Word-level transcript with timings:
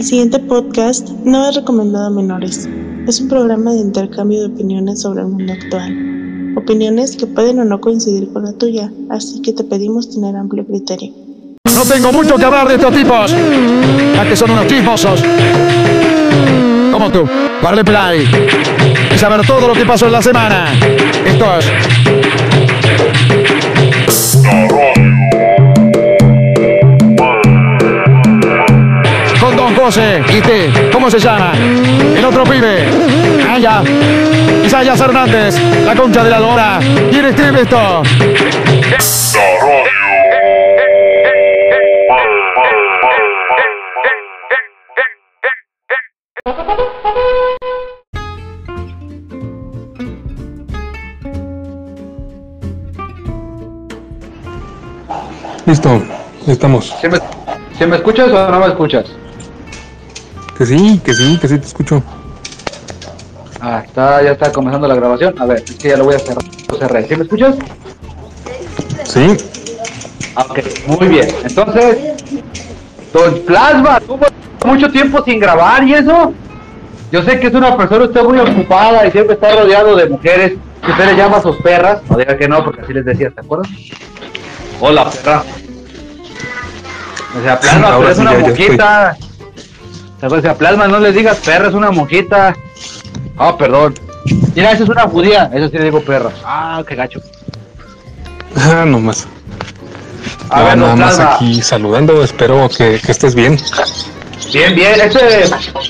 El 0.00 0.06
siguiente 0.06 0.38
podcast 0.38 1.10
no 1.26 1.46
es 1.46 1.56
recomendado 1.56 2.06
a 2.06 2.10
menores. 2.10 2.66
Es 3.06 3.20
un 3.20 3.28
programa 3.28 3.72
de 3.72 3.80
intercambio 3.80 4.40
de 4.40 4.46
opiniones 4.46 5.02
sobre 5.02 5.20
el 5.20 5.26
mundo 5.26 5.52
actual. 5.52 6.54
Opiniones 6.56 7.18
que 7.18 7.26
pueden 7.26 7.60
o 7.60 7.66
no 7.66 7.82
coincidir 7.82 8.32
con 8.32 8.44
la 8.44 8.54
tuya, 8.54 8.90
así 9.10 9.42
que 9.42 9.52
te 9.52 9.62
pedimos 9.62 10.08
tener 10.08 10.36
amplio 10.36 10.66
criterio. 10.66 11.12
No 11.66 11.84
tengo 11.84 12.12
mucho 12.14 12.36
que 12.36 12.44
hablar 12.46 12.66
de 12.68 12.76
estos 12.76 12.94
tipos, 12.94 13.30
ya 14.14 14.26
que 14.26 14.34
son 14.34 14.52
unos 14.52 14.66
chismosos. 14.68 15.22
Como 16.90 17.10
tú, 17.12 17.28
darle 17.62 17.84
play 17.84 18.26
y 19.14 19.18
saber 19.18 19.46
todo 19.46 19.68
lo 19.68 19.74
que 19.74 19.84
pasó 19.84 20.06
en 20.06 20.12
la 20.12 20.22
semana. 20.22 20.72
Esto 21.26 21.44
es 21.58 22.19
y 29.90 30.40
te, 30.40 30.90
¿cómo 30.92 31.10
se 31.10 31.18
llama? 31.18 31.52
El 32.16 32.24
otro 32.24 32.44
pibe. 32.44 32.86
Ah, 33.48 33.58
ya. 33.58 33.82
Isayas 34.64 35.00
Hernández, 35.00 35.60
la 35.84 35.96
concha 35.96 36.22
de 36.22 36.30
la 36.30 36.38
lora. 36.38 36.78
¿Quién 37.10 37.26
escribe 37.26 37.62
esto? 37.62 38.02
Listo, 55.66 56.02
estamos. 56.46 56.94
¿Sí 57.00 57.08
me, 57.08 57.18
sí 57.76 57.86
me 57.86 57.96
escuchas 57.96 58.30
o 58.30 58.50
no 58.52 58.60
me 58.60 58.66
escuchas? 58.66 59.19
Que 60.60 60.66
sí, 60.66 61.00
que 61.02 61.14
sí, 61.14 61.38
que 61.40 61.48
sí 61.48 61.56
te 61.58 61.66
escucho. 61.66 62.02
Ah, 63.62 63.82
está, 63.86 64.22
ya 64.22 64.32
está 64.32 64.52
comenzando 64.52 64.86
la 64.86 64.94
grabación. 64.94 65.34
A 65.40 65.46
ver, 65.46 65.64
es 65.66 65.76
que 65.78 65.88
ya 65.88 65.96
lo 65.96 66.04
voy 66.04 66.16
a 66.16 66.18
cerrar. 66.18 66.44
Lo 66.70 66.76
cerré. 66.76 67.08
¿Sí 67.08 67.16
me 67.16 67.22
escuchas? 67.22 67.54
Sí, 69.06 69.38
Ah, 70.36 70.44
Ok, 70.50 70.58
muy 70.86 71.08
bien. 71.08 71.34
Entonces, 71.42 71.96
Don 73.14 73.40
Plasma, 73.46 74.00
tuvo 74.00 74.26
mucho 74.66 74.90
tiempo 74.90 75.24
sin 75.24 75.40
grabar 75.40 75.82
y 75.84 75.94
eso. 75.94 76.34
Yo 77.10 77.22
sé 77.22 77.40
que 77.40 77.46
es 77.46 77.54
una 77.54 77.74
persona 77.74 78.04
usted 78.04 78.22
muy 78.22 78.38
ocupada 78.38 79.06
y 79.06 79.12
siempre 79.12 79.36
está 79.36 79.56
rodeado 79.56 79.96
de 79.96 80.10
mujeres 80.10 80.52
que 80.84 80.90
usted 80.90 81.06
le 81.06 81.16
llama 81.16 81.40
sus 81.40 81.56
perras. 81.56 82.02
No 82.10 82.18
diga 82.18 82.36
que 82.36 82.46
no, 82.46 82.62
porque 82.62 82.82
así 82.82 82.92
les 82.92 83.06
decía, 83.06 83.30
¿te 83.30 83.40
acuerdas? 83.40 83.68
Hola, 84.78 85.10
perra. 85.10 85.42
O 87.34 87.42
sea, 87.42 87.58
Plasma, 87.58 87.96
pero 87.96 88.08
es 88.10 88.16
sí, 88.18 88.20
una 88.20 88.32
ya- 88.32 88.38
ya 88.76 89.16
sea, 90.28 90.54
Plasma, 90.54 90.88
no 90.88 90.98
les 90.98 91.14
digas 91.14 91.38
perra, 91.38 91.68
es 91.68 91.74
una 91.74 91.90
mojita. 91.90 92.54
Ah, 93.38 93.56
perdón. 93.56 93.94
Mira, 94.54 94.72
esa 94.72 94.84
es 94.84 94.88
una 94.88 95.02
judía. 95.02 95.50
Eso 95.54 95.68
sí 95.68 95.78
le 95.78 95.84
digo 95.84 96.00
perra. 96.02 96.30
Ah, 96.44 96.82
qué 96.86 96.94
gacho. 96.94 97.20
ah, 98.56 98.84
nomás. 98.84 99.26
A 100.50 100.62
ver, 100.64 100.78
nada 100.78 100.96
más 100.96 101.18
aquí 101.20 101.62
saludando, 101.62 102.24
espero 102.24 102.68
que, 102.68 103.00
que 103.04 103.12
estés 103.12 103.34
bien. 103.36 103.56
Bien, 104.52 104.74
bien, 104.74 105.00
este, 105.00 105.44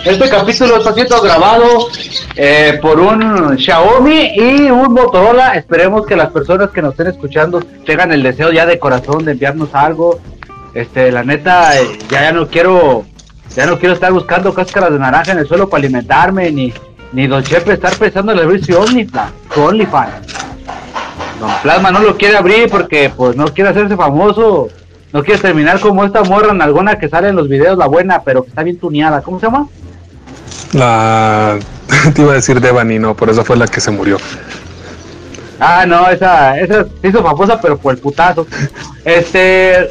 este 0.05 0.29
capítulo 0.29 0.77
está 0.77 0.93
siendo 0.93 1.19
grabado 1.23 1.89
eh, 2.37 2.79
por 2.83 3.01
un 3.01 3.59
Xiaomi 3.59 4.33
y 4.37 4.71
un 4.71 4.93
Motorola. 4.93 5.55
Esperemos 5.55 6.05
que 6.07 6.15
las 6.15 6.31
personas 6.31 6.69
que 6.71 6.83
nos 6.83 6.91
estén 6.93 7.07
escuchando 7.07 7.61
tengan 7.87 8.13
el 8.13 8.23
deseo 8.23 8.53
ya 8.53 8.67
de 8.67 8.79
corazón 8.79 9.25
de 9.25 9.33
enviarnos 9.33 9.71
algo. 9.75 10.21
Este, 10.75 11.11
la 11.11 11.25
neta, 11.25 11.81
eh, 11.81 11.99
ya, 12.11 12.21
ya 12.21 12.33
no 12.33 12.49
quiero, 12.49 13.07
ya 13.57 13.67
no 13.67 13.79
quiero 13.79 13.95
estar 13.95 14.13
buscando 14.13 14.55
cáscaras 14.55 14.93
de 14.93 14.99
naranja 14.99 15.33
en 15.33 15.39
el 15.39 15.47
suelo 15.47 15.69
para 15.69 15.83
alimentarme, 15.83 16.51
ni, 16.51 16.73
ni 17.13 17.27
Don 17.27 17.43
Chepe 17.43 17.73
estar 17.73 17.95
pensando 17.97 18.33
en 18.33 18.39
abrir 18.39 18.65
su 18.65 18.77
OnlyFans. 18.77 20.13
Don 21.41 21.51
Plasma 21.63 21.91
no 21.91 22.01
lo 22.01 22.17
quiere 22.17 22.37
abrir 22.37 22.71
porque 22.71 23.11
pues 23.15 23.35
no 23.35 23.47
quiere 23.47 23.71
hacerse 23.71 23.97
famoso. 23.97 24.69
No 25.13 25.25
quiere 25.25 25.41
terminar 25.41 25.81
como 25.81 26.05
esta 26.05 26.23
morra 26.23 26.53
en 26.53 26.63
alguna 26.63 26.99
que 26.99 27.09
sale 27.09 27.29
en 27.29 27.37
los 27.37 27.49
videos, 27.49 27.77
la 27.77 27.87
buena, 27.87 28.23
pero 28.23 28.45
que 28.45 28.51
está 28.51 28.63
bien 28.63 28.79
tuneada. 28.79 29.23
¿Cómo 29.23 29.41
se 29.41 29.47
llama? 29.47 29.67
La. 30.73 31.59
Te 32.15 32.23
iba 32.23 32.33
a 32.33 32.37
decir 32.37 32.61
Devani, 32.61 33.01
no, 33.01 33.17
por 33.17 33.29
eso 33.29 33.45
fue 33.45 33.57
la 33.57 33.67
que 33.67 33.81
se 33.81 33.91
murió. 33.91 34.19
Ah, 35.59 35.85
no, 35.87 36.09
esa, 36.09 36.59
esa 36.61 36.87
se 37.01 37.09
hizo 37.09 37.23
famosa, 37.23 37.61
pero 37.61 37.77
por 37.77 37.93
el 37.95 38.01
putazo. 38.01 38.47
Este, 39.05 39.91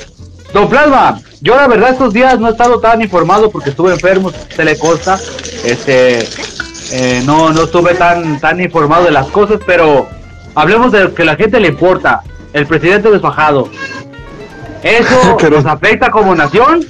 Don 0.54 0.68
Plasma, 0.68 1.20
yo 1.42 1.56
la 1.56 1.68
verdad 1.68 1.92
estos 1.92 2.14
días 2.14 2.40
no 2.40 2.48
he 2.48 2.52
estado 2.52 2.80
tan 2.80 3.02
informado 3.02 3.52
porque 3.52 3.70
estuve 3.70 3.94
enfermo, 3.94 4.32
se 4.56 4.64
le 4.64 4.78
consta. 4.78 5.20
Este, 5.64 6.28
eh, 6.92 7.22
no, 7.26 7.52
no 7.52 7.64
estuve 7.64 7.94
tan, 7.94 8.40
tan 8.40 8.60
informado 8.60 9.06
de 9.06 9.12
las 9.12 9.28
cosas, 9.28 9.60
pero 9.66 10.08
hablemos 10.56 10.92
de 10.92 11.04
lo 11.06 11.14
que 11.14 11.22
a 11.22 11.26
la 11.26 11.36
gente 11.36 11.60
le 11.60 11.68
importa. 11.68 12.22
El 12.52 12.66
presidente 12.66 13.12
desfajado. 13.12 13.70
¿Eso 14.82 15.38
nos 15.52 15.66
afecta 15.66 16.10
como 16.10 16.34
nación? 16.34 16.84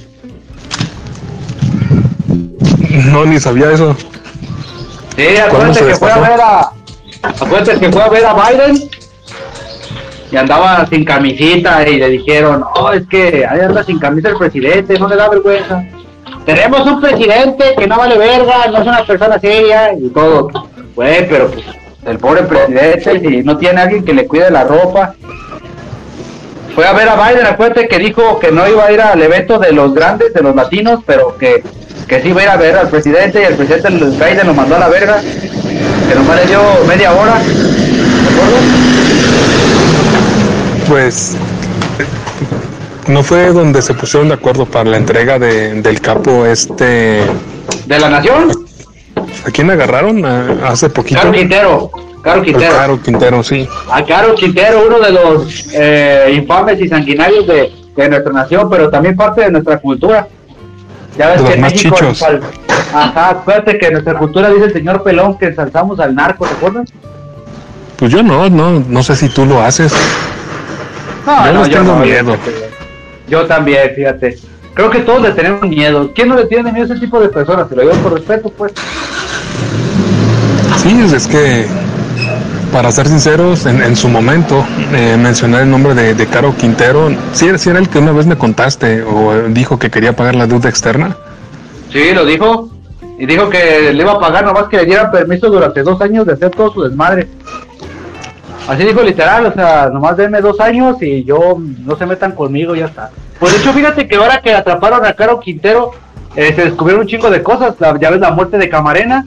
No, 3.06 3.26
ni 3.26 3.38
sabía 3.38 3.72
eso. 3.72 3.94
Sí, 5.16 5.26
¿Cuándo 5.50 5.70
acuérdate 5.70 5.86
que 5.86 5.96
fue 5.96 6.12
a 6.12 6.18
ver 6.18 6.40
a. 6.40 6.72
Acuérdate 7.22 7.78
que 7.78 7.92
fue 7.92 8.02
a 8.02 8.08
ver 8.08 8.24
a 8.24 8.34
Biden 8.34 8.90
y 10.30 10.36
andaba 10.36 10.86
sin 10.86 11.04
camisita 11.04 11.86
y 11.88 11.98
le 11.98 12.08
dijeron, 12.08 12.64
oh, 12.76 12.92
es 12.92 13.06
que 13.08 13.44
ahí 13.46 13.60
anda 13.60 13.82
sin 13.82 13.98
camisa 13.98 14.28
el 14.28 14.36
presidente, 14.36 14.98
no 14.98 15.08
le 15.08 15.16
da 15.16 15.28
vergüenza. 15.28 15.84
Tenemos 16.46 16.86
un 16.86 17.00
presidente 17.00 17.74
que 17.76 17.86
no 17.86 17.98
vale 17.98 18.16
verga, 18.16 18.66
no 18.70 18.78
es 18.78 18.86
una 18.86 19.04
persona 19.04 19.38
seria 19.40 19.92
y 19.92 20.08
todo. 20.08 20.50
Güey, 20.94 21.28
pero 21.28 21.50
pues, 21.50 21.64
el 22.06 22.18
pobre 22.18 22.42
presidente, 22.44 23.20
si 23.20 23.42
no 23.42 23.56
tiene 23.58 23.80
alguien 23.80 24.04
que 24.04 24.14
le 24.14 24.26
cuide 24.26 24.50
la 24.50 24.64
ropa. 24.64 25.14
Fue 26.74 26.86
a 26.86 26.92
ver 26.92 27.08
a 27.08 27.16
Biden, 27.16 27.46
acuérdate 27.46 27.88
que 27.88 27.98
dijo 27.98 28.38
que 28.38 28.52
no 28.52 28.66
iba 28.68 28.84
a 28.84 28.92
ir 28.92 29.00
al 29.00 29.20
evento 29.20 29.58
de 29.58 29.72
los 29.72 29.92
grandes, 29.92 30.32
de 30.32 30.40
los 30.40 30.54
latinos, 30.54 31.00
pero 31.04 31.36
que, 31.36 31.64
que 32.06 32.22
sí 32.22 32.28
iba 32.28 32.40
a 32.40 32.44
ir 32.44 32.50
a 32.50 32.56
ver 32.56 32.76
al 32.76 32.88
presidente 32.88 33.42
y 33.42 33.44
el 33.44 33.54
presidente 33.54 33.90
Biden 33.90 34.46
lo 34.46 34.54
mandó 34.54 34.76
a 34.76 34.78
la 34.78 34.88
verga, 34.88 35.20
que 35.20 36.14
nomás 36.14 36.36
le 36.36 36.46
dio 36.46 36.60
media 36.86 37.12
hora. 37.12 37.34
¿De 37.34 38.28
acuerdo? 38.28 39.09
Pues. 40.90 41.36
No 43.06 43.22
fue 43.22 43.52
donde 43.52 43.80
se 43.80 43.94
pusieron 43.94 44.28
de 44.28 44.34
acuerdo 44.34 44.66
para 44.66 44.90
la 44.90 44.96
entrega 44.96 45.38
de- 45.38 45.80
del 45.80 46.00
capo 46.00 46.44
este. 46.44 47.22
¿De 47.86 47.98
la 48.00 48.10
nación? 48.10 48.50
¿A 49.46 49.50
quién 49.52 49.70
agarraron? 49.70 50.24
A- 50.24 50.68
hace 50.68 50.90
poquito. 50.90 51.20
Caro 51.20 51.32
Quintero. 51.32 51.90
Caro 52.22 52.42
Quintero. 52.42 52.72
Caro 52.72 53.00
Quintero, 53.02 53.42
sí. 53.44 53.68
A 53.90 54.04
Caro 54.04 54.34
Quintero, 54.34 54.82
uno 54.86 54.98
de 54.98 55.12
los 55.12 55.68
eh, 55.72 56.32
infames 56.36 56.80
y 56.80 56.88
sanguinarios 56.88 57.46
de, 57.46 57.72
de 57.96 58.08
nuestra 58.08 58.32
nación, 58.32 58.68
pero 58.68 58.90
también 58.90 59.14
parte 59.16 59.42
de 59.42 59.50
nuestra 59.52 59.78
cultura. 59.78 60.26
Ya 61.16 61.28
ves 61.28 61.38
De 61.38 61.44
que 61.44 61.50
los 61.52 61.58
más 61.60 61.72
México, 61.72 61.96
chichos. 61.98 62.22
ajá, 62.92 63.30
acuérdate 63.30 63.78
que 63.78 63.86
en 63.86 63.92
nuestra 63.92 64.14
cultura 64.18 64.50
dice 64.50 64.64
el 64.66 64.72
señor 64.72 65.02
Pelón 65.04 65.38
que 65.38 65.46
ensalzamos 65.46 65.98
al 66.00 66.14
narco, 66.16 66.46
¿te 66.46 66.54
acuerdas? 66.54 66.88
Pues 67.96 68.10
yo 68.12 68.22
no, 68.22 68.48
no, 68.50 68.82
no 68.88 69.02
sé 69.02 69.14
si 69.16 69.28
tú 69.28 69.44
lo 69.46 69.62
haces. 69.62 69.92
No, 71.26 71.46
Yo 71.46 71.52
no, 71.52 71.64
les 71.64 71.70
tengo 71.76 71.96
miedo. 71.96 72.36
Yo 73.28 73.46
también, 73.46 73.90
fíjate. 73.94 74.38
Creo 74.74 74.90
que 74.90 75.00
todos 75.00 75.22
le 75.22 75.32
tenemos 75.32 75.62
miedo. 75.62 76.10
¿Quién 76.14 76.28
no 76.28 76.36
le 76.36 76.46
tiene 76.46 76.72
miedo 76.72 76.84
a 76.90 76.94
ese 76.94 77.00
tipo 77.00 77.20
de 77.20 77.28
personas? 77.28 77.68
Te 77.68 77.76
lo 77.76 77.82
digo 77.82 77.94
por 77.96 78.14
respeto, 78.14 78.50
pues. 78.56 78.72
Sí, 80.78 80.98
es 81.14 81.26
que, 81.26 81.66
para 82.72 82.90
ser 82.90 83.06
sinceros, 83.08 83.66
en, 83.66 83.82
en 83.82 83.96
su 83.96 84.08
momento, 84.08 84.64
eh, 84.92 85.16
mencionar 85.18 85.62
el 85.62 85.70
nombre 85.70 85.94
de, 85.94 86.14
de 86.14 86.26
Caro 86.26 86.54
Quintero, 86.56 87.10
sí, 87.32 87.46
era- 87.48 87.58
sí 87.58 87.68
era 87.68 87.78
el 87.78 87.88
que 87.88 87.98
una 87.98 88.12
vez 88.12 88.26
me 88.26 88.36
contaste 88.38 89.02
o 89.02 89.34
dijo 89.48 89.78
que 89.78 89.90
quería 89.90 90.14
pagar 90.16 90.34
la 90.36 90.46
deuda 90.46 90.68
externa. 90.68 91.16
Sí, 91.92 92.12
lo 92.14 92.24
dijo. 92.24 92.70
Y 93.18 93.26
dijo 93.26 93.50
que 93.50 93.92
le 93.92 94.02
iba 94.02 94.12
a 94.12 94.18
pagar 94.20 94.44
nomás 94.46 94.68
que 94.68 94.78
le 94.78 94.86
dieran 94.86 95.10
permiso 95.10 95.50
durante 95.50 95.82
dos 95.82 96.00
años 96.00 96.24
de 96.24 96.32
hacer 96.32 96.50
todo 96.50 96.72
su 96.72 96.82
desmadre. 96.84 97.28
Así 98.68 98.84
dijo 98.84 99.02
literal, 99.02 99.46
o 99.46 99.52
sea, 99.52 99.88
nomás 99.92 100.16
denme 100.16 100.40
dos 100.40 100.60
años 100.60 100.96
y 101.02 101.24
yo 101.24 101.56
no 101.58 101.96
se 101.96 102.06
metan 102.06 102.32
conmigo, 102.32 102.74
ya 102.74 102.86
está. 102.86 103.10
Pues 103.38 103.52
de 103.54 103.58
hecho, 103.58 103.72
fíjate 103.72 104.06
que 104.06 104.16
ahora 104.16 104.40
que 104.40 104.52
atraparon 104.54 105.04
a 105.04 105.12
Caro 105.14 105.40
Quintero, 105.40 105.92
eh, 106.36 106.52
se 106.54 106.64
descubrieron 106.66 107.02
un 107.02 107.08
chingo 107.08 107.30
de 107.30 107.42
cosas. 107.42 107.74
La- 107.80 107.98
ya 107.98 108.10
ves 108.10 108.20
la 108.20 108.30
muerte 108.30 108.58
de 108.58 108.68
Camarena, 108.68 109.24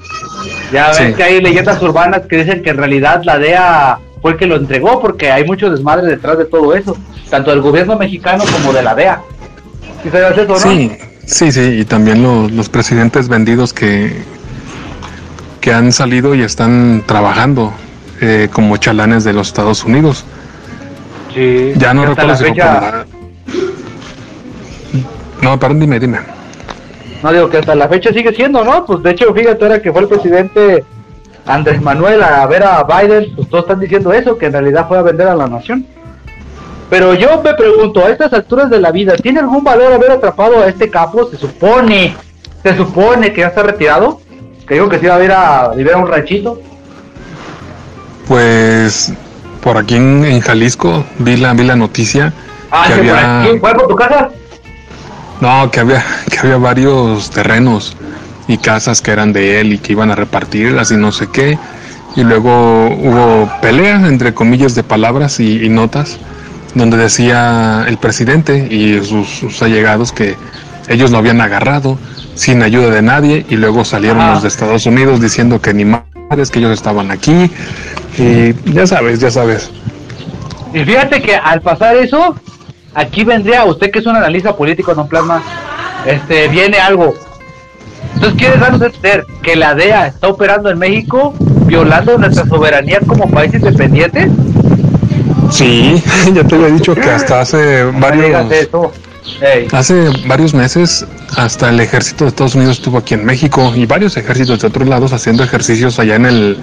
ya 0.72 0.88
ves 0.90 0.98
Sí. 0.98 1.14
que 1.14 1.24
hay 1.24 1.42
leyendas 1.42 1.82
urbanas 1.82 2.22
que 2.28 2.38
dicen 2.44 2.62
que 2.64 2.70
en 2.70 2.78
realidad 2.78 3.22
la 3.26 3.38
DEA 3.38 4.00
fue 4.22 4.32
el 4.34 4.38
que 4.38 4.46
lo 4.48 4.56
entregó, 4.56 5.02
porque 5.02 5.30
hay 5.32 5.44
mucho 5.44 5.70
desmadre 5.70 6.08
detrás 6.08 6.38
de 6.38 6.46
todo 6.46 6.74
eso, 6.76 6.96
tanto 7.30 7.52
del 7.52 7.60
gobierno 7.62 7.98
mexicano 7.98 8.44
como 8.50 8.72
de 8.72 8.84
la 8.84 8.96
DEA. 8.96 9.20
¿Sí 10.04 10.10
sabías 10.10 10.38
eso, 10.38 10.48
no? 10.54 10.58
Sí, 10.58 10.92
sí, 11.26 11.52
sí, 11.52 11.62
y 11.80 11.86
también 11.86 12.24
lo- 12.24 12.48
los 12.48 12.70
presidentes 12.70 13.28
vendidos 13.28 13.74
que, 13.74 14.24
que 15.60 15.74
han 15.74 15.92
salido 15.92 16.36
y 16.36 16.42
están 16.44 17.04
trabajando 17.06 17.74
eh, 18.26 18.50
como 18.52 18.78
chalanes 18.78 19.24
de 19.24 19.34
los 19.34 19.48
Estados 19.48 19.84
Unidos. 19.84 20.24
Sí. 21.34 21.74
Ya 21.78 21.94
no 21.94 22.06
recuerdo 22.06 22.36
si 22.38 22.44
fecha- 22.46 23.06
No, 25.42 25.60
perdón, 25.60 25.80
dime, 25.82 26.00
dime. 26.00 26.20
No 27.22 27.32
digo 27.34 27.50
que 27.50 27.58
hasta 27.58 27.76
la 27.76 27.88
fecha 27.88 28.12
sigue 28.14 28.34
siendo, 28.34 28.64
¿no? 28.64 28.86
Pues 28.86 29.02
de 29.04 29.12
hecho, 29.12 29.34
fíjate, 29.34 29.64
ahora 29.64 29.82
que 29.82 29.92
fue 29.92 30.02
el 30.02 30.08
presidente 30.08 30.84
Andrés 31.46 31.82
Manuel 31.82 32.22
a 32.24 32.46
ver 32.48 32.64
a 32.64 32.84
Biden, 32.84 33.34
pues 33.36 33.50
todos 33.50 33.64
están 33.66 33.80
diciendo 33.80 34.14
eso, 34.14 34.38
que 34.38 34.46
en 34.48 34.54
realidad 34.54 34.88
fue 34.88 34.98
a 34.98 35.02
vender 35.02 35.28
a 35.28 35.36
la 35.36 35.48
nación. 35.48 35.86
Pero 36.90 37.14
yo 37.14 37.42
me 37.44 37.54
pregunto, 37.56 38.06
a 38.06 38.10
estas 38.10 38.32
alturas 38.34 38.70
de 38.70 38.80
la 38.80 38.92
vida, 38.92 39.16
¿tiene 39.16 39.40
algún 39.40 39.64
valor 39.64 39.92
haber 39.94 40.12
atrapado 40.12 40.62
a 40.62 40.68
este 40.68 40.90
capo? 40.90 41.28
Se 41.30 41.38
supone, 41.38 42.16
se 42.62 42.78
supone 42.78 43.34
que 43.34 43.42
ya 43.42 43.48
está 43.48 43.64
retirado, 43.64 44.22
que 44.68 44.76
digo 44.76 44.88
que 44.90 45.00
se 45.00 45.06
iba 45.06 45.16
a 45.16 45.24
ir 45.24 45.32
a 45.32 45.70
vivir 45.76 45.94
a 45.94 45.98
un 45.98 46.08
ranchito. 46.08 46.62
Pues 48.28 49.14
por 49.62 49.78
aquí 49.78 49.96
en, 49.96 50.26
en 50.26 50.42
Jalisco 50.42 51.06
vi 51.20 51.38
la, 51.38 51.54
vi 51.54 51.64
la 51.64 51.76
noticia 51.76 52.34
Ah, 52.72 52.92
que 52.94 53.04
por 53.04 53.18
había, 53.18 53.20
aquí, 53.20 53.60
¿fue 53.60 53.74
por 53.76 53.88
tu 53.88 53.96
casa? 53.96 54.30
no, 55.40 55.70
que 55.72 55.80
había, 55.80 56.04
que 56.30 56.40
había 56.40 56.58
varios 56.58 57.30
terrenos 57.30 57.98
y 58.48 58.58
casas 58.58 59.02
que 59.02 59.12
eran 59.12 59.34
de 59.34 59.60
él 59.62 59.74
y 59.74 59.80
que 59.80 59.94
iban 59.94 60.12
a 60.12 60.16
repartirlas 60.16 60.92
y 60.92 60.98
no 60.98 61.12
sé 61.12 61.30
qué. 61.32 61.60
Y 62.16 62.24
luego 62.24 62.88
hubo 62.90 63.52
pelea, 63.62 64.08
entre 64.08 64.34
comillas, 64.34 64.76
de 64.76 64.84
palabras 64.84 65.40
y, 65.40 65.64
y 65.66 65.70
notas, 65.70 66.20
donde 66.76 66.98
decía 66.98 67.86
el 67.88 67.98
presidente 67.98 68.68
y 68.70 69.04
sus, 69.04 69.28
sus 69.30 69.62
allegados 69.64 70.12
que 70.12 70.38
ellos 70.88 71.12
lo 71.12 71.18
habían 71.18 71.42
agarrado 71.42 71.98
sin 72.36 72.62
ayuda 72.64 72.90
de 72.90 73.02
nadie 73.02 73.46
y 73.50 73.56
luego 73.56 73.86
salieron 73.86 74.22
Ajá. 74.22 74.32
los 74.32 74.42
de 74.44 74.48
Estados 74.50 74.86
Unidos 74.86 75.22
diciendo 75.22 75.62
que 75.62 75.74
ni 75.74 75.86
madres, 75.86 76.13
que 76.36 76.60
ellos 76.60 76.72
estaban 76.72 77.12
aquí. 77.12 77.50
Y 78.18 78.54
ya 78.72 78.86
sabes, 78.86 79.20
ya 79.20 79.32
sabes. 79.32 79.72
Y 80.74 80.84
fíjate 80.84 81.22
que 81.22 81.36
al 81.36 81.62
pasar 81.62 81.96
eso, 81.96 82.36
aquí 82.94 83.24
vendría, 83.24 83.66
usted 83.66 83.92
que 83.92 84.00
es 84.00 84.06
un 84.06 84.16
analista 84.16 84.56
político, 84.56 84.94
don 84.94 85.08
Plasma, 85.08 85.42
este, 86.06 86.48
viene 86.48 86.78
algo. 86.78 87.14
Entonces, 88.16 88.40
¿quiere 88.40 88.58
darnos 88.58 88.82
a 88.82 88.86
entender 88.88 89.26
que 89.42 89.56
la 89.56 89.76
DEA 89.76 90.08
está 90.08 90.28
operando 90.28 90.70
en 90.70 90.80
México, 90.80 91.34
violando 91.66 92.18
nuestra 92.18 92.46
soberanía 92.46 93.00
como 93.06 93.30
país 93.30 93.54
independiente? 93.54 94.30
Sí, 95.52 96.02
ya 96.34 96.44
te 96.44 96.56
había 96.56 96.68
dicho 96.68 96.96
que 96.96 97.10
hasta 97.10 97.42
hace 97.42 97.84
varios... 97.84 98.48
Hace 99.72 100.10
varios 100.28 100.54
meses 100.54 101.06
hasta 101.38 101.70
el 101.70 101.80
ejército 101.80 102.26
de 102.26 102.30
Estados 102.30 102.56
Unidos 102.56 102.78
estuvo 102.78 102.98
aquí 102.98 103.14
en 103.14 103.26
México 103.26 103.72
y 103.76 103.86
varios 103.86 104.18
ejércitos 104.18 104.60
de 104.60 104.68
otros 104.68 104.88
lados 104.88 105.14
haciendo 105.14 105.44
ejercicios 105.44 105.98
allá 106.00 106.16
en 106.16 106.26
el 106.26 106.58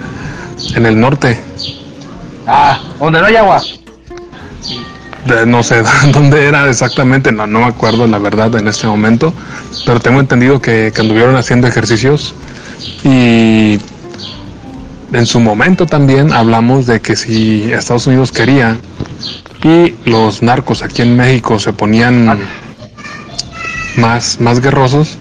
en 0.75 0.85
el 0.85 0.99
norte. 0.99 1.39
Ah, 2.47 2.79
donde 2.99 3.19
no 3.19 3.25
hay 3.25 3.35
agua. 3.35 3.61
De- 5.25 5.45
no 5.45 5.63
sé 5.63 5.83
dónde 6.13 6.45
era 6.45 6.69
exactamente, 6.69 7.31
no, 7.31 7.45
no 7.47 7.59
me 7.59 7.65
acuerdo 7.65 8.07
la 8.07 8.17
verdad 8.19 8.55
en 8.55 8.67
este 8.67 8.87
momento, 8.87 9.33
pero 9.85 9.99
tengo 9.99 10.19
entendido 10.19 10.61
que, 10.61 10.91
que 10.93 11.01
anduvieron 11.01 11.35
haciendo 11.35 11.67
ejercicios 11.67 12.33
y 13.03 13.79
en 15.13 15.25
su 15.25 15.39
momento 15.39 15.85
también 15.85 16.31
hablamos 16.31 16.85
de 16.87 17.01
que 17.01 17.15
si 17.15 17.71
Estados 17.71 18.07
Unidos 18.07 18.31
quería 18.31 18.77
y 19.63 19.95
los 20.05 20.41
narcos 20.41 20.81
aquí 20.83 21.01
en 21.01 21.15
México 21.15 21.59
se 21.59 21.73
ponían 21.73 22.37
más, 23.97 24.39
más 24.39 24.59
guerrosos, 24.61 25.17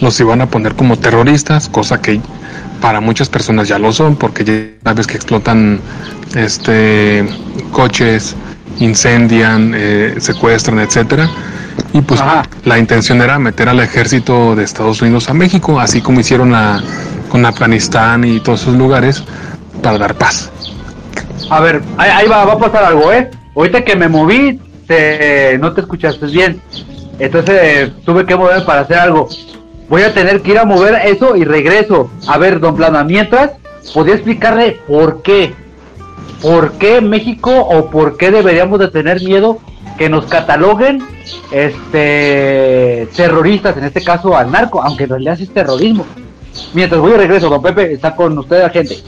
los 0.00 0.18
iban 0.20 0.40
a 0.40 0.46
poner 0.46 0.74
como 0.74 0.96
terroristas, 0.98 1.68
cosa 1.68 2.00
que 2.00 2.20
para 2.80 3.00
muchas 3.00 3.28
personas 3.28 3.68
ya 3.68 3.78
lo 3.78 3.92
son, 3.92 4.16
porque 4.16 4.44
ya 4.44 4.54
sabes 4.84 5.06
que 5.06 5.14
explotan 5.16 5.80
este 6.34 7.26
coches, 7.72 8.34
incendian, 8.78 9.72
eh, 9.76 10.16
secuestran, 10.18 10.80
etcétera. 10.80 11.28
Y 11.92 12.00
pues 12.00 12.20
Ajá. 12.20 12.42
la 12.64 12.78
intención 12.78 13.20
era 13.22 13.38
meter 13.38 13.68
al 13.68 13.80
ejército 13.80 14.54
de 14.56 14.64
Estados 14.64 15.00
Unidos 15.02 15.28
a 15.28 15.34
México, 15.34 15.78
así 15.80 16.00
como 16.00 16.20
hicieron 16.20 16.54
a- 16.54 16.82
con 17.28 17.44
Afganistán 17.46 18.24
y 18.24 18.40
todos 18.40 18.62
esos 18.62 18.74
lugares 18.76 19.22
para 19.82 19.98
dar 19.98 20.14
paz. 20.16 20.50
A 21.50 21.60
ver, 21.60 21.82
ahí, 21.96 22.10
ahí 22.10 22.28
va, 22.28 22.44
va 22.44 22.52
a 22.54 22.58
pasar 22.58 22.84
algo, 22.84 23.12
¿eh? 23.12 23.30
Ahorita 23.54 23.84
que 23.84 23.96
me 23.96 24.08
moví, 24.08 24.60
te, 24.86 25.58
no 25.58 25.72
te 25.72 25.82
escuchaste 25.82 26.26
bien. 26.26 26.60
Entonces 27.18 27.92
tuve 28.04 28.26
que 28.26 28.36
moverme 28.36 28.64
para 28.64 28.80
hacer 28.80 28.98
algo. 28.98 29.28
Voy 29.88 30.02
a 30.02 30.12
tener 30.12 30.40
que 30.42 30.52
ir 30.52 30.58
a 30.58 30.64
mover 30.64 30.94
eso 31.06 31.36
y 31.36 31.44
regreso. 31.44 32.10
A 32.26 32.38
ver, 32.38 32.58
don 32.58 32.74
Plana, 32.74 33.04
mientras, 33.04 33.52
¿podría 33.92 34.14
explicarle 34.14 34.80
por 34.86 35.22
qué? 35.22 35.54
¿Por 36.40 36.72
qué 36.72 37.00
México 37.00 37.50
o 37.50 37.90
por 37.90 38.16
qué 38.16 38.30
deberíamos 38.30 38.78
de 38.80 38.88
tener 38.88 39.22
miedo 39.22 39.58
que 39.98 40.08
nos 40.08 40.26
cataloguen 40.26 41.02
este 41.52 43.08
terroristas, 43.14 43.76
en 43.76 43.84
este 43.84 44.02
caso 44.02 44.36
al 44.36 44.50
narco, 44.50 44.82
aunque 44.82 45.04
en 45.04 45.10
realidad 45.10 45.36
sí 45.36 45.44
es 45.44 45.50
terrorismo? 45.50 46.04
Mientras 46.72 47.00
voy 47.00 47.12
y 47.12 47.16
regreso, 47.16 47.48
don 47.48 47.62
Pepe, 47.62 47.92
está 47.92 48.14
con 48.16 48.36
usted 48.38 48.62
la 48.62 48.70
gente. 48.70 48.98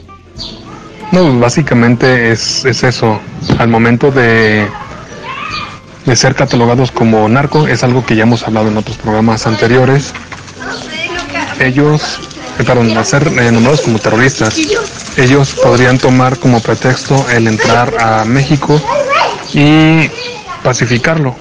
No, 1.11 1.39
básicamente 1.39 2.31
es, 2.31 2.65
es 2.65 2.83
eso. 2.83 3.19
Al 3.57 3.69
momento 3.69 4.11
de, 4.11 4.67
de 6.05 6.15
ser 6.15 6.35
catalogados 6.35 6.91
como 6.91 7.27
narco, 7.29 7.67
es 7.67 7.83
algo 7.83 8.05
que 8.05 8.15
ya 8.15 8.23
hemos 8.23 8.43
hablado 8.43 8.67
en 8.69 8.77
otros 8.77 8.97
programas 8.97 9.47
anteriores. 9.47 10.13
Ellos, 11.59 12.19
eh, 12.59 12.63
perdón, 12.63 12.95
al 12.95 13.05
ser 13.05 13.27
eh, 13.27 13.51
nombrados 13.51 13.81
como 13.81 13.99
terroristas, 13.99 14.57
ellos 15.17 15.55
podrían 15.63 15.97
tomar 15.97 16.37
como 16.37 16.59
pretexto 16.59 17.25
el 17.31 17.47
entrar 17.47 17.93
a 17.99 18.25
México 18.25 18.79
y 19.53 20.09
pacificarlo, 20.63 21.35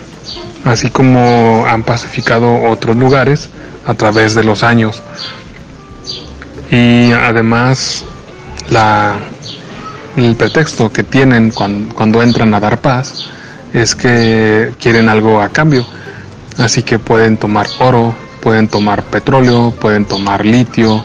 así 0.65 0.91
como 0.91 1.67
han 1.67 1.83
pacificado 1.83 2.63
otros 2.65 2.97
lugares 2.97 3.51
a 3.87 3.95
través 3.95 4.35
de 4.35 4.45
los 4.45 4.63
años. 4.63 5.03
Y 6.71 7.13
además, 7.13 8.05
la, 8.71 9.17
el 10.17 10.35
pretexto 10.37 10.91
que 10.91 11.03
tienen 11.03 11.51
cuando, 11.51 12.23
entran 12.23 12.55
a 12.55 12.61
dar 12.61 12.81
paz 12.81 13.27
es 13.73 13.95
que 13.95 14.73
quieren 14.81 15.09
algo 15.09 15.41
a 15.41 15.51
cambio. 15.51 15.87
Así 16.59 16.83
que 16.83 16.99
pueden 16.99 17.37
tomar 17.37 17.67
oro, 17.79 18.15
pueden 18.41 18.69
tomar 18.69 19.03
petróleo, 19.05 19.75
pueden 19.79 20.07
tomar 20.07 20.47
litio, 20.47 21.05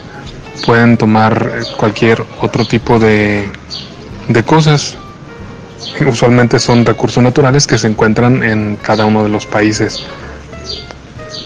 pueden 0.65 0.95
tomar 0.97 1.51
eh, 1.55 1.63
cualquier 1.77 2.23
otro 2.39 2.65
tipo 2.65 2.99
de, 2.99 3.49
de 4.29 4.43
cosas. 4.43 4.95
Usualmente 6.07 6.59
son 6.59 6.85
recursos 6.85 7.21
naturales 7.21 7.67
que 7.67 7.77
se 7.77 7.87
encuentran 7.87 8.43
en 8.43 8.77
cada 8.81 9.05
uno 9.05 9.23
de 9.23 9.29
los 9.29 9.45
países. 9.45 10.05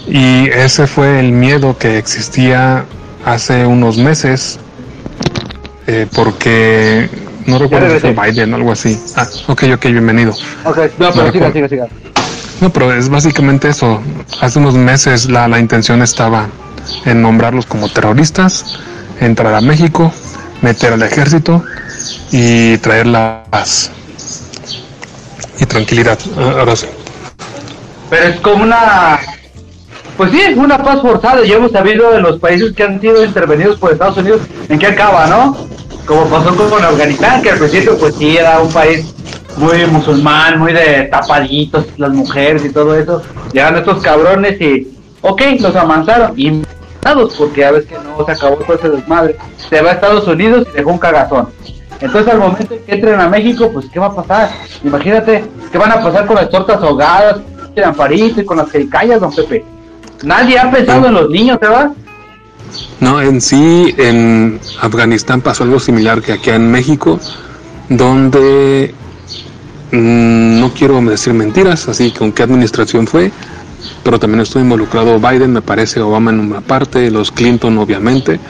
Y 0.06 0.48
ese 0.50 0.86
fue 0.86 1.18
el 1.18 1.32
miedo 1.32 1.76
que 1.76 1.98
existía 1.98 2.84
hace 3.24 3.66
unos 3.66 3.98
meses, 3.98 4.60
eh, 5.88 6.06
porque 6.14 7.08
no 7.46 7.58
recuerdo 7.58 7.90
si 7.94 8.00
fue. 8.00 8.12
Biden 8.30 8.52
o 8.52 8.56
algo 8.56 8.72
así. 8.72 8.98
Ah, 9.16 9.26
ok, 9.48 9.62
ok, 9.74 9.84
bienvenido. 9.86 10.32
Ok, 10.64 10.78
no, 10.98 11.12
pero 11.12 11.26
No 11.26 11.32
siga, 11.32 11.52
siga, 11.52 11.68
siga. 11.68 11.86
No, 12.60 12.70
pero 12.70 12.92
es 12.92 13.08
básicamente 13.08 13.68
eso. 13.68 14.00
Hace 14.40 14.58
unos 14.58 14.74
meses 14.74 15.28
la, 15.28 15.46
la 15.48 15.58
intención 15.58 16.02
estaba 16.02 16.48
en 17.04 17.20
nombrarlos 17.22 17.66
como 17.66 17.88
terroristas, 17.88 18.78
entrar 19.20 19.54
a 19.54 19.60
México, 19.60 20.12
meter 20.62 20.92
al 20.92 21.02
ejército 21.02 21.62
y 22.30 22.78
traer 22.78 23.06
la 23.06 23.44
paz 23.50 23.90
y 25.58 25.66
tranquilidad. 25.66 26.18
Ah, 26.38 26.54
Ahora 26.60 26.76
sí. 26.76 26.86
Pero 28.10 28.24
es 28.28 28.40
como 28.40 28.62
una. 28.64 29.18
Pues 30.16 30.30
sí, 30.30 30.40
una 30.56 30.82
paz 30.82 31.02
forzada. 31.02 31.44
Ya 31.44 31.56
hemos 31.56 31.72
sabido 31.72 32.10
de 32.12 32.20
los 32.20 32.38
países 32.38 32.72
que 32.74 32.82
han 32.84 33.00
sido 33.00 33.22
intervenidos 33.22 33.78
por 33.78 33.92
Estados 33.92 34.16
Unidos 34.16 34.40
en 34.68 34.78
qué 34.78 34.86
acaba, 34.86 35.26
¿no? 35.26 35.68
Como 36.06 36.24
pasó 36.26 36.54
con 36.54 36.84
Afganistán, 36.84 37.42
que 37.42 37.50
al 37.50 37.58
principio, 37.58 37.98
pues 37.98 38.14
sí, 38.14 38.36
era 38.36 38.60
un 38.60 38.72
país 38.72 39.12
muy 39.56 39.84
musulmán, 39.86 40.58
muy 40.58 40.72
de 40.72 41.08
tapaditos, 41.10 41.86
las 41.96 42.10
mujeres 42.10 42.64
y 42.64 42.70
todo 42.70 42.94
eso. 42.94 43.22
Llegaron 43.52 43.80
estos 43.80 44.02
cabrones 44.02 44.60
y, 44.60 44.96
ok, 45.22 45.42
los 45.60 45.74
amansaron. 45.74 46.32
Y 46.36 46.62
porque 47.38 47.60
ya 47.60 47.70
ves 47.70 47.86
que 47.86 47.96
no 47.96 48.24
se 48.24 48.32
acabó 48.32 48.56
todo 48.56 48.76
ese 48.76 48.90
desmadre. 48.90 49.36
Se 49.68 49.80
va 49.80 49.90
a 49.90 49.92
Estados 49.94 50.26
Unidos 50.26 50.66
y 50.72 50.76
dejó 50.76 50.90
un 50.90 50.98
cagazón. 50.98 51.48
Entonces 52.00 52.32
al 52.32 52.40
momento 52.40 52.74
en 52.74 52.84
que 52.84 52.94
entren 52.94 53.20
a 53.20 53.28
México, 53.28 53.70
pues 53.72 53.86
¿qué 53.92 53.98
va 53.98 54.06
a 54.06 54.14
pasar? 54.14 54.50
Imagínate, 54.84 55.44
¿qué 55.70 55.78
van 55.78 55.92
a 55.92 56.02
pasar 56.02 56.26
con 56.26 56.36
las 56.36 56.50
tortas 56.50 56.82
ahogadas, 56.82 57.38
el 57.74 57.84
amparito 57.84 58.40
y 58.40 58.44
con 58.44 58.58
las 58.58 58.70
jericayas, 58.70 59.20
don 59.20 59.34
Pepe? 59.34 59.64
Nadie 60.22 60.58
ha 60.58 60.70
pensado 60.70 61.06
en 61.06 61.14
los 61.14 61.30
niños, 61.30 61.58
¿verdad? 61.60 61.92
No, 63.00 63.20
en 63.20 63.40
sí, 63.40 63.94
en 63.98 64.58
Afganistán 64.80 65.40
pasó 65.40 65.64
algo 65.64 65.78
similar 65.78 66.22
que 66.22 66.32
aquí 66.32 66.50
en 66.50 66.70
México, 66.70 67.20
donde 67.88 68.94
mm, 69.92 70.60
no 70.60 70.72
quiero 70.72 71.00
decir 71.02 71.34
mentiras, 71.34 71.88
así 71.88 72.10
con 72.10 72.32
qué 72.32 72.42
administración 72.42 73.06
fue, 73.06 73.30
pero 74.02 74.18
también 74.18 74.40
estuvo 74.40 74.62
involucrado 74.62 75.18
Biden, 75.18 75.52
me 75.52 75.62
parece 75.62 76.00
Obama 76.00 76.30
en 76.30 76.40
una 76.40 76.60
parte, 76.60 77.10
los 77.10 77.30
Clinton 77.30 77.76
obviamente, 77.78 78.40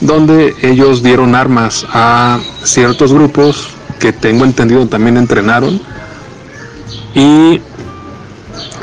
donde 0.00 0.54
ellos 0.62 1.02
dieron 1.02 1.34
armas 1.34 1.86
a 1.92 2.38
ciertos 2.64 3.12
grupos 3.12 3.70
que 3.98 4.12
tengo 4.12 4.44
entendido 4.44 4.86
también 4.86 5.16
entrenaron. 5.16 5.80
Y 7.14 7.60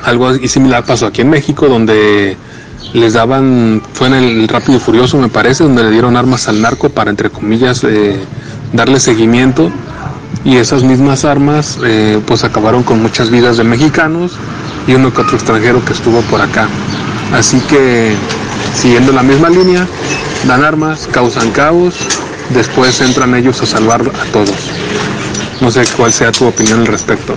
algo 0.03 0.33
similar 0.47 0.85
pasó 0.85 1.07
aquí 1.07 1.21
en 1.21 1.29
México, 1.29 1.67
donde 1.67 2.37
les 2.93 3.13
daban, 3.13 3.81
fue 3.93 4.07
en 4.07 4.13
el 4.13 4.47
Rápido 4.47 4.77
y 4.77 4.79
Furioso 4.81 5.17
me 5.17 5.29
parece, 5.29 5.63
donde 5.63 5.83
le 5.83 5.91
dieron 5.91 6.17
armas 6.17 6.47
al 6.47 6.61
narco 6.61 6.89
para, 6.89 7.09
entre 7.09 7.29
comillas, 7.29 7.83
eh, 7.83 8.19
darle 8.73 8.99
seguimiento 8.99 9.71
y 10.43 10.57
esas 10.57 10.83
mismas 10.83 11.25
armas 11.25 11.77
eh, 11.83 12.21
pues 12.25 12.43
acabaron 12.43 12.83
con 12.83 13.01
muchas 13.01 13.29
vidas 13.29 13.57
de 13.57 13.63
mexicanos 13.63 14.33
y 14.87 14.93
uno 14.93 15.13
que 15.13 15.21
otro 15.21 15.35
extranjero 15.35 15.83
que 15.83 15.93
estuvo 15.93 16.21
por 16.21 16.41
acá. 16.41 16.67
Así 17.33 17.59
que 17.61 18.15
siguiendo 18.73 19.11
la 19.11 19.23
misma 19.23 19.49
línea, 19.49 19.85
dan 20.47 20.63
armas, 20.63 21.07
causan 21.11 21.51
caos, 21.51 21.95
después 22.51 23.01
entran 23.01 23.35
ellos 23.35 23.61
a 23.61 23.65
salvar 23.65 24.01
a 24.01 24.31
todos. 24.31 24.55
No 25.59 25.71
sé 25.71 25.83
cuál 25.97 26.13
sea 26.13 26.31
tu 26.31 26.45
opinión 26.47 26.81
al 26.81 26.87
respecto. 26.87 27.35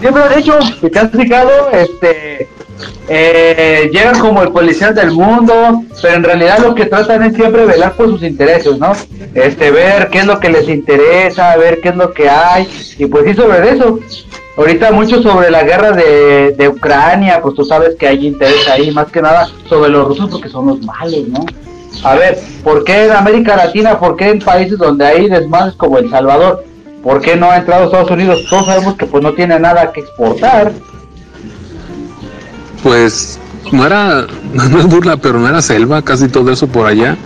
Siempre 0.00 0.22
han 0.22 0.36
dicho, 0.36 0.58
si 0.80 0.90
te 0.90 0.98
has 0.98 1.10
fijado, 1.10 1.70
este, 1.72 2.48
eh, 3.08 3.90
llegan 3.92 4.18
como 4.18 4.42
el 4.42 4.50
policial 4.50 4.94
del 4.94 5.12
mundo, 5.12 5.82
pero 6.00 6.14
en 6.14 6.24
realidad 6.24 6.58
lo 6.60 6.74
que 6.74 6.86
tratan 6.86 7.22
es 7.22 7.34
siempre 7.34 7.66
velar 7.66 7.92
por 7.94 8.08
sus 8.08 8.22
intereses, 8.22 8.78
¿no? 8.78 8.92
Este, 9.34 9.70
ver 9.70 10.08
qué 10.10 10.20
es 10.20 10.26
lo 10.26 10.40
que 10.40 10.48
les 10.48 10.68
interesa, 10.68 11.56
ver 11.56 11.80
qué 11.80 11.90
es 11.90 11.96
lo 11.96 12.12
que 12.12 12.28
hay, 12.28 12.68
y 12.98 13.06
pues 13.06 13.24
sí 13.26 13.34
sobre 13.34 13.70
eso. 13.70 13.98
Ahorita 14.56 14.92
mucho 14.92 15.20
sobre 15.20 15.50
la 15.50 15.64
guerra 15.64 15.90
de, 15.90 16.68
Ucrania, 16.68 17.40
pues 17.42 17.56
tú 17.56 17.64
sabes 17.64 17.96
que 17.96 18.06
hay 18.06 18.28
interés 18.28 18.68
ahí, 18.68 18.90
más 18.92 19.10
que 19.10 19.20
nada 19.20 19.48
sobre 19.68 19.90
los 19.90 20.06
rusos 20.06 20.30
porque 20.30 20.48
son 20.48 20.66
los 20.68 20.80
malos, 20.82 21.28
¿no? 21.28 21.44
A 22.04 22.14
ver, 22.14 22.38
¿por 22.62 22.84
qué 22.84 23.06
en 23.06 23.12
América 23.12 23.56
Latina, 23.56 23.98
por 23.98 24.16
qué 24.16 24.30
en 24.30 24.38
países 24.38 24.78
donde 24.78 25.04
hay 25.04 25.28
desmadres 25.28 25.74
como 25.74 25.98
El 25.98 26.08
Salvador, 26.08 26.64
por 27.02 27.20
qué 27.20 27.36
no 27.36 27.50
ha 27.50 27.56
entrado 27.56 27.86
Estados 27.86 28.10
Unidos? 28.10 28.46
Todos 28.48 28.66
sabemos 28.66 28.94
que 28.94 29.06
pues 29.06 29.22
no 29.22 29.32
tiene 29.32 29.58
nada 29.58 29.92
que 29.92 30.00
exportar. 30.00 30.72
Pues 32.84 33.40
no 33.72 33.84
era, 33.84 34.26
no 34.52 34.78
es 34.78 34.86
burla, 34.86 35.16
pero 35.16 35.40
no 35.40 35.48
era 35.48 35.60
selva, 35.60 36.02
casi 36.02 36.28
todo 36.28 36.52
eso 36.52 36.68
por 36.68 36.86
allá. 36.86 37.16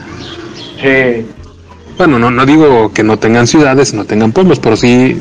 Sí. 0.80 1.26
Bueno, 1.98 2.18
no, 2.18 2.30
no 2.30 2.46
digo 2.46 2.92
que 2.94 3.02
no 3.02 3.18
tengan 3.18 3.46
ciudades, 3.46 3.92
no 3.92 4.04
tengan 4.06 4.32
pueblos, 4.32 4.58
pero 4.60 4.76
sí. 4.76 5.20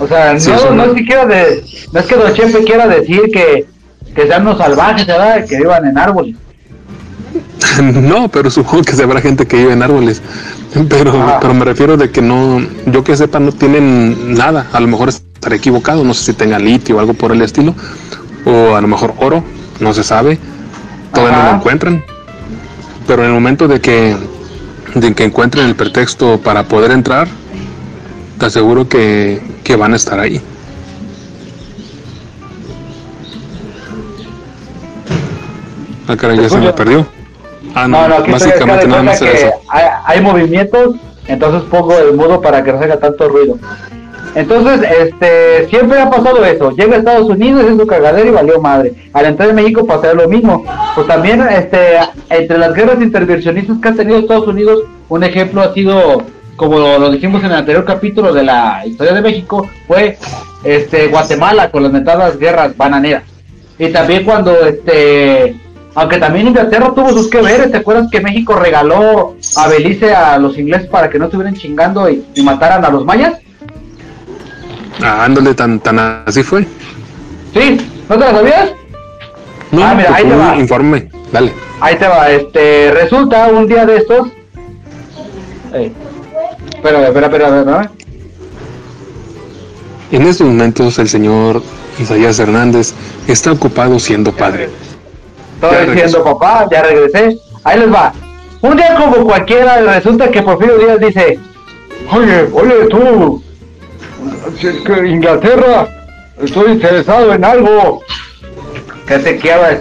O 0.00 0.08
sea, 0.08 0.40
Sí, 0.40 0.50
no, 0.50 0.70
no, 0.74 0.84
es 0.84 0.94
siquiera 0.94 1.26
de, 1.26 1.62
no 1.92 2.00
es 2.00 2.06
que 2.06 2.16
Don 2.16 2.32
Chepe 2.32 2.64
quiera 2.64 2.86
decir 2.88 3.22
que, 3.32 3.66
que 4.14 4.26
sean 4.26 4.42
unos 4.42 4.58
salvajes, 4.58 5.06
¿verdad? 5.06 5.44
Que 5.46 5.58
vivan 5.58 5.84
en 5.86 5.98
árboles. 5.98 6.34
No, 7.82 8.28
pero 8.28 8.50
supongo 8.50 8.82
que 8.82 8.92
se 8.92 9.02
habrá 9.02 9.20
gente 9.20 9.46
que 9.46 9.56
vive 9.56 9.72
en 9.72 9.82
árboles. 9.82 10.22
Pero, 10.88 11.12
Ah. 11.14 11.38
pero 11.40 11.54
me 11.54 11.64
refiero 11.64 11.96
de 11.96 12.10
que 12.10 12.22
no, 12.22 12.60
yo 12.86 13.04
que 13.04 13.16
sepa, 13.16 13.38
no 13.38 13.52
tienen 13.52 14.34
nada. 14.34 14.66
A 14.72 14.80
lo 14.80 14.88
mejor 14.88 15.08
estaré 15.10 15.56
equivocado, 15.56 16.02
no 16.04 16.14
sé 16.14 16.24
si 16.24 16.32
tengan 16.32 16.64
litio 16.64 16.96
o 16.96 17.00
algo 17.00 17.14
por 17.14 17.32
el 17.32 17.42
estilo. 17.42 17.74
O 18.44 18.74
a 18.74 18.80
lo 18.80 18.88
mejor 18.88 19.14
oro, 19.18 19.44
no 19.80 19.94
se 19.94 20.02
sabe. 20.04 20.38
Todavía 21.12 21.38
no 21.38 21.50
lo 21.50 21.56
encuentran. 21.56 22.04
Pero 23.06 23.22
en 23.22 23.28
el 23.28 23.34
momento 23.34 23.68
de 23.68 23.80
que, 23.80 24.16
de 24.94 25.14
que 25.14 25.24
encuentren 25.24 25.66
el 25.66 25.74
pretexto 25.74 26.38
para 26.40 26.64
poder 26.64 26.90
entrar, 26.90 27.26
te 28.38 28.46
aseguro 28.46 28.88
que, 28.88 29.40
que 29.64 29.76
van 29.76 29.92
a 29.94 29.96
estar 29.96 30.20
ahí. 30.20 30.40
Ah, 36.06 36.16
caray, 36.16 36.40
ya 36.40 36.48
se 36.48 36.58
me 36.58 36.72
perdió. 36.72 37.06
Ah, 37.74 37.86
no, 37.86 38.08
No, 38.08 38.20
no, 38.20 38.32
básicamente 38.32 38.86
nada 38.88 39.02
más 39.02 39.20
era 39.20 39.30
eso. 39.32 39.50
hay, 39.68 39.84
hay 40.06 40.20
movimientos, 40.22 40.96
entonces 41.26 41.62
pongo 41.70 41.96
el 41.98 42.14
mudo 42.16 42.40
para 42.40 42.62
que 42.64 42.72
no 42.72 42.78
se 42.78 42.84
haga 42.84 42.98
tanto 42.98 43.28
ruido. 43.28 43.58
Entonces, 44.34 44.88
este, 45.00 45.68
siempre 45.68 46.00
ha 46.00 46.10
pasado 46.10 46.44
eso. 46.44 46.70
Llega 46.70 46.96
a 46.96 46.98
Estados 46.98 47.28
Unidos, 47.28 47.64
es 47.64 47.76
su 47.76 47.86
cagadero 47.86 48.28
y 48.28 48.32
valió 48.32 48.60
madre. 48.60 48.94
Al 49.12 49.26
entrar 49.26 49.50
en 49.50 49.56
México 49.56 49.86
pasa 49.86 50.12
lo 50.14 50.28
mismo. 50.28 50.64
Pues 50.94 51.06
también, 51.06 51.42
este, 51.48 51.98
entre 52.30 52.58
las 52.58 52.74
guerras 52.74 53.00
intervencionistas 53.00 53.78
que 53.78 53.88
ha 53.88 53.94
tenido 53.94 54.18
Estados 54.18 54.46
Unidos, 54.46 54.84
un 55.08 55.24
ejemplo 55.24 55.62
ha 55.62 55.72
sido, 55.74 56.22
como 56.56 56.78
lo 56.78 57.10
dijimos 57.10 57.42
en 57.42 57.50
el 57.50 57.58
anterior 57.58 57.84
capítulo 57.84 58.32
de 58.32 58.44
la 58.44 58.82
historia 58.86 59.14
de 59.14 59.22
México, 59.22 59.68
fue, 59.86 60.18
este, 60.64 61.08
Guatemala 61.08 61.70
con 61.70 61.82
las 61.82 61.92
metadas 61.92 62.38
guerras 62.38 62.76
bananeras. 62.76 63.24
Y 63.78 63.88
también 63.88 64.24
cuando, 64.24 64.52
este, 64.66 65.56
aunque 65.94 66.18
también 66.18 66.48
Inglaterra 66.48 66.92
tuvo 66.94 67.10
sus 67.10 67.28
que 67.28 67.40
veres, 67.40 67.70
¿te 67.70 67.78
acuerdas 67.78 68.08
que 68.10 68.20
México 68.20 68.54
regaló 68.54 69.36
a 69.56 69.68
Belice 69.68 70.14
a 70.14 70.38
los 70.38 70.58
ingleses 70.58 70.88
para 70.88 71.08
que 71.08 71.18
no 71.18 71.26
estuvieran 71.26 71.54
chingando 71.54 72.08
y 72.10 72.42
mataran 72.42 72.84
a 72.84 72.90
los 72.90 73.04
mayas? 73.04 73.34
Ah, 75.02 75.24
ándale, 75.24 75.54
tan, 75.54 75.80
tan 75.80 75.98
así 76.26 76.42
fue. 76.42 76.66
¿Sí? 77.54 77.78
¿No 78.08 78.18
te 78.18 78.24
lo 78.24 78.30
sabías? 78.38 78.70
No, 79.70 79.84
Ah, 79.84 79.94
mira, 79.94 80.08
pues, 80.08 80.18
ahí 80.18 80.24
te 80.28 80.36
va. 80.36 80.56
informe, 80.56 81.08
dale. 81.32 81.52
Ahí 81.80 81.96
te 81.96 82.08
va, 82.08 82.30
este, 82.30 82.90
resulta 82.92 83.46
un 83.48 83.66
día 83.66 83.86
de 83.86 83.96
estos. 83.98 84.28
Ey. 85.72 85.92
Espera, 86.74 87.06
espera, 87.08 87.26
espera, 87.26 87.58
espera. 87.60 87.90
En 90.10 90.22
estos 90.22 90.46
momentos 90.46 90.98
el 90.98 91.08
señor 91.08 91.62
Isaías 91.98 92.38
Hernández 92.38 92.94
está 93.26 93.52
ocupado 93.52 93.98
siendo 93.98 94.32
padre. 94.32 94.70
Estoy 95.60 95.86
regresó. 95.86 96.24
papá, 96.24 96.66
ya 96.70 96.82
regresé. 96.82 97.38
Ahí 97.64 97.78
les 97.80 97.92
va. 97.92 98.12
Un 98.62 98.76
día 98.76 98.94
como 98.96 99.24
cualquiera, 99.24 99.80
resulta 99.82 100.30
que 100.30 100.42
Porfirio 100.42 100.78
Díaz 100.78 100.98
dice, 101.00 101.38
oye, 102.10 102.48
oye 102.52 102.74
tú, 102.88 103.42
si 104.58 104.66
es 104.66 104.76
que 104.82 105.08
Inglaterra, 105.08 105.88
estoy 106.40 106.72
interesado 106.72 107.32
en 107.32 107.44
algo. 107.44 108.02
¿Qué 109.06 109.18
te 109.18 109.36
quieres? 109.36 109.80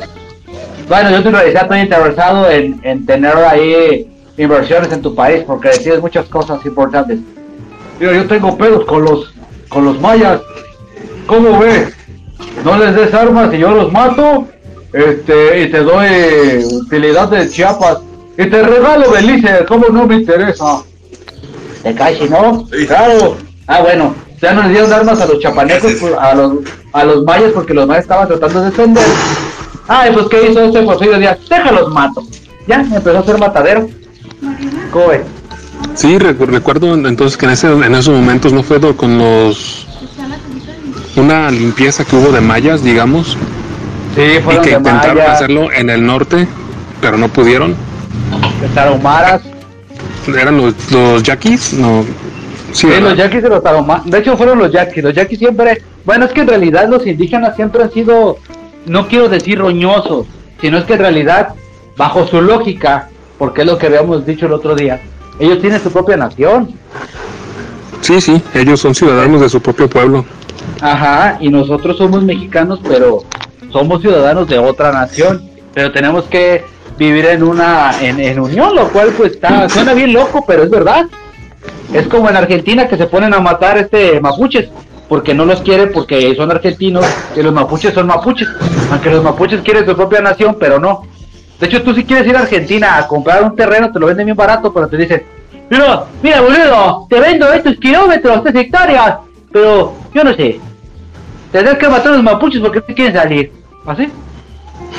Bueno, 0.87 1.11
yo 1.11 1.23
te 1.23 1.31
lo 1.31 1.37
decía, 1.39 1.61
estoy 1.61 1.79
interesado 1.81 2.49
en, 2.49 2.79
en 2.83 3.05
tener 3.05 3.35
ahí 3.35 4.07
inversiones 4.37 4.91
en 4.91 5.01
tu 5.01 5.13
país 5.15 5.43
porque 5.45 5.69
decides 5.69 6.01
muchas 6.01 6.25
cosas 6.27 6.65
importantes. 6.65 7.19
Mira, 7.99 8.13
yo 8.13 8.27
tengo 8.27 8.57
pedos 8.57 8.85
con 8.85 9.03
los, 9.03 9.33
con 9.69 9.85
los 9.85 9.99
mayas. 9.99 10.39
¿Cómo 11.25 11.59
ves? 11.59 11.93
No 12.63 12.77
les 12.77 12.95
des 12.95 13.13
armas 13.13 13.53
y 13.53 13.57
yo 13.57 13.71
los 13.71 13.91
mato. 13.91 14.47
Este, 14.93 15.61
y 15.61 15.71
te 15.71 15.79
doy 15.79 16.63
utilidad 16.83 17.29
de 17.29 17.49
Chiapas. 17.49 17.99
Y 18.37 18.45
te 18.45 18.61
regalo 18.61 19.11
Belice, 19.11 19.65
¿cómo 19.67 19.87
no 19.89 20.05
me 20.05 20.15
interesa? 20.15 20.83
Te 21.83 21.93
cae, 21.95 22.29
¿no? 22.29 22.67
Claro. 22.87 23.37
Ah, 23.65 23.81
bueno, 23.81 24.15
ya 24.41 24.53
no 24.53 24.63
les 24.63 24.71
dieron 24.71 24.93
armas 24.93 25.19
a 25.21 25.25
los 25.25 25.39
chapanecos, 25.39 25.93
por- 25.93 26.17
a 26.19 26.33
los, 26.35 26.53
a 26.93 27.03
los 27.03 27.23
mayas, 27.23 27.51
porque 27.53 27.73
los 27.73 27.87
mayas 27.87 28.03
estaban 28.03 28.27
tratando 28.27 28.59
de 28.61 28.65
defender. 28.69 29.05
Ay, 29.87 30.11
pues, 30.13 30.27
¿qué 30.27 30.49
hizo 30.51 30.61
este 30.63 30.81
Porfirio 30.83 31.17
Díaz? 31.17 31.37
Déjalos 31.49 31.89
mato. 31.93 32.23
Ya, 32.67 32.81
empezó 32.81 33.17
a 33.19 33.23
ser 33.23 33.37
matadero. 33.39 33.87
¿Cómo 34.91 35.07
ves? 35.07 35.21
Sí, 35.95 36.17
recu- 36.17 36.45
recuerdo 36.47 36.93
entonces 36.93 37.37
que 37.37 37.45
en, 37.45 37.51
ese, 37.53 37.67
en 37.71 37.95
esos 37.95 38.13
momentos 38.13 38.51
no 38.53 38.63
fue 38.63 38.79
con 38.95 39.17
los 39.17 39.85
una 41.15 41.49
limpieza 41.49 42.05
que 42.05 42.15
hubo 42.15 42.31
de 42.31 42.41
mayas, 42.41 42.83
digamos, 42.83 43.37
Sí, 44.15 44.21
y 44.21 44.41
fueron 44.41 44.63
que 44.63 44.71
intentaron 44.71 45.17
mayas, 45.17 45.35
hacerlo 45.35 45.71
en 45.71 45.89
el 45.89 46.05
norte, 46.05 46.47
pero 47.01 47.17
no 47.17 47.27
pudieron. 47.29 47.75
de 48.61 48.67
tarahumaras. 48.75 49.41
Eran 50.27 50.57
los, 50.57 50.73
los 50.91 51.23
yaquis, 51.23 51.73
no. 51.73 52.03
Sí, 52.77 52.81
Sí, 52.81 52.87
¿verdad? 52.93 53.09
los 53.09 53.17
yaquis 53.17 53.43
y 53.43 53.47
los 53.49 53.63
tarahumaras. 53.63 54.05
De 54.05 54.19
hecho, 54.19 54.37
fueron 54.37 54.59
los 54.59 54.71
yaquis. 54.71 55.03
Los 55.03 55.13
yaquis 55.15 55.39
siempre. 55.39 55.81
Bueno, 56.05 56.25
es 56.25 56.31
que 56.31 56.41
en 56.41 56.47
realidad 56.47 56.87
los 56.87 57.05
indígenas 57.07 57.55
siempre 57.55 57.81
han 57.83 57.91
sido. 57.91 58.37
No 58.85 59.07
quiero 59.07 59.27
decir 59.29 59.57
roñosos, 59.59 60.27
sino 60.61 60.77
es 60.77 60.83
que 60.85 60.93
en 60.93 60.99
realidad, 60.99 61.55
bajo 61.97 62.27
su 62.27 62.41
lógica, 62.41 63.09
porque 63.39 63.61
es 63.61 63.67
lo 63.67 63.77
que 63.77 63.87
habíamos 63.87 64.25
dicho 64.25 64.45
el 64.45 64.53
otro 64.53 64.75
día, 64.75 65.01
ellos 65.39 65.59
tienen 65.59 65.81
su 65.81 65.91
propia 65.91 66.17
nación. 66.17 66.73
sí, 68.01 68.21
sí, 68.21 68.41
ellos 68.53 68.79
son 68.79 68.93
ciudadanos 68.95 69.41
de 69.41 69.49
su 69.49 69.59
propio 69.61 69.89
pueblo. 69.89 70.23
Ajá, 70.81 71.37
y 71.41 71.49
nosotros 71.49 71.97
somos 71.97 72.23
mexicanos, 72.23 72.79
pero 72.87 73.23
somos 73.71 74.01
ciudadanos 74.01 74.47
de 74.47 74.59
otra 74.59 74.91
nación. 74.91 75.49
Pero 75.73 75.91
tenemos 75.91 76.25
que 76.25 76.63
vivir 76.97 77.25
en 77.25 77.43
una 77.43 77.91
en, 78.01 78.19
en 78.19 78.39
unión, 78.39 78.75
lo 78.75 78.87
cual 78.89 79.09
pues 79.17 79.33
está 79.33 79.67
suena 79.67 79.93
bien 79.93 80.13
loco, 80.13 80.45
pero 80.47 80.63
es 80.63 80.69
verdad. 80.69 81.07
Es 81.93 82.07
como 82.07 82.29
en 82.29 82.35
Argentina 82.35 82.87
que 82.87 82.97
se 82.97 83.07
ponen 83.07 83.33
a 83.33 83.39
matar 83.39 83.77
este 83.77 84.19
mapuches, 84.19 84.69
porque 85.07 85.33
no 85.33 85.45
los 85.45 85.61
quieren 85.61 85.91
porque 85.93 86.35
son 86.35 86.51
argentinos 86.51 87.05
y 87.35 87.41
los 87.41 87.53
mapuches 87.53 87.93
son 87.93 88.07
mapuches, 88.07 88.47
aunque 88.91 89.09
los 89.09 89.23
mapuches 89.23 89.61
quieren 89.61 89.85
su 89.85 89.95
propia 89.95 90.21
nación, 90.21 90.57
pero 90.59 90.79
no. 90.79 91.03
De 91.59 91.65
hecho, 91.65 91.81
tú 91.81 91.93
si 91.93 92.03
quieres 92.03 92.27
ir 92.27 92.35
a 92.35 92.41
Argentina 92.41 92.97
a 92.97 93.07
comprar 93.07 93.43
un 93.43 93.55
terreno, 93.55 93.91
te 93.91 93.99
lo 93.99 94.07
venden 94.07 94.25
bien 94.25 94.37
barato, 94.37 94.73
pero 94.73 94.87
te 94.87 94.97
dicen, 94.97 95.23
mira, 95.69 96.05
mira 96.21 96.41
boludo, 96.41 97.07
te 97.09 97.19
vendo 97.19 97.51
estos 97.51 97.75
kilómetros, 97.77 98.37
estas 98.37 98.55
hectáreas, 98.55 99.17
pero 99.51 99.93
yo 100.13 100.23
no 100.23 100.33
sé, 100.33 100.59
tendrás 101.51 101.77
que 101.77 101.87
matar 101.87 102.11
a 102.11 102.15
los 102.15 102.23
mapuches 102.23 102.61
porque 102.61 102.83
no 102.87 102.93
quieren 102.95 103.15
salir. 103.15 103.51
¿Así? 103.85 104.09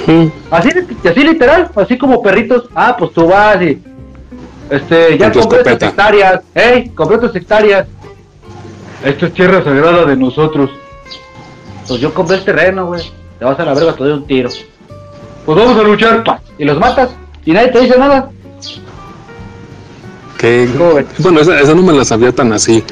Mm, 0.07 0.27
Así, 0.51 0.71
así 1.09 1.21
literal, 1.23 1.71
así 1.77 1.99
como 1.99 2.23
perritos. 2.23 2.69
Ah, 2.75 2.97
pues 2.99 3.13
tú 3.13 3.27
vas 3.29 3.61
y. 3.63 3.81
Este, 4.71 5.19
ya 5.19 5.33
tu 5.33 5.41
compré 5.41 5.63
tus 5.63 5.89
hectáreas. 5.89 6.41
¡Ey! 6.55 6.91
Compré 6.91 7.19
tus 7.19 7.35
hectáreas. 7.35 7.87
Esto 9.05 9.27
es 9.27 9.35
tierra 9.35 9.63
sagrada 9.63 10.05
de 10.05 10.17
nosotros. 10.17 10.71
Pues 11.87 12.01
yo 12.01 12.13
compré 12.13 12.37
el 12.37 12.45
terreno, 12.45 12.87
güey. 12.87 13.03
Te 13.39 13.45
vas 13.45 13.59
a 13.59 13.65
la 13.65 13.75
verga, 13.75 13.95
te 13.95 14.05
doy 14.05 14.13
un 14.13 14.27
tiro. 14.27 14.51
pues 15.47 15.59
vamos 15.59 15.79
a 15.79 15.83
luchar, 15.83 16.25
pa, 16.25 16.41
y 16.59 16.65
los 16.65 16.79
matas, 16.79 17.11
y 17.45 17.53
nadie 17.53 17.69
te 17.69 17.81
dice 17.81 17.99
nada. 17.99 18.31
Que, 20.37 20.69
bueno, 21.19 21.41
esa, 21.41 21.61
esa 21.61 21.75
no 21.75 21.83
me 21.83 21.93
la 21.93 22.05
sabía 22.05 22.33
tan 22.33 22.53
así. 22.53 22.85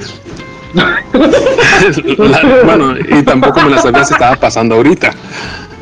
La- 0.75 2.63
bueno, 2.65 2.95
y 2.99 3.23
tampoco 3.23 3.61
me 3.61 3.71
la 3.71 3.83
sabía 3.83 4.05
si 4.05 4.15
estaba 4.15 4.37
pasando 4.37 4.77
ahorita. 4.77 5.13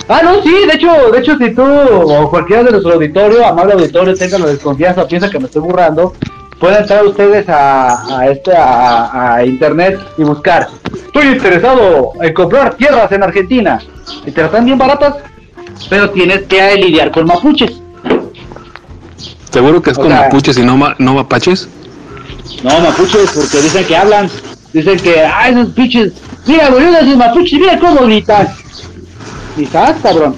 Ah, 0.09 0.21
no, 0.23 0.43
sí, 0.43 0.51
de 0.67 0.75
hecho, 0.75 1.11
de 1.13 1.19
hecho, 1.19 1.37
si 1.39 1.55
tú 1.55 1.63
o 1.65 2.29
cualquiera 2.31 2.63
de 2.63 2.73
nuestro 2.73 2.93
auditorio, 2.95 3.47
amable 3.47 3.73
auditorio, 3.75 4.15
tenga 4.15 4.39
la 4.39 4.47
desconfianza, 4.47 5.07
piensa 5.07 5.31
que 5.31 5.39
me 5.39 5.47
estoy 5.47 5.63
burlando, 5.63 6.15
pueden 6.61 6.83
entrar 6.83 7.07
ustedes 7.07 7.49
a, 7.49 8.19
a 8.19 8.29
este 8.29 8.55
a, 8.55 9.35
a 9.37 9.45
internet 9.47 9.99
y 10.19 10.25
buscar. 10.25 10.69
Estoy 11.07 11.29
interesado 11.29 12.13
en 12.21 12.35
comprar 12.35 12.75
tierras 12.75 13.11
en 13.13 13.23
Argentina. 13.23 13.81
Y 14.27 14.31
te 14.31 14.43
las 14.43 14.51
están 14.51 14.67
bien 14.67 14.77
baratas, 14.77 15.15
pero 15.89 16.11
tienes 16.11 16.43
que 16.43 16.75
lidiar 16.77 17.11
con 17.11 17.25
mapuches. 17.27 17.73
Seguro 19.51 19.81
que 19.81 19.91
es 19.91 19.99
O 19.99 20.03
con 20.03 20.11
sea- 20.11 20.23
mapuches 20.23 20.59
y 20.59 20.63
no, 20.65 20.77
ma- 20.77 20.95
no 20.99 21.15
mapaches. 21.15 21.69
No, 22.63 22.79
mapuches, 22.81 23.31
porque 23.33 23.63
dicen 23.63 23.87
que 23.87 23.97
hablan, 23.97 24.29
dicen 24.73 24.99
que, 24.99 25.21
ah, 25.25 25.49
esos 25.49 25.69
pinches, 25.71 26.13
mira, 26.47 26.69
boludo, 26.69 26.99
esos 26.99 27.17
mapuches, 27.17 27.59
mira 27.59 27.79
cómo 27.79 28.03
gritan. 28.05 28.49
Estás, 29.59 30.01
cabrón. 30.03 30.37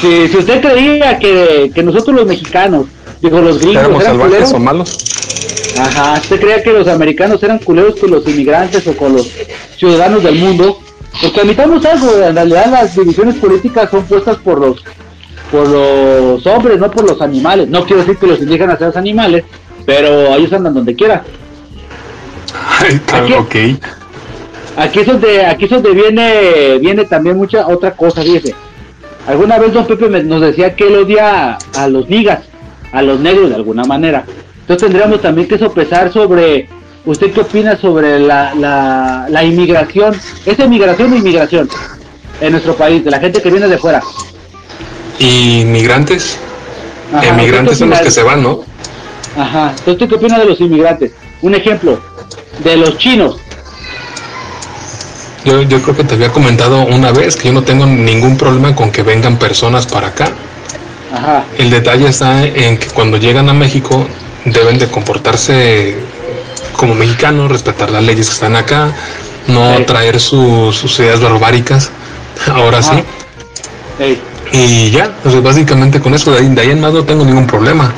Si, 0.00 0.28
si 0.28 0.36
usted 0.36 0.60
creía 0.60 1.18
que, 1.18 1.70
que 1.74 1.82
nosotros 1.82 2.16
los 2.16 2.26
mexicanos, 2.26 2.86
digo, 3.20 3.40
los 3.40 3.58
gringos 3.58 3.82
¿Éramos 3.84 4.02
eran 4.02 4.12
salvajes 4.12 4.34
culeros, 4.34 4.52
o 4.52 4.58
malos? 4.58 4.98
ajá, 5.78 6.14
usted 6.20 6.40
creía 6.40 6.62
que 6.62 6.72
los 6.72 6.88
americanos 6.88 7.42
eran 7.42 7.58
culeros 7.58 7.96
con 7.96 8.10
los 8.10 8.26
inmigrantes 8.28 8.86
o 8.86 8.96
con 8.96 9.14
los 9.14 9.28
ciudadanos 9.78 10.22
del 10.22 10.36
mundo, 10.36 10.78
porque 11.20 11.40
admitamos 11.40 11.84
algo, 11.86 12.10
en 12.22 12.34
realidad 12.34 12.66
las 12.70 12.96
divisiones 12.96 13.36
políticas 13.36 13.90
son 13.90 14.04
puestas 14.04 14.36
por 14.38 14.60
los 14.60 14.84
por 15.50 15.68
los 15.68 16.46
hombres, 16.46 16.78
no 16.78 16.90
por 16.90 17.04
los 17.06 17.20
animales. 17.20 17.68
No 17.68 17.84
quiero 17.84 18.00
decir 18.00 18.16
que 18.16 18.26
los 18.26 18.40
indígenas 18.40 18.78
sean 18.78 18.92
animales, 18.96 19.44
pero 19.84 20.34
ellos 20.34 20.50
andan 20.52 20.72
donde 20.72 20.96
quiera. 20.96 21.22
Ay, 22.80 23.00
Aquí- 23.12 23.32
ok. 23.34 23.54
Aquí 24.76 25.00
es 25.00 25.06
donde, 25.06 25.44
aquí 25.44 25.64
es 25.66 25.70
donde 25.70 25.90
viene, 25.92 26.78
viene 26.78 27.04
también 27.04 27.36
mucha 27.36 27.66
otra 27.66 27.92
cosa, 27.92 28.22
fíjese. 28.22 28.54
Alguna 29.26 29.58
vez 29.58 29.72
don 29.72 29.86
Pepe 29.86 30.08
me- 30.08 30.22
nos 30.24 30.40
decía 30.40 30.74
que 30.74 30.86
él 30.88 30.96
odia 30.96 31.58
a 31.76 31.88
los 31.88 32.08
ligas, 32.08 32.40
a 32.92 33.02
los 33.02 33.20
negros 33.20 33.50
de 33.50 33.54
alguna 33.56 33.84
manera. 33.84 34.24
Entonces 34.60 34.88
tendríamos 34.88 35.20
también 35.20 35.46
que 35.46 35.58
sopesar 35.58 36.12
sobre, 36.12 36.68
¿usted 37.04 37.32
qué 37.32 37.40
opina 37.40 37.76
sobre 37.76 38.18
la, 38.18 38.54
la, 38.54 39.26
la 39.28 39.44
inmigración? 39.44 40.14
¿Es 40.46 40.58
inmigración 40.58 41.12
o 41.12 41.16
inmigración 41.16 41.68
en 42.40 42.52
nuestro 42.52 42.74
país, 42.74 43.04
de 43.04 43.10
la 43.10 43.20
gente 43.20 43.42
que 43.42 43.50
viene 43.50 43.68
de 43.68 43.78
fuera? 43.78 44.00
Inmigrantes. 45.18 46.38
Ajá, 47.12 47.28
Emigrantes 47.28 47.74
¿usted 47.74 47.78
son 47.84 47.90
los 47.90 48.00
que 48.00 48.10
se 48.10 48.22
van, 48.22 48.42
¿no? 48.42 48.60
Ajá, 49.36 49.70
entonces 49.70 49.92
¿usted 49.94 50.08
qué 50.08 50.14
opina 50.14 50.38
de 50.38 50.46
los 50.46 50.60
inmigrantes? 50.60 51.12
Un 51.42 51.54
ejemplo, 51.54 52.00
de 52.64 52.76
los 52.76 52.96
chinos. 52.98 53.36
Yo, 55.44 55.62
yo 55.62 55.82
creo 55.82 55.96
que 55.96 56.04
te 56.04 56.14
había 56.14 56.30
comentado 56.30 56.84
una 56.86 57.10
vez 57.10 57.36
que 57.36 57.48
yo 57.48 57.54
no 57.54 57.62
tengo 57.62 57.84
ningún 57.86 58.36
problema 58.36 58.74
con 58.76 58.90
que 58.92 59.02
vengan 59.02 59.38
personas 59.38 59.86
para 59.86 60.08
acá. 60.08 60.28
Ajá, 61.12 61.44
El 61.58 61.70
detalle 61.70 62.08
está 62.08 62.44
en 62.44 62.78
que 62.78 62.86
cuando 62.88 63.16
llegan 63.18 63.48
a 63.48 63.52
México 63.52 64.06
deben 64.44 64.78
de 64.78 64.88
comportarse 64.88 65.96
como 66.76 66.94
mexicanos, 66.94 67.50
respetar 67.50 67.90
las 67.90 68.02
leyes 68.02 68.28
que 68.28 68.34
están 68.34 68.56
acá, 68.56 68.92
no 69.46 69.84
traer 69.84 70.20
sus, 70.20 70.76
sus 70.76 70.98
ideas 71.00 71.20
barbáricas. 71.20 71.90
Ahora 72.52 72.78
Ajá. 72.78 72.96
sí. 72.96 73.04
Ey. 74.02 74.20
Y 74.52 74.90
ya, 74.90 75.10
pues 75.22 75.42
básicamente 75.42 76.00
con 76.00 76.14
eso, 76.14 76.30
de 76.32 76.38
ahí, 76.38 76.48
de 76.48 76.60
ahí 76.60 76.70
en 76.70 76.80
más 76.80 76.92
no 76.92 77.04
tengo 77.04 77.24
ningún 77.24 77.46
problema. 77.46 77.92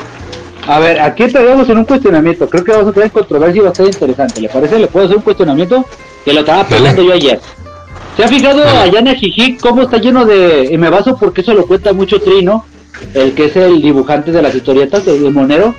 A 0.67 0.79
ver, 0.79 1.01
aquí 1.01 1.25
entramos 1.25 1.69
en 1.69 1.79
un 1.79 1.85
cuestionamiento. 1.85 2.49
Creo 2.49 2.65
que 2.65 2.73
vamos 2.73 2.89
a 2.89 2.93
tener 2.93 3.11
controversia 3.11 3.61
y 3.61 3.65
va 3.65 3.71
a 3.71 3.75
ser 3.75 3.87
interesante. 3.89 4.41
¿Le 4.41 4.49
parece? 4.49 4.79
¿Le 4.79 4.87
puedo 4.87 5.05
hacer 5.05 5.17
un 5.19 5.23
cuestionamiento? 5.23 5.85
Que 6.25 6.33
lo 6.33 6.41
estaba 6.41 6.65
Dale. 6.65 6.77
pensando 6.77 7.03
yo 7.03 7.13
ayer. 7.13 7.41
¿Se 8.17 8.25
ha 8.25 8.29
fijado 8.29 8.63
allá 8.63 8.99
en 9.01 9.09
Ajijic 9.09 9.61
cómo 9.61 9.83
está 9.83 9.99
lleno 9.99 10.25
de... 10.25 10.69
Y 10.71 10.79
me 10.79 10.89
baso 10.89 11.17
porque 11.17 11.41
eso 11.41 11.53
lo 11.53 11.67
cuenta 11.67 11.93
mucho 11.93 12.21
Trino, 12.21 12.65
el 13.13 13.35
que 13.35 13.47
es 13.47 13.57
el 13.57 13.83
dibujante 13.83 14.31
de 14.31 14.41
las 14.41 14.55
historietas, 14.55 15.07
el 15.09 15.31
monero. 15.33 15.75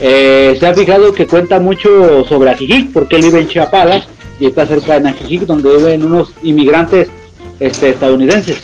Eh, 0.00 0.56
se 0.58 0.66
ha 0.66 0.74
fijado 0.74 1.12
que 1.12 1.26
cuenta 1.26 1.60
mucho 1.60 2.24
sobre 2.28 2.50
Ajijic 2.50 2.92
porque 2.92 3.16
él 3.16 3.22
vive 3.22 3.40
en 3.40 3.48
Chiapas 3.48 4.04
y 4.38 4.46
está 4.46 4.66
cerca 4.66 5.00
de 5.00 5.08
Ajijic 5.08 5.42
donde 5.42 5.74
viven 5.76 6.04
unos 6.04 6.32
inmigrantes 6.42 7.08
este, 7.60 7.90
estadounidenses. 7.90 8.58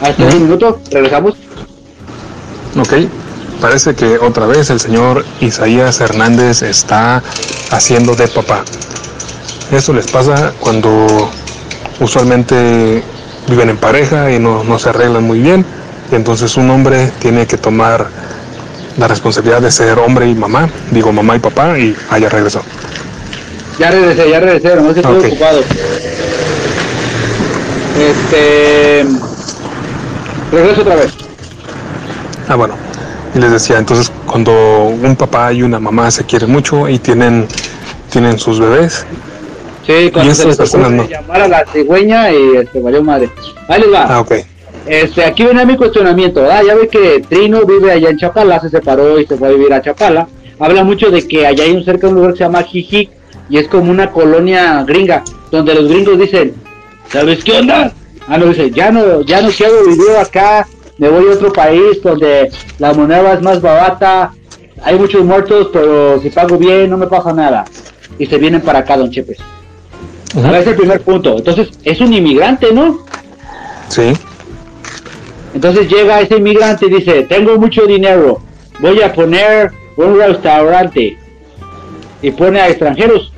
Hasta 0.00 0.24
un 0.24 0.42
minuto, 0.42 0.80
regresamos. 0.90 1.34
Ok. 2.76 2.94
Parece 3.60 3.94
que 3.94 4.18
otra 4.18 4.46
vez 4.46 4.70
el 4.70 4.80
señor 4.80 5.24
Isaías 5.40 6.00
Hernández 6.00 6.62
está 6.62 7.22
haciendo 7.70 8.14
de 8.14 8.26
papá. 8.28 8.64
Eso 9.74 9.92
les 9.92 10.06
pasa 10.06 10.52
cuando 10.60 11.28
usualmente 11.98 13.02
viven 13.48 13.70
en 13.70 13.76
pareja 13.76 14.30
y 14.30 14.38
no, 14.38 14.62
no 14.62 14.78
se 14.78 14.90
arreglan 14.90 15.24
muy 15.24 15.40
bien. 15.40 15.66
Y 16.12 16.14
entonces 16.14 16.56
un 16.56 16.70
hombre 16.70 17.10
tiene 17.18 17.44
que 17.48 17.56
tomar 17.56 18.06
la 18.96 19.08
responsabilidad 19.08 19.60
de 19.60 19.72
ser 19.72 19.98
hombre 19.98 20.28
y 20.28 20.34
mamá, 20.36 20.68
digo 20.92 21.12
mamá 21.12 21.34
y 21.34 21.40
papá, 21.40 21.76
y 21.76 21.96
allá 22.08 22.28
regresó. 22.28 22.62
Ya 23.76 23.90
regresé, 23.90 24.30
ya 24.30 24.38
regresé, 24.38 24.76
nomás 24.76 24.94
que 24.94 25.00
estoy 25.00 25.26
ocupado. 25.26 25.60
Este. 27.98 29.06
Regreso 30.52 30.82
otra 30.82 30.94
vez. 30.94 31.12
Ah, 32.48 32.54
bueno. 32.54 32.76
Y 33.34 33.40
les 33.40 33.50
decía, 33.50 33.78
entonces 33.78 34.12
cuando 34.24 34.52
un 34.52 35.16
papá 35.16 35.52
y 35.52 35.64
una 35.64 35.80
mamá 35.80 36.12
se 36.12 36.22
quieren 36.22 36.52
mucho 36.52 36.88
y 36.88 37.00
tienen, 37.00 37.48
tienen 38.12 38.38
sus 38.38 38.60
bebés, 38.60 39.04
Sí, 39.86 40.10
cuando 40.12 40.32
Y 40.32 40.34
se 40.34 40.46
les 40.46 40.74
no. 40.74 41.08
llamar 41.08 41.42
a 41.42 41.48
la 41.48 41.64
cigüeña 41.66 42.32
y 42.32 42.56
este, 42.56 42.80
valió 42.80 43.02
madre. 43.02 43.30
Ahí 43.68 43.80
les 43.80 43.92
va. 43.92 44.04
ah, 44.04 44.20
ok. 44.20 44.32
Este, 44.86 45.24
aquí 45.24 45.44
viene 45.44 45.64
mi 45.64 45.76
cuestionamiento, 45.76 46.42
¿verdad? 46.42 46.62
Ya 46.66 46.74
ve 46.74 46.88
que 46.88 47.24
Trino 47.28 47.64
vive 47.64 47.90
allá 47.90 48.10
en 48.10 48.18
Chapala, 48.18 48.60
se 48.60 48.68
separó 48.68 49.18
y 49.18 49.26
se 49.26 49.36
fue 49.36 49.48
a 49.48 49.52
vivir 49.52 49.72
a 49.72 49.80
Chapala. 49.80 50.28
Habla 50.58 50.84
mucho 50.84 51.10
de 51.10 51.26
que 51.26 51.46
allá 51.46 51.64
hay 51.64 51.72
un 51.72 51.84
cerca 51.84 52.06
de 52.06 52.12
un 52.12 52.16
lugar 52.16 52.32
que 52.32 52.38
se 52.38 52.44
llama 52.44 52.62
Jijic 52.62 53.10
y 53.48 53.58
es 53.58 53.68
como 53.68 53.90
una 53.90 54.10
colonia 54.10 54.82
gringa, 54.84 55.22
donde 55.50 55.74
los 55.74 55.88
gringos 55.88 56.18
dicen, 56.18 56.54
¿sabes 57.08 57.42
qué 57.44 57.52
onda? 57.58 57.92
Ah, 58.28 58.38
no, 58.38 58.46
dice, 58.46 58.70
ya 58.70 58.90
no, 58.90 59.22
ya 59.22 59.42
no 59.42 59.48
quiero 59.50 59.84
vivir 59.84 60.16
acá, 60.18 60.66
me 60.98 61.08
voy 61.08 61.28
a 61.28 61.34
otro 61.34 61.52
país 61.52 62.00
donde 62.02 62.50
la 62.78 62.92
moneda 62.92 63.34
es 63.34 63.42
más 63.42 63.60
barata, 63.60 64.32
hay 64.82 64.98
muchos 64.98 65.24
muertos, 65.24 65.68
pero 65.72 66.20
si 66.20 66.30
pago 66.30 66.56
bien 66.56 66.90
no 66.90 66.96
me 66.96 67.06
pasa 67.06 67.32
nada. 67.32 67.64
Y 68.18 68.26
se 68.26 68.38
vienen 68.38 68.60
para 68.60 68.80
acá, 68.80 68.96
don 68.96 69.10
Chepes. 69.10 69.38
Ese 70.36 70.60
es 70.60 70.66
el 70.68 70.76
primer 70.76 71.00
punto. 71.02 71.36
Entonces, 71.38 71.68
es 71.84 72.00
un 72.00 72.12
inmigrante, 72.12 72.72
¿no? 72.72 73.00
Sí. 73.88 74.12
Entonces 75.54 75.88
llega 75.88 76.20
ese 76.20 76.36
inmigrante 76.38 76.86
y 76.86 76.90
dice, 76.90 77.22
tengo 77.24 77.56
mucho 77.58 77.86
dinero, 77.86 78.40
voy 78.80 79.00
a 79.02 79.12
poner 79.12 79.70
un 79.96 80.18
restaurante. 80.18 81.16
Y 82.22 82.30
pone 82.32 82.60
a 82.60 82.68
extranjeros. 82.68 83.32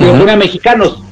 Y 0.00 0.04
pone 0.18 0.32
a 0.32 0.36
mexicanos. 0.36 1.02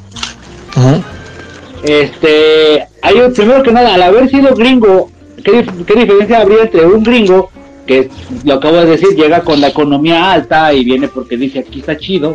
Este, 1.83 2.87
hay 3.03 3.15
un- 3.21 3.33
primero 3.33 3.63
que 3.63 3.73
nada, 3.73 3.95
al 3.95 4.03
haber 4.03 4.29
sido 4.31 4.55
gringo, 4.55 5.11
¿qué, 5.45 5.67
qué 5.87 5.95
diferencia 5.95 6.41
habría 6.41 6.63
entre 6.63 6.87
un 6.87 7.03
gringo, 7.03 7.51
que 7.87 8.09
lo 8.45 8.55
acabo 8.55 8.77
de 8.79 8.87
decir, 8.87 9.11
llega 9.15 9.41
con 9.43 9.61
la 9.61 9.69
economía 9.69 10.33
alta 10.33 10.73
y 10.73 10.85
viene 10.85 11.09
porque 11.09 11.37
dice 11.37 11.59
aquí 11.61 11.81
está 11.81 11.97
chido, 11.99 12.35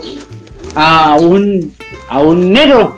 a 0.76 1.16
un, 1.20 1.74
a 2.08 2.20
un 2.22 2.52
negro 2.52 2.98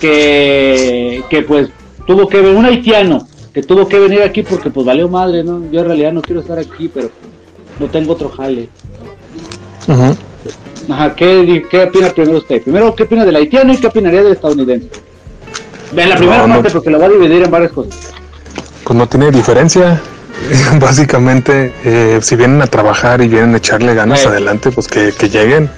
que, 0.00 1.22
que 1.30 1.42
pues 1.42 1.68
tuvo 2.06 2.28
que 2.28 2.40
venir, 2.40 2.56
un 2.56 2.64
haitiano, 2.64 3.28
que 3.52 3.62
tuvo 3.62 3.88
que 3.88 3.98
venir 3.98 4.22
aquí 4.22 4.42
porque 4.42 4.70
pues 4.70 4.86
valió 4.86 5.08
madre, 5.08 5.44
¿no? 5.44 5.62
Yo 5.70 5.80
en 5.80 5.86
realidad 5.86 6.12
no 6.12 6.22
quiero 6.22 6.40
estar 6.40 6.58
aquí, 6.58 6.90
pero 6.92 7.10
no 7.78 7.86
tengo 7.86 8.12
otro 8.12 8.28
jale. 8.30 8.68
Ujú. 9.88 10.16
Ajá, 10.92 11.14
¿qué, 11.14 11.64
qué 11.70 11.84
opina 11.84 12.10
primero 12.10 12.38
usted? 12.38 12.62
Primero, 12.62 12.94
¿qué 12.94 13.04
opina 13.04 13.24
del 13.24 13.36
haitiano 13.36 13.72
y 13.72 13.78
qué 13.78 13.86
opinaría 13.86 14.22
del 14.22 14.32
estadounidense? 14.32 14.88
En 15.96 16.08
la 16.08 16.16
primera 16.16 16.38
No, 16.38 16.48
no. 16.48 16.54
parte, 16.54 16.70
porque 16.70 16.90
lo 16.90 16.98
voy 16.98 17.06
a 17.06 17.10
dividir 17.10 17.42
en 17.44 17.50
varias 17.50 17.72
cosas. 17.72 17.94
Pues 18.84 18.96
no 18.96 19.08
tiene 19.08 19.30
diferencia. 19.30 20.00
Básicamente, 20.80 21.72
eh, 21.84 22.18
si 22.20 22.36
vienen 22.36 22.60
a 22.60 22.66
trabajar 22.66 23.22
y 23.22 23.28
vienen 23.28 23.54
a 23.54 23.58
echarle 23.58 23.94
ganas 23.94 24.26
adelante, 24.26 24.70
pues 24.72 24.88
que, 24.88 25.12
que 25.16 25.28
lleguen. 25.30 25.70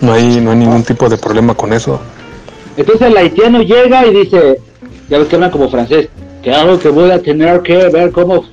No 0.00 0.12
hay, 0.12 0.40
no 0.40 0.50
hay 0.50 0.56
ningún 0.56 0.82
tipo 0.82 1.08
de 1.08 1.16
problema 1.16 1.54
con 1.54 1.72
eso. 1.72 2.00
Entonces 2.76 3.08
el 3.08 3.16
haitiano 3.16 3.62
llega 3.62 4.06
y 4.06 4.14
dice, 4.14 4.58
ya 5.08 5.18
ves 5.18 5.28
que 5.28 5.36
hablan 5.36 5.50
como 5.50 5.68
francés, 5.68 6.08
claro 6.42 6.78
que 6.78 6.88
voy 6.88 7.10
a 7.10 7.20
tener 7.20 7.60
que 7.62 7.88
ver 7.88 8.12
cómo, 8.12 8.44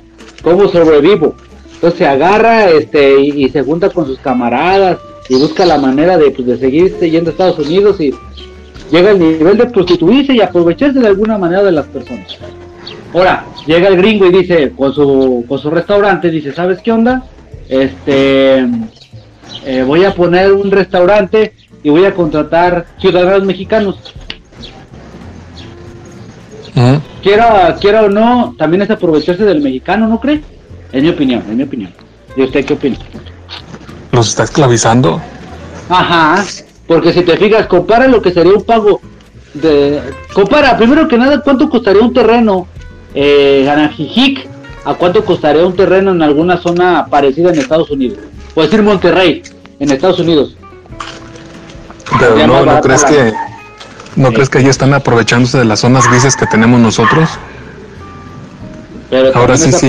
cómo 0.43 0.67
sobrevivo. 0.67 1.35
Entonces 1.75 1.99
se 1.99 2.07
agarra 2.07 2.69
este, 2.69 3.21
y, 3.21 3.47
se 3.49 3.63
junta 3.63 3.89
con 3.89 4.05
sus 4.05 4.19
camaradas 4.19 4.97
y 5.29 5.35
busca 5.35 5.65
la 5.65 5.77
manera 5.77 6.17
de, 6.17 6.31
pues, 6.31 6.45
de 6.45 6.57
seguir 6.57 6.99
yendo 6.99 7.29
a 7.29 7.31
Estados 7.31 7.59
Unidos 7.59 8.01
y 8.01 8.13
llega 8.91 9.11
al 9.11 9.19
nivel 9.19 9.57
de 9.57 9.65
prostituirse 9.67 10.33
y 10.33 10.41
aprovecharse 10.41 10.99
de 10.99 11.07
alguna 11.07 11.37
manera 11.37 11.63
de 11.63 11.71
las 11.71 11.85
personas. 11.85 12.37
Ahora, 13.13 13.45
llega 13.65 13.87
el 13.87 13.97
gringo 13.97 14.25
y 14.25 14.31
dice, 14.31 14.71
con 14.75 14.93
su, 14.93 15.45
con 15.47 15.57
su 15.57 15.69
restaurante, 15.69 16.29
dice, 16.29 16.51
¿sabes 16.51 16.79
qué 16.81 16.91
onda? 16.91 17.23
Este, 17.69 18.67
eh, 19.69 19.83
voy 19.83 20.03
a 20.03 20.15
poner 20.15 20.51
un 20.51 20.71
restaurante 20.71 21.53
y 21.83 21.91
voy 21.91 22.03
a 22.03 22.15
contratar 22.15 22.87
ciudadanos 22.99 23.45
mexicanos. 23.45 23.97
Ujú. 26.75 26.99
Quiera, 27.21 27.77
quiera 27.79 28.01
o 28.01 28.09
no, 28.09 28.55
también 28.57 28.81
es 28.81 28.89
aprovecharse 28.89 29.45
del 29.45 29.61
mexicano, 29.61 30.07
¿no 30.07 30.19
cree? 30.19 30.41
Es 30.91 31.03
mi 31.03 31.09
opinión, 31.09 31.43
es 31.47 31.55
mi 31.55 31.61
opinión. 31.61 31.91
¿Y 32.35 32.41
usted 32.41 32.65
qué 32.65 32.73
opina? 32.73 32.97
Los 34.11 34.29
está 34.29 34.43
esclavizando. 34.45 35.21
Ajá, 35.87 36.43
porque 36.87 37.13
si 37.13 37.21
te 37.21 37.37
fijas, 37.37 37.67
compara 37.67 38.07
lo 38.07 38.23
que 38.23 38.31
sería 38.31 38.53
un 38.53 38.63
pago 38.63 39.01
de... 39.53 40.01
Compara, 40.33 40.77
primero 40.77 41.07
que 41.07 41.19
nada, 41.19 41.41
cuánto 41.41 41.69
costaría 41.69 42.01
un 42.01 42.13
terreno 42.13 42.65
eh, 43.13 43.59
en 43.61 43.69
Anajijic 43.69 44.47
a 44.83 44.95
cuánto 44.95 45.23
costaría 45.23 45.63
un 45.63 45.75
terreno 45.75 46.09
en 46.09 46.23
alguna 46.23 46.57
zona 46.57 47.05
parecida 47.07 47.51
en 47.51 47.59
Estados 47.59 47.91
Unidos. 47.91 48.17
Puede 48.55 48.69
decir 48.69 48.83
Monterrey, 48.83 49.43
en 49.79 49.91
Estados 49.91 50.19
Unidos. 50.19 50.55
Pero 52.19 52.47
no, 52.47 52.65
¿no 52.65 52.81
crees 52.81 53.03
la- 53.03 53.07
que 53.09 53.33
no 54.15 54.31
crees 54.33 54.49
que 54.49 54.57
ahí 54.57 54.67
están 54.67 54.93
aprovechándose 54.93 55.57
de 55.59 55.65
las 55.65 55.79
zonas 55.79 56.07
grises 56.09 56.35
que 56.35 56.45
tenemos 56.47 56.79
nosotros? 56.79 57.29
Pero 59.09 59.31
Ahora 59.35 59.57
sí, 59.57 59.71
sí. 59.71 59.87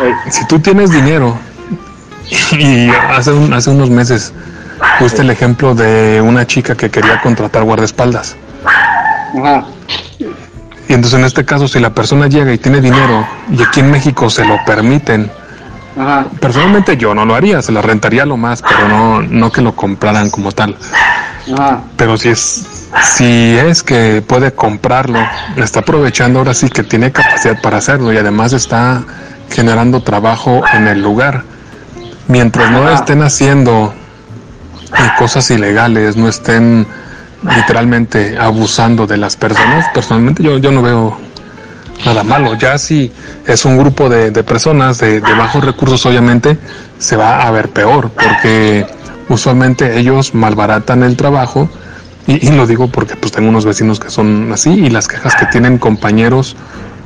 Eh, 0.00 0.14
Si 0.30 0.46
tú 0.46 0.58
tienes 0.58 0.90
dinero 0.90 1.36
y 2.52 2.88
hace 2.88 3.32
un- 3.32 3.52
hace 3.52 3.70
unos 3.70 3.90
meses 3.90 4.32
fuiste 4.98 5.22
el 5.22 5.30
ejemplo 5.30 5.74
de 5.74 6.20
una 6.22 6.46
chica 6.46 6.74
que 6.74 6.90
quería 6.90 7.20
contratar 7.20 7.64
guardaespaldas. 7.64 8.36
ajá, 9.38 9.64
Y 10.88 10.92
entonces 10.94 11.18
en 11.20 11.24
este 11.24 11.44
caso 11.44 11.68
si 11.68 11.78
la 11.78 11.90
persona 11.94 12.26
llega 12.26 12.52
y 12.52 12.58
tiene 12.58 12.80
dinero 12.80 13.26
y 13.52 13.62
aquí 13.62 13.80
en 13.80 13.90
México 13.90 14.28
se 14.28 14.44
lo 14.44 14.58
permiten, 14.66 15.30
ajá, 15.96 16.26
personalmente 16.40 16.96
yo 16.96 17.14
no 17.14 17.24
lo 17.24 17.34
haría, 17.34 17.62
se 17.62 17.72
la 17.72 17.82
rentaría 17.82 18.24
lo 18.26 18.36
más, 18.36 18.62
pero 18.62 18.88
no 18.88 19.22
no 19.22 19.50
que 19.52 19.62
lo 19.62 19.74
compraran 19.74 20.30
como 20.30 20.52
tal. 20.52 20.76
ajá. 21.56 21.80
Pero 21.96 22.16
si 22.16 22.28
es 22.30 22.66
si 23.16 23.56
es 23.56 23.82
que 23.82 24.22
puede 24.26 24.52
comprarlo, 24.52 25.20
está 25.56 25.80
aprovechando 25.80 26.40
ahora 26.40 26.54
sí 26.54 26.68
que 26.68 26.82
tiene 26.82 27.12
capacidad 27.12 27.60
para 27.62 27.78
hacerlo 27.78 28.12
y 28.12 28.16
además 28.16 28.52
está 28.52 29.02
generando 29.48 30.02
trabajo 30.02 30.62
en 30.72 30.88
el 30.88 31.00
lugar. 31.00 31.44
Mientras 32.28 32.70
no 32.70 32.82
Ajá. 32.82 32.94
estén 32.94 33.22
haciendo 33.22 33.92
eh, 34.92 35.10
cosas 35.18 35.50
ilegales, 35.50 36.16
no 36.16 36.28
estén 36.28 36.86
literalmente 37.42 38.36
abusando 38.38 39.06
de 39.06 39.16
las 39.16 39.36
personas, 39.36 39.86
personalmente 39.94 40.42
yo, 40.42 40.58
yo 40.58 40.70
no 40.72 40.82
veo 40.82 41.18
nada 42.04 42.22
malo. 42.22 42.54
Ya 42.54 42.78
si 42.78 43.10
es 43.46 43.64
un 43.64 43.78
grupo 43.78 44.08
de, 44.08 44.30
de 44.30 44.42
personas 44.44 44.98
de, 44.98 45.20
de 45.20 45.34
bajos 45.34 45.64
recursos, 45.64 46.04
obviamente 46.06 46.58
se 46.98 47.16
va 47.16 47.42
a 47.46 47.50
ver 47.50 47.68
peor, 47.70 48.10
porque 48.10 48.86
usualmente 49.28 49.98
ellos 49.98 50.34
malbaratan 50.34 51.02
el 51.02 51.16
trabajo, 51.16 51.68
y, 52.26 52.46
y 52.46 52.50
lo 52.52 52.66
digo 52.66 52.88
porque 52.88 53.16
pues 53.16 53.32
tengo 53.32 53.48
unos 53.48 53.64
vecinos 53.64 53.98
que 54.00 54.10
son 54.10 54.52
así, 54.52 54.70
y 54.70 54.90
las 54.90 55.08
quejas 55.08 55.34
que 55.36 55.46
tienen 55.46 55.78
compañeros, 55.78 56.56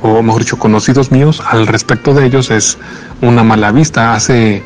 o 0.01 0.21
mejor 0.21 0.41
dicho, 0.43 0.57
conocidos 0.59 1.11
míos 1.11 1.41
al 1.45 1.67
respecto 1.67 2.13
de 2.13 2.25
ellos 2.25 2.51
es 2.51 2.77
una 3.21 3.43
mala 3.43 3.71
vista. 3.71 4.13
Hace 4.13 4.61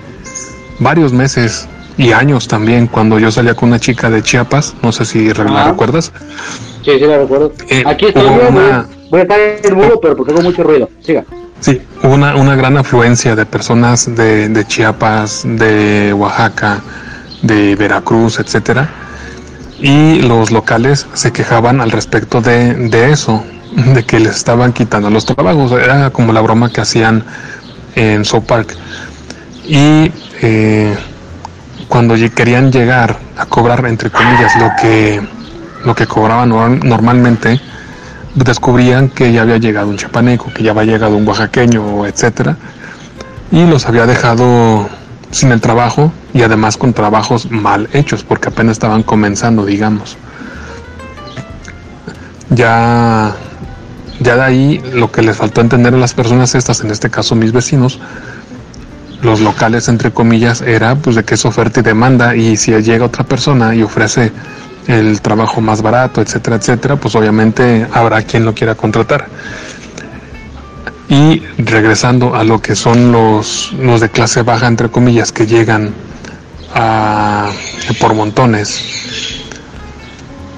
varios 0.80 1.14
meses 1.14 1.68
y 1.98 2.12
años 2.14 2.48
también, 2.48 2.88
cuando 2.88 3.20
yo 3.20 3.32
salía 3.32 3.54
con 3.56 3.70
una 3.70 3.80
chica 3.80 4.10
de 4.10 4.22
Chiapas, 4.24 4.74
no 4.82 4.92
sé 4.92 5.06
si 5.06 5.34
la 5.34 5.66
recuerdas, 5.66 6.12
Sí, 6.84 6.92
sí, 6.98 7.06
la 7.06 7.18
recuerdo. 7.20 7.52
Eh, 7.70 7.84
Aquí 7.86 8.06
estoy 8.06 8.24
una- 8.26 8.88
voy- 9.10 9.20
a 9.22 9.24
estar 9.24 9.40
en 9.40 9.76
mudo, 9.76 10.00
pero 10.02 10.16
porque 10.16 10.32
hago 10.34 10.42
mucho 10.42 10.64
ruido. 10.64 10.90
Siga. 11.06 11.24
Sí, 11.60 11.82
hubo 12.04 12.14
una, 12.14 12.36
una 12.36 12.56
gran 12.56 12.78
afluencia 12.78 13.36
de 13.36 13.46
personas 13.46 14.14
de, 14.16 14.48
Chiapas, 14.66 15.42
de 15.44 16.14
Oaxaca, 16.14 16.80
de 17.42 17.76
Veracruz, 17.76 18.40
etcétera, 18.40 18.90
y 19.82 20.22
los 20.22 20.52
locales 20.52 21.06
se 21.14 21.32
quejaban 21.32 21.82
al 21.82 21.92
respecto 21.92 22.42
de, 22.42 22.74
de 22.76 23.12
eso, 23.12 23.44
de 23.94 24.04
que 24.06 24.20
les 24.20 24.36
estaban 24.36 24.72
quitando 24.74 25.10
los 25.10 25.26
trabajos. 25.26 25.72
Era 25.74 26.10
como 26.12 26.32
la 26.34 26.42
broma 26.42 26.72
que 26.72 26.82
hacían 26.82 27.24
en 27.96 28.24
South. 28.26 28.44
Y 29.68 30.12
eh, 30.42 30.96
cuando 31.88 32.16
querían 32.34 32.72
llegar 32.72 33.18
a 33.38 33.46
cobrar, 33.46 33.86
entre 33.86 34.10
comillas, 34.10 34.56
lo 34.58 34.70
que, 34.82 35.22
lo 35.86 35.96
que 35.96 36.08
cobraban 36.08 36.50
norm- 36.52 36.84
normalmente, 36.84 37.60
descubrían 38.36 39.10
que 39.10 39.32
ya 39.32 39.42
había 39.42 39.58
llegado 39.58 39.90
un 39.90 39.98
chapaneco, 39.98 40.52
que 40.54 40.64
ya 40.64 40.72
había 40.72 40.86
llegado 40.86 41.18
un 41.18 41.28
oaxaqueño, 41.28 42.06
etcétera, 42.06 42.58
y 43.52 43.66
los 43.66 43.88
había 43.88 44.06
dejado 44.06 44.88
sin 45.32 45.52
el 45.52 45.62
trabajo 45.62 46.12
y 46.34 46.42
además 46.42 46.78
con 46.78 46.94
trabajos 46.94 47.50
mal 47.52 47.90
hechos, 47.94 48.24
porque 48.24 48.50
apenas 48.50 48.74
estaban 48.74 49.04
comenzando, 49.04 49.66
digamos. 49.66 50.18
Ya, 52.50 53.36
ya 54.20 54.36
de 54.36 54.42
ahí 54.42 54.82
lo 54.94 55.12
que 55.12 55.22
les 55.22 55.38
faltó 55.38 55.62
entender 55.62 55.94
a 55.94 55.98
las 55.98 56.14
personas 56.14 56.56
estas, 56.56 56.82
en 56.82 56.92
este 56.92 57.10
caso 57.10 57.36
mis 57.36 57.52
vecinos, 57.52 58.00
los 59.22 59.42
locales 59.42 59.88
entre 59.88 60.12
comillas, 60.12 60.62
era 60.62 60.96
pues 60.96 61.16
de 61.16 61.24
que 61.24 61.36
es 61.36 61.46
oferta 61.46 61.82
y 61.82 61.84
demanda, 61.84 62.36
y 62.36 62.58
si 62.58 62.72
llega 62.82 63.06
otra 63.06 63.24
persona 63.24 63.76
y 63.76 63.84
ofrece 63.84 64.32
el 64.90 65.22
trabajo 65.22 65.62
más 65.62 65.84
barato, 65.84 66.20
etcétera, 66.20 66.56
etcétera, 66.56 66.96
pues 66.96 67.16
obviamente 67.16 67.86
habrá 67.94 68.24
quien 68.24 68.44
lo 68.44 68.56
quiera 68.56 68.74
contratar. 68.74 69.28
Y 71.08 71.44
regresando 71.60 72.36
a 72.36 72.44
lo 72.44 72.60
que 72.60 72.76
son 72.76 73.12
los, 73.12 73.72
los 73.74 74.02
de 74.02 74.10
clase 74.10 74.42
baja, 74.42 74.68
entre 74.68 74.90
comillas, 74.90 75.32
que 75.32 75.46
llegan 75.46 75.94
a, 76.74 77.52
por 78.00 78.16
montones, 78.16 78.82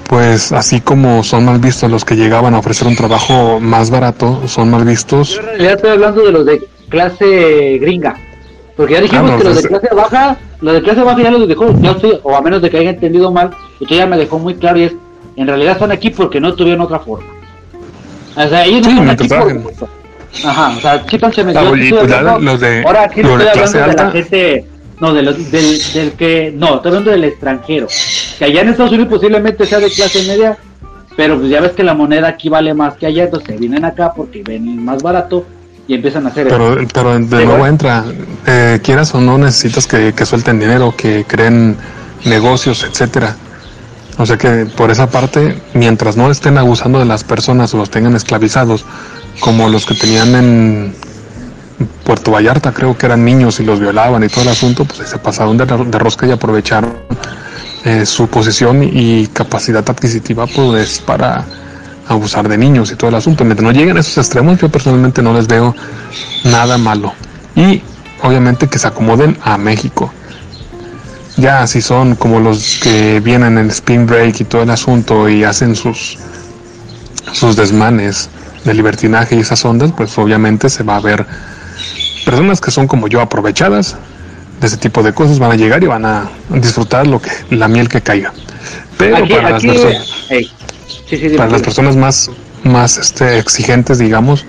pues 0.08 0.52
así 0.52 0.80
como 0.80 1.22
son 1.24 1.44
mal 1.44 1.58
vistos 1.58 1.90
los 1.90 2.04
que 2.04 2.16
llegaban 2.16 2.54
a 2.54 2.58
ofrecer 2.58 2.88
un 2.88 2.96
trabajo 2.96 3.60
más 3.60 3.90
barato, 3.90 4.46
son 4.48 4.70
mal 4.70 4.84
vistos 4.84 5.36
Yo 5.36 5.42
realidad 5.42 5.74
estoy 5.74 5.90
hablando 5.90 6.22
de 6.22 6.32
los 6.32 6.46
de 6.46 6.68
clase 6.88 7.78
gringa. 7.80 8.16
Porque 8.76 8.94
ya 8.94 9.00
dijimos 9.02 9.30
no, 9.30 9.38
que 9.38 9.44
los 9.44 9.62
de 9.62 9.68
clase 9.68 9.88
baja, 9.94 10.36
los 10.60 10.74
de 10.74 10.82
clase 10.82 11.02
baja 11.02 11.22
ya 11.22 11.30
los 11.30 11.46
dejó, 11.46 11.68
estoy, 11.68 12.18
o 12.22 12.34
a 12.36 12.40
menos 12.40 12.62
de 12.62 12.70
que 12.70 12.78
haya 12.78 12.90
entendido 12.90 13.30
mal, 13.30 13.50
usted 13.80 13.96
ya 13.96 14.06
me 14.06 14.16
dejó 14.16 14.38
muy 14.38 14.54
claro 14.54 14.78
y 14.78 14.84
es, 14.84 14.92
en 15.36 15.46
realidad 15.46 15.72
están 15.74 15.92
aquí 15.92 16.10
porque 16.10 16.40
no 16.40 16.54
tuvieron 16.54 16.80
otra 16.80 16.98
forma. 17.00 17.26
O 18.34 18.48
sea, 18.48 18.64
ellos 18.64 18.80
no 18.80 18.84
Sí, 18.84 18.90
están 18.90 19.04
mientras 19.04 19.32
aquí 19.32 19.58
por... 19.76 19.88
Ajá, 20.44 20.74
o 20.76 20.80
sea, 20.80 21.04
pues 21.04 21.20
ya 22.08 22.22
los 22.40 22.60
de- 22.60 22.82
Ahora 22.86 23.04
aquí 23.04 23.22
los 23.22 23.32
estoy 23.32 23.44
de 23.44 23.50
hablando 23.50 23.78
de 23.90 23.96
la 24.04 24.10
gente, 24.10 24.66
no, 24.98 25.12
de 25.12 25.22
los, 25.22 25.50
del, 25.50 25.78
del 25.92 26.12
que, 26.12 26.52
no, 26.56 26.76
estoy 26.76 26.88
hablando 26.88 27.10
del 27.10 27.24
extranjero. 27.24 27.86
Que 28.38 28.44
allá 28.46 28.62
en 28.62 28.68
Estados 28.70 28.92
Unidos 28.92 29.08
posiblemente 29.10 29.66
sea 29.66 29.80
de 29.80 29.90
clase 29.90 30.26
media, 30.26 30.56
pero 31.16 31.36
pues 31.38 31.50
ya 31.50 31.60
ves 31.60 31.72
que 31.72 31.82
la 31.82 31.92
moneda 31.92 32.28
aquí 32.28 32.48
vale 32.48 32.72
más 32.72 32.94
que 32.96 33.04
allá, 33.06 33.24
entonces 33.24 33.60
vienen 33.60 33.84
acá 33.84 34.14
porque 34.16 34.42
ven 34.42 34.82
más 34.82 35.02
barato 35.02 35.44
y 35.86 35.94
empiezan 35.94 36.26
a 36.26 36.30
hacer 36.30 36.46
eso. 36.46 36.56
Pero, 36.56 36.88
pero 36.92 37.18
de 37.18 37.44
nuevo 37.44 37.66
entra, 37.66 38.04
eh, 38.46 38.80
quieras 38.82 39.14
o 39.14 39.20
no, 39.20 39.38
necesitas 39.38 39.86
que, 39.86 40.12
que 40.12 40.26
suelten 40.26 40.58
dinero, 40.58 40.94
que 40.96 41.24
creen 41.26 41.76
negocios, 42.24 42.84
etcétera. 42.84 43.36
O 44.18 44.26
sea 44.26 44.36
que 44.36 44.66
por 44.76 44.90
esa 44.90 45.10
parte, 45.10 45.56
mientras 45.74 46.16
no 46.16 46.30
estén 46.30 46.58
abusando 46.58 46.98
de 46.98 47.06
las 47.06 47.24
personas 47.24 47.72
o 47.74 47.78
los 47.78 47.90
tengan 47.90 48.14
esclavizados, 48.14 48.84
como 49.40 49.68
los 49.68 49.86
que 49.86 49.94
tenían 49.94 50.34
en 50.34 50.94
Puerto 52.04 52.30
Vallarta, 52.30 52.72
creo 52.72 52.96
que 52.96 53.06
eran 53.06 53.24
niños 53.24 53.58
y 53.60 53.64
los 53.64 53.80
violaban 53.80 54.22
y 54.22 54.28
todo 54.28 54.42
el 54.42 54.48
asunto, 54.48 54.84
pues 54.84 55.08
se 55.08 55.18
pasaron 55.18 55.56
de, 55.56 55.66
de 55.66 55.98
rosca 55.98 56.26
y 56.26 56.30
aprovecharon 56.30 56.92
eh, 57.84 58.06
su 58.06 58.28
posición 58.28 58.82
y 58.84 59.26
capacidad 59.28 59.88
adquisitiva 59.88 60.46
pues 60.46 61.00
para 61.00 61.44
abusar 62.08 62.48
de 62.48 62.58
niños 62.58 62.90
y 62.92 62.96
todo 62.96 63.10
el 63.10 63.16
asunto. 63.16 63.44
Mientras 63.44 63.64
no 63.64 63.72
lleguen 63.72 63.96
a 63.96 64.00
esos 64.00 64.18
extremos, 64.18 64.58
yo 64.58 64.68
personalmente 64.68 65.22
no 65.22 65.32
les 65.32 65.46
veo 65.46 65.74
nada 66.44 66.78
malo. 66.78 67.12
Y 67.54 67.82
obviamente 68.22 68.68
que 68.68 68.78
se 68.78 68.86
acomoden 68.88 69.38
a 69.42 69.58
México. 69.58 70.12
Ya 71.36 71.66
si 71.66 71.80
son 71.80 72.14
como 72.14 72.40
los 72.40 72.78
que 72.82 73.20
vienen 73.20 73.58
en 73.58 73.70
Spring 73.70 74.06
Break 74.06 74.40
y 74.40 74.44
todo 74.44 74.62
el 74.62 74.70
asunto 74.70 75.28
y 75.28 75.44
hacen 75.44 75.74
sus 75.74 76.18
sus 77.32 77.56
desmanes 77.56 78.28
de 78.64 78.74
libertinaje 78.74 79.36
y 79.36 79.40
esas 79.40 79.64
ondas, 79.64 79.92
pues 79.96 80.16
obviamente 80.18 80.68
se 80.68 80.82
va 80.82 80.96
a 80.96 81.00
ver 81.00 81.26
personas 82.24 82.60
que 82.60 82.70
son 82.70 82.86
como 82.86 83.08
yo 83.08 83.20
aprovechadas 83.20 83.96
de 84.60 84.66
ese 84.66 84.76
tipo 84.76 85.02
de 85.02 85.12
cosas 85.12 85.38
van 85.38 85.50
a 85.52 85.56
llegar 85.56 85.82
y 85.82 85.86
van 85.86 86.04
a 86.04 86.28
disfrutar 86.50 87.06
lo 87.06 87.20
que 87.20 87.30
la 87.50 87.66
miel 87.66 87.88
que 87.88 88.00
caiga. 88.00 88.32
Pero 88.96 89.16
aquí, 89.16 89.32
para 89.32 89.56
aquí, 89.56 89.66
las 89.66 89.76
personas 89.80 90.06
sí, 91.12 91.18
sí, 91.18 91.24
dime, 91.24 91.36
para 91.36 91.50
las 91.50 91.62
personas 91.62 91.94
más, 91.94 92.30
más 92.64 92.96
este, 92.96 93.38
exigentes, 93.38 93.98
digamos, 93.98 94.46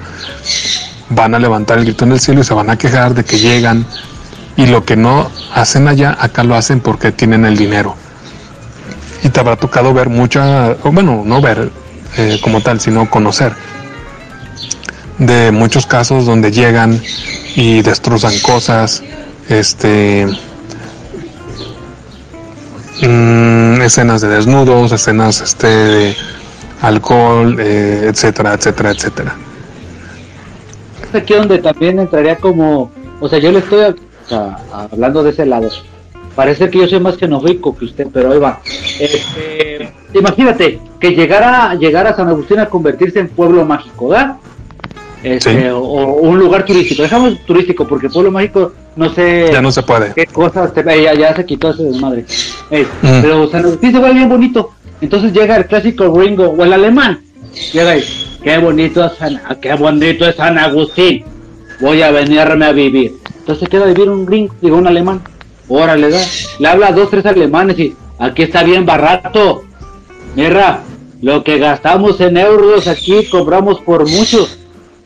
van 1.10 1.36
a 1.36 1.40
levantar 1.40 1.78
el 1.78 1.84
grito 1.84 2.06
en 2.06 2.14
el 2.14 2.22
cielo 2.22 2.40
y 2.40 2.44
se 2.46 2.54
van 2.54 2.70
a 2.70 2.78
quejar 2.78 3.14
de 3.14 3.26
que 3.26 3.38
llegan 3.38 3.86
y 4.56 4.68
lo 4.68 4.86
que 4.86 4.96
no 4.96 5.30
hacen 5.54 5.90
allá, 5.90 6.18
acá 6.20 6.44
lo 6.44 6.56
hacen 6.56 6.80
porque 6.80 7.12
tienen 7.12 7.44
el 7.44 7.58
dinero. 7.58 7.96
Y 9.24 9.30
te 9.30 9.40
habrá 9.42 9.58
tocado 9.58 9.94
ver 9.94 10.08
mucha, 10.08 10.76
bueno, 10.84 11.24
no 11.26 11.42
ver 11.42 11.70
eh, 12.18 12.40
como 12.42 12.62
tal, 12.62 12.80
sino 12.80 13.10
conocer 13.10 13.54
de 15.18 15.52
muchos 15.52 15.86
casos 15.86 16.26
donde 16.26 16.52
llegan 16.52 17.02
y 17.56 17.82
destrozan 17.82 18.40
cosas, 18.40 19.04
este, 19.50 20.28
mm, 23.02 23.82
escenas 23.82 24.22
de 24.22 24.30
desnudos, 24.30 24.94
escenas 24.94 25.42
este, 25.42 25.68
de 25.68 26.16
alcohol, 26.84 27.58
eh, 27.60 28.08
etcétera, 28.10 28.54
etcétera, 28.54 28.92
etcétera. 28.92 29.36
Es 31.10 31.16
aquí 31.16 31.34
donde 31.34 31.60
también 31.60 32.00
entraría 32.00 32.36
como, 32.36 32.92
o 33.20 33.28
sea, 33.30 33.40
yo 33.40 33.52
le 33.52 33.60
estoy 33.60 33.96
hablando 34.92 35.24
de 35.24 35.32
ese 35.32 35.46
lado. 35.46 35.70
Parece 36.36 36.70
que 36.70 36.80
yo 36.80 36.88
soy 36.88 37.00
más 37.00 37.18
xenofóbico 37.18 37.76
que 37.78 37.86
usted, 37.86 38.08
pero 38.12 38.32
ahí 38.34 38.40
va. 38.40 38.60
Este, 39.00 39.94
imagínate 40.14 40.80
que 41.00 41.12
llegara, 41.12 41.76
llegara 41.76 42.16
San 42.16 42.28
Agustín 42.28 42.60
a 42.60 42.66
convertirse 42.68 43.20
en 43.20 43.28
pueblo 43.30 43.64
mágico, 43.66 44.10
¿verdad? 44.10 44.38
Este, 45.22 45.62
Sí. 45.62 45.68
o, 45.70 45.78
o 45.80 46.22
un 46.28 46.38
lugar 46.40 46.66
turístico. 46.66 47.04
Dejamos 47.04 47.40
turístico 47.46 47.88
porque 47.88 48.10
pueblo 48.10 48.30
mágico 48.32 48.74
no 48.96 49.10
sé 49.14 49.50
Ya 49.54 49.62
no 49.62 49.72
se 49.72 49.84
puede. 49.84 50.12
qué 50.14 50.26
cosas 50.26 50.74
te, 50.74 50.84
ya, 51.02 51.14
ya 51.14 51.34
se 51.36 51.46
quitó 51.46 51.70
ese 51.72 51.84
desmadre. 51.84 52.26
Eh, 52.72 52.86
Mm. 53.02 53.22
Pero 53.22 53.48
San 53.50 53.64
Agustín 53.66 53.92
se 53.94 54.00
ve 54.00 54.12
bien 54.14 54.28
bonito. 54.28 54.72
Entonces 55.04 55.34
llega 55.34 55.58
el 55.58 55.66
clásico 55.66 56.14
gringo 56.14 56.46
o 56.46 56.64
el 56.64 56.72
alemán. 56.72 57.20
Llega 57.74 57.98
y, 57.98 58.04
qué 58.42 58.58
bonito 58.58 59.04
es 59.04 59.12
San, 59.18 59.42
qué 59.62 59.74
bonito 59.74 60.26
es 60.26 60.38
San 60.38 60.58
Agustín. 60.58 61.26
Voy 61.82 62.02
a 62.02 62.10
venirme 62.10 62.66
a 62.66 62.72
vivir. 62.72 63.16
Entonces 63.40 63.68
queda 63.68 63.86
vivir 63.86 64.10
un 64.10 64.26
gringo, 64.26 64.56
digo 64.62 64.78
un 64.78 64.88
alemán. 64.88 65.22
Órale, 65.68 66.10
da. 66.10 66.22
Le 66.58 66.68
habla 66.70 66.88
a 66.88 66.92
dos, 66.94 67.10
tres 67.10 67.26
alemanes 67.26 67.78
y 67.80 67.94
aquí 68.18 68.44
está 68.44 68.64
bien 68.64 68.86
barato. 68.86 69.66
Mira, 70.38 70.84
lo 71.22 71.44
que 71.44 71.58
gastamos 71.58 72.22
en 72.22 72.38
euros 72.38 72.88
aquí 72.88 73.26
cobramos 73.30 73.82
por 73.82 74.10
mucho. 74.10 74.48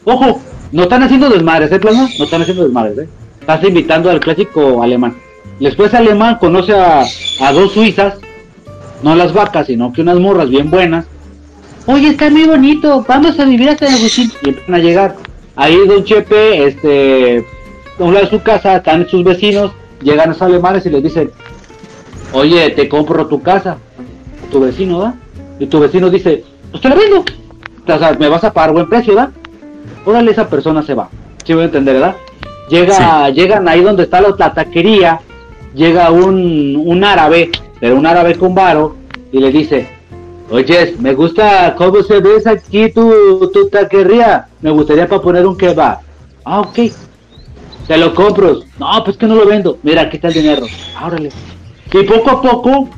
Ojo, 0.06 0.40
no 0.72 0.84
están 0.84 1.02
haciendo 1.02 1.28
desmadres, 1.28 1.72
¿eh, 1.72 1.80
plano? 1.80 2.08
No 2.20 2.26
están 2.26 2.44
haciendo 2.44 2.66
desmadres, 2.66 3.00
¿eh? 3.00 3.10
Estás 3.40 3.64
invitando 3.64 4.12
al 4.12 4.20
clásico 4.20 4.84
alemán. 4.84 5.16
Después 5.60 5.92
alemán 5.96 6.38
conoce 6.40 6.74
a 6.76 7.52
dos 7.52 7.72
suizas, 7.72 8.14
no 9.02 9.16
las 9.16 9.34
vacas, 9.34 9.68
sino 9.68 9.94
que 9.94 10.02
unas 10.02 10.20
morras 10.20 10.50
bien 10.50 10.70
buenas. 10.70 11.06
Oye, 11.86 12.10
está 12.10 12.30
muy 12.30 12.44
bonito, 12.44 13.06
vamos 13.08 13.40
a 13.40 13.46
vivir 13.46 13.70
hasta 13.70 13.86
Agustín. 13.86 14.32
Y 14.44 14.50
empiezan 14.50 14.76
a 14.76 14.80
llegar. 14.80 15.16
Ahí 15.56 15.76
Don 15.88 16.04
Chepe, 16.04 16.68
este, 16.68 17.46
a 18.00 18.04
un 18.04 18.14
lado 18.14 18.26
de 18.26 18.32
su 18.32 18.44
casa, 18.44 18.78
están 18.78 19.08
sus 19.08 19.24
vecinos, 19.24 19.72
llegan 20.02 20.30
los 20.30 20.42
alemanes 20.42 20.86
y 20.86 20.90
les 20.90 21.02
dicen, 21.02 21.32
oye, 22.34 22.70
te 22.72 22.90
compro 22.90 23.26
tu 23.28 23.42
casa, 23.42 23.78
tu 24.52 24.60
vecino, 24.60 25.00
¿da? 25.00 25.16
Y 25.60 25.66
tu 25.68 25.80
vecino 25.80 26.10
dice, 26.10 26.44
pues 26.72 26.82
te 26.82 26.90
la 26.90 26.96
vendo. 26.96 27.24
O 27.88 28.00
sea, 28.00 28.14
me 28.20 28.28
vas 28.28 28.44
a 28.44 28.52
pagar 28.52 28.74
buen 28.74 28.90
precio, 28.90 29.16
¿da? 29.16 29.32
Órale, 30.06 30.32
esa 30.32 30.48
persona 30.48 30.84
se 30.84 30.94
va. 30.94 31.10
¿Sí 31.44 31.54
voy 31.54 31.64
a 31.64 31.66
entender, 31.66 31.96
verdad? 31.96 32.16
Llega, 32.70 33.30
llegan 33.30 33.68
ahí 33.70 33.82
donde 33.82 34.04
está 34.04 34.20
la, 34.20 34.36
la 34.38 34.54
taquería, 34.54 35.22
llega 35.74 36.12
un, 36.12 36.76
un 36.86 37.04
árabe, 37.04 37.50
pero 37.80 37.96
un 37.96 38.06
árabe 38.06 38.36
con 38.36 38.54
varo, 38.56 38.96
y 39.32 39.40
le 39.40 39.52
dice, 39.52 39.88
oye, 40.50 40.96
me 41.00 41.14
gusta 41.14 41.76
cómo 41.78 42.02
se 42.04 42.20
ves 42.20 42.48
aquí 42.48 42.90
tu, 42.92 43.50
tu 43.54 43.68
taquería, 43.70 44.48
me 44.62 44.72
gustaría 44.72 45.08
para 45.08 45.22
poner 45.22 45.46
un 45.46 45.58
kebab. 45.58 46.00
Ah, 46.46 46.62
ok. 46.62 46.80
Te 47.88 47.98
lo 47.98 48.14
compro. 48.14 48.60
No, 48.80 49.04
pues 49.04 49.16
que 49.18 49.26
no 49.28 49.36
lo 49.36 49.46
vendo. 49.46 49.78
Mira, 49.84 50.04
aquí 50.04 50.18
está 50.18 50.28
el 50.30 50.34
dinero. 50.34 50.66
Órale. 51.06 51.30
Y 51.94 52.04
poco 52.04 52.32
a 52.32 52.42
poco 52.42 52.90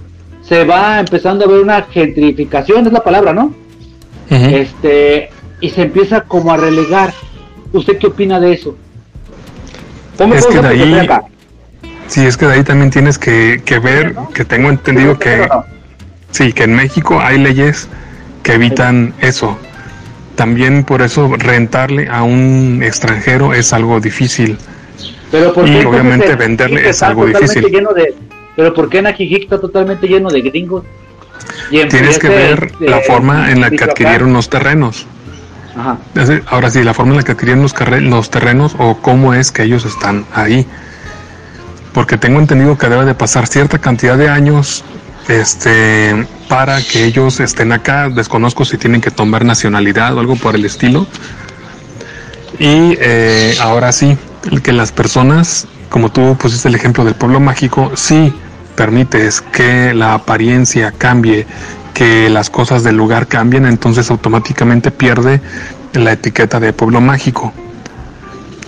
se 0.42 0.64
va 0.66 1.00
empezando 1.00 1.46
a 1.46 1.48
ver 1.48 1.62
una 1.62 1.84
gentrificación, 1.84 2.88
es 2.88 2.94
la 2.94 3.04
palabra, 3.04 3.34
¿no? 3.34 3.54
Este, 4.30 5.30
y 5.62 5.70
se 5.70 5.84
empieza 5.84 6.22
como 6.22 6.52
a 6.52 6.58
relegar. 6.58 7.14
¿Usted 7.74 7.98
qué 8.00 8.08
opina 8.08 8.40
de 8.40 8.54
eso? 8.54 8.76
¿Cómo 10.18 10.34
Es 10.34 10.46
que 10.48 10.60
de 10.60 10.68
ahí- 10.68 10.94
acá? 10.94 11.24
Sí, 12.10 12.26
es 12.26 12.38
que 12.38 12.48
de 12.48 12.54
ahí 12.54 12.64
también 12.64 12.90
tienes 12.90 13.20
que, 13.20 13.62
que 13.64 13.78
ver, 13.78 14.16
que 14.34 14.44
tengo 14.44 14.70
entendido 14.70 15.18
que, 15.20 15.48
sí, 16.32 16.54
que 16.54 16.64
en 16.64 16.76
México 16.76 17.22
hay 17.22 17.38
leyes 17.38 17.88
que 18.42 18.54
evitan 18.54 19.14
eso. 19.22 19.58
También 20.36 20.84
por 20.84 21.04
eso 21.04 21.32
rentarle 21.38 22.10
a 22.10 22.24
un 22.24 22.82
extranjero 22.84 23.54
es 23.54 23.74
algo 23.74 24.00
difícil. 24.00 24.58
Pero 25.30 25.54
¿por 25.54 25.70
Y 25.70 25.86
obviamente 25.86 26.36
venderle 26.36 26.90
es 26.90 27.04
algo 27.04 27.28
difícil. 27.28 27.64
Lleno 27.66 27.94
de, 27.94 28.16
pero 28.56 28.74
¿por 28.74 28.90
qué 28.90 28.98
en 28.98 29.08
Ajijic 29.08 29.44
está 29.44 29.62
totalmente 29.62 30.08
lleno 30.08 30.30
de 30.30 30.42
gringos? 30.42 30.84
Y 31.70 31.86
Tienes 31.86 32.18
que 32.18 32.30
ver 32.30 32.70
este, 32.72 32.90
la 32.90 33.02
forma 33.02 33.52
en 33.52 33.62
la 33.62 33.70
que 33.70 33.84
adquirieron 33.84 34.34
los 34.34 34.50
terrenos. 34.50 35.06
Ajá. 35.76 36.00
Ahora 36.48 36.72
sí, 36.72 36.84
la 36.84 36.96
forma 36.96 37.12
en 37.12 37.18
la 37.18 37.24
que 37.24 37.34
adquirieron 37.34 37.62
los 38.10 38.30
terrenos 38.32 38.76
o 38.80 38.98
cómo 38.98 39.36
es 39.36 39.52
que 39.52 39.64
ellos 39.64 39.86
están 39.86 40.26
ahí. 40.34 40.66
Porque 42.00 42.18
tengo 42.18 42.40
entendido 42.40 42.78
que 42.78 42.88
debe 42.88 43.04
de 43.04 43.14
pasar 43.14 43.46
cierta 43.46 43.78
cantidad 43.78 44.18
de 44.18 44.30
años 44.30 44.86
este, 45.28 46.26
para 46.48 46.82
que 46.82 47.04
ellos 47.04 47.42
estén 47.42 47.74
acá. 47.74 48.08
Desconozco 48.08 48.64
si 48.64 48.78
tienen 48.78 49.02
que 49.02 49.12
tomar 49.12 49.44
nacionalidad 49.44 50.16
o 50.16 50.22
algo 50.22 50.38
por 50.38 50.56
el 50.56 50.64
estilo. 50.64 51.08
Y 52.58 52.96
eh, 53.02 53.58
ahora 53.60 53.92
sí, 53.92 54.18
que 54.64 54.72
las 54.72 54.94
personas, 54.94 55.68
como 55.90 56.10
tú 56.10 56.38
pusiste 56.40 56.70
el 56.70 56.76
ejemplo 56.76 57.04
del 57.04 57.16
pueblo 57.16 57.42
mágico, 57.42 57.92
sí 57.96 58.34
permites 58.78 59.42
que 59.42 59.94
la 59.94 60.14
apariencia 60.14 60.94
cambie, 60.98 61.48
que 61.94 62.30
las 62.30 62.50
cosas 62.50 62.86
del 62.86 62.96
lugar 62.96 63.28
cambien, 63.28 63.66
entonces 63.66 64.10
automáticamente 64.10 64.90
pierde 64.90 65.42
la 65.92 66.14
etiqueta 66.14 66.62
de 66.62 66.72
pueblo 66.72 67.02
mágico. 67.02 67.52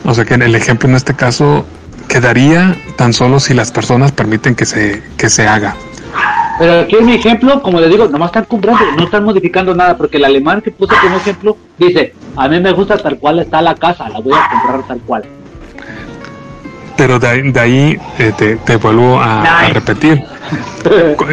O 0.04 0.14
sea 0.14 0.26
que 0.26 0.34
el 0.34 0.54
ejemplo 0.54 0.90
en 0.90 0.96
este 0.96 1.14
caso 1.14 1.66
quedaría 2.12 2.76
tan 2.98 3.14
solo 3.14 3.40
si 3.40 3.54
las 3.54 3.72
personas 3.72 4.12
permiten 4.12 4.54
que 4.54 4.66
se, 4.66 5.02
que 5.18 5.30
se 5.30 5.48
haga. 5.48 5.76
Pero 6.60 6.82
aquí 6.82 6.98
en 6.98 7.06
mi 7.06 7.14
ejemplo, 7.14 7.62
como 7.62 7.80
le 7.80 7.88
digo, 7.88 8.08
nomás 8.10 8.28
están 8.28 8.44
comprando, 8.46 8.84
no 8.98 9.06
están 9.06 9.24
modificando 9.24 9.74
nada, 9.74 9.96
porque 9.98 10.18
el 10.18 10.26
alemán 10.26 10.62
que 10.62 10.72
puse 10.72 10.94
como 11.02 11.16
ejemplo 11.16 11.58
dice, 11.78 12.14
a 12.36 12.50
mí 12.50 12.60
me 12.60 12.74
gusta 12.74 12.98
tal 12.98 13.18
cual 13.18 13.40
está 13.40 13.62
la 13.62 13.76
casa, 13.76 14.10
la 14.10 14.20
voy 14.20 14.34
a 14.34 14.50
comprar 14.50 14.84
tal 14.88 15.00
cual. 15.00 15.24
Pero 16.98 17.18
de 17.18 17.28
ahí, 17.28 17.52
de 17.52 17.60
ahí, 17.60 18.00
eh, 18.20 18.34
te, 18.38 18.58
te 18.58 18.76
vuelvo 18.76 19.20
a, 19.20 19.70
repetir. 19.70 20.22
Cu- 21.18 21.26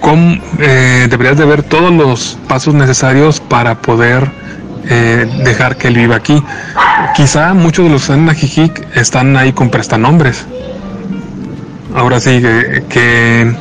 ¿Cómo, 0.00 0.36
eh, 0.58 1.06
deberías 1.08 1.38
de 1.38 1.44
ver 1.44 1.62
todos 1.62 1.92
los 1.92 2.36
pasos 2.48 2.74
necesarios 2.74 3.40
para 3.40 3.76
poder 3.76 4.28
eh, 4.88 5.28
dejar 5.44 5.76
que 5.76 5.88
él 5.88 5.94
viva 5.96 6.16
aquí. 6.16 6.42
Quizá 7.14 7.54
muchos 7.54 7.84
de 7.86 7.90
los 7.90 8.08
en 8.10 8.28
Ajijic 8.28 8.96
están 8.96 9.36
ahí 9.36 9.52
con 9.52 9.70
prestanombres. 9.70 10.46
Ahora 11.94 12.20
sí, 12.20 12.40
que, 12.88 13.54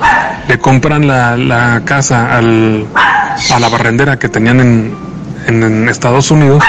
le 0.47 0.57
compran 0.59 1.07
la, 1.07 1.35
la 1.37 1.81
casa 1.85 2.37
al, 2.37 2.85
a 3.53 3.59
la 3.59 3.69
barrendera 3.69 4.17
que 4.17 4.29
tenían 4.29 4.59
en, 4.59 4.95
en- 5.47 5.89
Estados 5.89 6.31
Unidos 6.31 6.63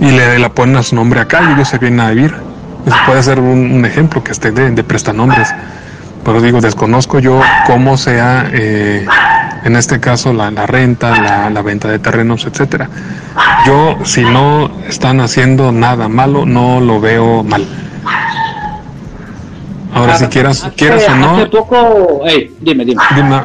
y 0.00 0.10
le 0.10 0.38
la 0.38 0.48
ponen 0.50 0.76
a 0.76 0.82
su 0.82 0.94
nombre 0.94 1.20
acá 1.20 1.40
y 1.48 1.52
ellos 1.54 1.68
se 1.68 1.78
vienen 1.78 2.00
a 2.00 2.10
vivir. 2.10 2.34
Puede 3.06 3.22
ser 3.22 3.38
un, 3.38 3.84
ejemplo 3.84 4.24
que 4.24 4.32
esté 4.32 4.50
de, 4.50 4.70
de 4.70 4.82
prestanombres. 4.84 5.54
Pero 6.24 6.40
digo, 6.40 6.60
desconozco 6.60 7.18
yo 7.20 7.40
cómo 7.66 7.96
sea, 7.96 8.48
eh, 8.52 9.06
en 9.64 9.76
este 9.76 10.00
caso, 10.00 10.32
la, 10.32 10.50
la 10.50 10.66
renta, 10.66 11.10
la, 11.20 11.50
la 11.50 11.62
venta 11.62 11.88
de 11.88 11.98
terrenos, 11.98 12.44
etcétera. 12.46 12.88
Yo, 13.66 13.98
si 14.04 14.22
no 14.22 14.70
están 14.88 15.20
haciendo 15.20 15.72
nada 15.72 16.08
malo, 16.08 16.46
no 16.46 16.80
lo 16.80 17.00
veo 17.00 17.42
mal. 17.42 17.66
Ahora, 19.94 20.16
si 20.18 20.26
quieras, 20.26 20.70
quieras 20.76 21.02
o 21.08 21.10
Hace 21.10 21.18
no, 21.18 21.50
poco, 21.50 22.20
dime, 22.60 22.84
dime. 22.84 23.00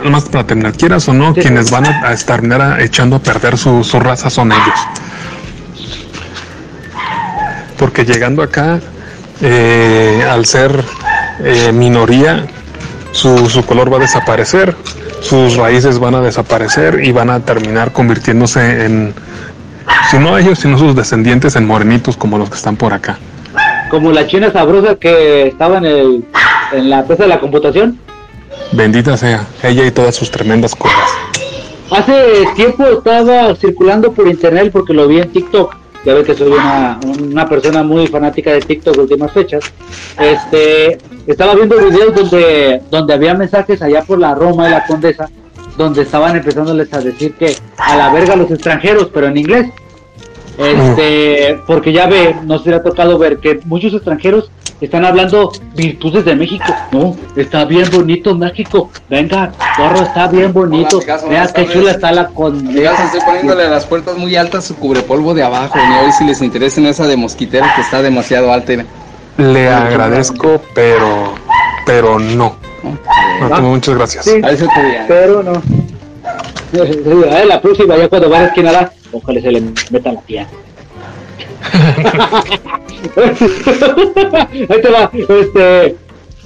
más 0.09 0.25
para 0.25 0.45
terminar, 0.45 0.73
quieras 0.73 1.07
o 1.07 1.13
no, 1.13 1.33
Sí. 1.33 1.41
quienes 1.41 1.71
van 1.71 1.85
a, 1.87 2.07
a 2.09 2.13
estar 2.13 2.41
mira, 2.41 2.81
echando 2.81 3.15
a 3.15 3.19
perder 3.19 3.57
su, 3.57 3.83
su 3.83 3.99
raza 3.99 4.29
son 4.29 4.51
ellos. 4.51 4.79
Porque 7.77 8.05
llegando 8.05 8.43
acá, 8.43 8.79
eh, 9.41 10.25
al 10.29 10.45
ser 10.45 10.83
eh, 11.39 11.71
minoría, 11.71 12.45
su, 13.11 13.49
su 13.49 13.65
color 13.65 13.91
va 13.91 13.97
a 13.97 14.01
desaparecer, 14.01 14.75
sus 15.23 15.55
raíces 15.55 15.99
van 15.99 16.15
a 16.15 16.21
desaparecer 16.21 17.03
y 17.03 17.11
van 17.11 17.29
a 17.29 17.39
terminar 17.39 17.91
convirtiéndose 17.93 18.85
en, 18.85 19.13
si 20.11 20.19
no 20.19 20.37
ellos, 20.37 20.59
sino 20.59 20.77
sus 20.77 20.95
descendientes 20.95 21.55
en 21.55 21.65
morenitos 21.65 22.17
como 22.17 22.37
los 22.37 22.49
que 22.49 22.55
están 22.55 22.75
por 22.75 22.93
acá. 22.93 23.17
Como 23.89 24.11
la 24.11 24.27
china 24.27 24.51
sabrosa 24.51 24.95
que 24.95 25.47
estaba 25.47 25.77
en, 25.77 25.85
el, 25.85 26.25
en 26.73 26.89
la 26.89 27.05
pieza 27.05 27.23
de 27.23 27.29
la 27.29 27.39
computación. 27.39 27.97
Bendita 28.73 29.17
sea, 29.17 29.47
ella 29.63 29.85
y 29.85 29.91
todas 29.91 30.15
sus 30.15 30.29
tremendas 30.29 30.75
cosas. 30.75 31.09
Hace 31.89 32.45
tiempo 32.55 32.85
estaba 32.85 33.55
circulando 33.55 34.11
por 34.11 34.27
internet 34.27 34.71
porque 34.71 34.93
lo 34.93 35.07
vi 35.07 35.19
en 35.19 35.31
TikTok. 35.31 35.75
Ya 36.05 36.13
ve 36.13 36.23
que 36.23 36.35
soy 36.35 36.51
una, 36.51 36.99
una 37.21 37.47
persona 37.47 37.81
muy 37.83 38.07
fanática 38.07 38.51
de 38.51 38.59
TikTok 38.59 38.97
últimas 38.97 39.31
fechas. 39.31 39.63
Este, 40.19 40.97
estaba 41.27 41.55
viendo 41.55 41.77
videos 41.77 42.13
donde, 42.13 42.81
donde 42.91 43.13
había 43.13 43.33
mensajes 43.33 43.81
allá 43.81 44.03
por 44.03 44.19
la 44.19 44.35
Roma 44.35 44.67
y 44.67 44.71
la 44.71 44.85
Condesa, 44.85 45.29
donde 45.77 46.01
estaban 46.01 46.35
empezándoles 46.35 46.93
a 46.93 46.99
decir 46.99 47.35
que 47.35 47.55
a 47.77 47.95
la 47.95 48.11
verga 48.11 48.35
los 48.35 48.51
extranjeros, 48.51 49.09
pero 49.13 49.27
en 49.27 49.37
inglés. 49.37 49.67
Este, 50.57 51.59
porque 51.65 51.91
ya 51.91 52.05
ve, 52.07 52.35
nos 52.43 52.67
ha 52.67 52.83
tocado 52.83 53.17
ver 53.17 53.37
que 53.37 53.59
muchos 53.65 53.93
extranjeros 53.93 54.51
están 54.81 55.05
hablando 55.05 55.51
virtudes 55.75 56.25
de 56.25 56.35
México. 56.35 56.65
No, 56.91 57.15
está 57.35 57.65
bien 57.65 57.89
bonito 57.91 58.35
México. 58.35 58.89
Venga, 59.09 59.51
porro, 59.77 60.01
está 60.03 60.27
bien 60.27 60.51
bonito. 60.53 60.97
Hola, 60.97 61.15
amigazo, 61.15 61.29
Vea 61.29 61.47
qué 61.53 61.67
chula 61.67 61.91
está 61.91 62.11
la 62.11 62.27
con. 62.27 62.67
Estoy 62.77 63.21
poniéndole 63.25 63.69
las 63.69 63.85
puertas 63.85 64.17
muy 64.17 64.35
altas 64.35 64.65
su 64.65 64.75
cubrepolvo 64.75 65.33
de 65.33 65.43
abajo. 65.43 65.77
¿no? 65.77 65.99
A 65.99 66.01
ver 66.03 66.11
si 66.11 66.25
les 66.25 66.41
interesa 66.41 66.81
en 66.81 66.87
esa 66.87 67.07
de 67.07 67.17
mosquitero 67.17 67.65
que 67.75 67.81
está 67.81 68.01
demasiado 68.01 68.51
alta. 68.51 68.73
Le 69.37 69.67
agradezco, 69.69 70.61
pero, 70.75 71.33
pero 71.85 72.19
no. 72.19 72.55
No, 72.83 72.97
Ah. 73.41 73.55
tú, 73.55 73.61
muchas 73.63 73.95
gracias. 73.95 74.25
Sí. 74.25 74.41
A. 74.43 75.05
Pero 75.07 75.41
no. 75.43 75.53
A 75.53 77.35
ver, 77.35 77.45
la 77.47 77.61
próxima, 77.61 77.97
ya 77.97 78.07
cuando 78.09 78.29
vaya 78.29 78.45
a 78.45 78.47
esquinar, 78.47 78.91
ojalá 79.11 79.41
se 79.41 79.51
le 79.51 79.61
meta 79.91 80.11
la 80.11 80.21
tía. 80.21 80.47
Ahí 84.69 84.81
te 84.81 84.89
va, 84.89 85.11
este. 85.13 85.95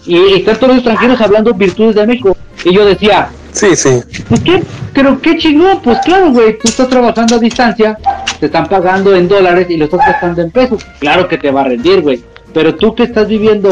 Y, 0.05 0.15
y 0.17 0.33
están 0.35 0.55
todos 0.55 0.67
los 0.69 0.77
extranjeros 0.77 1.19
hablando 1.21 1.53
virtudes 1.53 1.95
de 1.95 2.07
México. 2.07 2.35
Y 2.63 2.73
yo 2.73 2.85
decía, 2.85 3.29
Sí, 3.51 3.75
sí. 3.75 4.01
pues 4.29 4.41
qué, 4.41 4.63
pero 4.93 5.19
qué 5.21 5.37
chingón, 5.37 5.81
pues 5.81 5.97
claro, 6.05 6.31
güey, 6.31 6.57
tú 6.59 6.67
estás 6.67 6.87
trabajando 6.89 7.35
a 7.35 7.39
distancia, 7.39 7.97
te 8.39 8.45
están 8.45 8.67
pagando 8.67 9.15
en 9.15 9.27
dólares 9.27 9.67
y 9.69 9.77
lo 9.77 9.85
estás 9.85 10.01
gastando 10.05 10.41
en 10.41 10.51
pesos. 10.51 10.85
Claro 10.99 11.27
que 11.27 11.37
te 11.37 11.51
va 11.51 11.61
a 11.61 11.65
rendir, 11.65 12.01
güey. 12.01 12.21
Pero 12.53 12.75
tú 12.75 12.93
que 12.95 13.03
estás 13.03 13.27
viviendo 13.27 13.69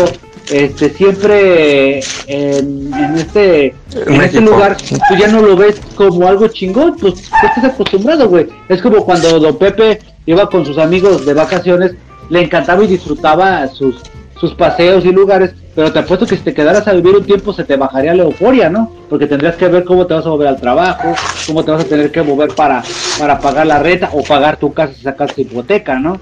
este 0.51 0.89
siempre 0.89 1.99
en, 2.27 2.93
en 2.93 3.15
este 3.15 3.73
en 3.95 4.21
este 4.21 4.41
lugar, 4.41 4.77
tú 4.77 5.15
ya 5.19 5.27
no 5.27 5.41
lo 5.41 5.55
ves 5.55 5.79
como 5.95 6.27
algo 6.27 6.47
chingón, 6.47 6.97
pues 6.97 7.15
estás 7.43 7.63
acostumbrado, 7.63 8.27
güey. 8.27 8.47
Es 8.69 8.81
como 8.81 9.03
cuando 9.05 9.39
Don 9.39 9.57
Pepe 9.57 9.99
iba 10.25 10.49
con 10.49 10.65
sus 10.65 10.77
amigos 10.77 11.25
de 11.25 11.33
vacaciones, 11.33 11.95
le 12.29 12.41
encantaba 12.43 12.83
y 12.83 12.87
disfrutaba 12.87 13.67
sus 13.67 14.01
sus 14.39 14.53
paseos 14.53 15.05
y 15.05 15.11
lugares, 15.11 15.51
pero 15.73 15.91
te 15.91 15.99
apuesto 15.99 16.25
que 16.25 16.35
si 16.35 16.43
te 16.43 16.53
quedaras 16.53 16.87
a 16.87 16.93
vivir 16.93 17.15
un 17.15 17.25
tiempo 17.25 17.53
se 17.53 17.63
te 17.63 17.77
bajaría 17.77 18.13
la 18.13 18.23
euforia, 18.23 18.69
¿no? 18.69 18.91
Porque 19.09 19.27
tendrías 19.27 19.55
que 19.55 19.67
ver 19.67 19.85
cómo 19.85 20.05
te 20.05 20.13
vas 20.13 20.25
a 20.25 20.29
mover 20.29 20.49
al 20.49 20.59
trabajo, 20.59 21.15
cómo 21.47 21.63
te 21.63 21.71
vas 21.71 21.85
a 21.85 21.87
tener 21.87 22.11
que 22.11 22.21
mover 22.21 22.49
para, 22.53 22.83
para 23.17 23.39
pagar 23.39 23.65
la 23.65 23.79
renta 23.79 24.09
o 24.11 24.23
pagar 24.23 24.57
tu 24.57 24.73
casa 24.73 24.93
si 24.93 25.03
sacas 25.03 25.33
tu 25.33 25.41
hipoteca, 25.41 25.97
¿no? 25.97 26.19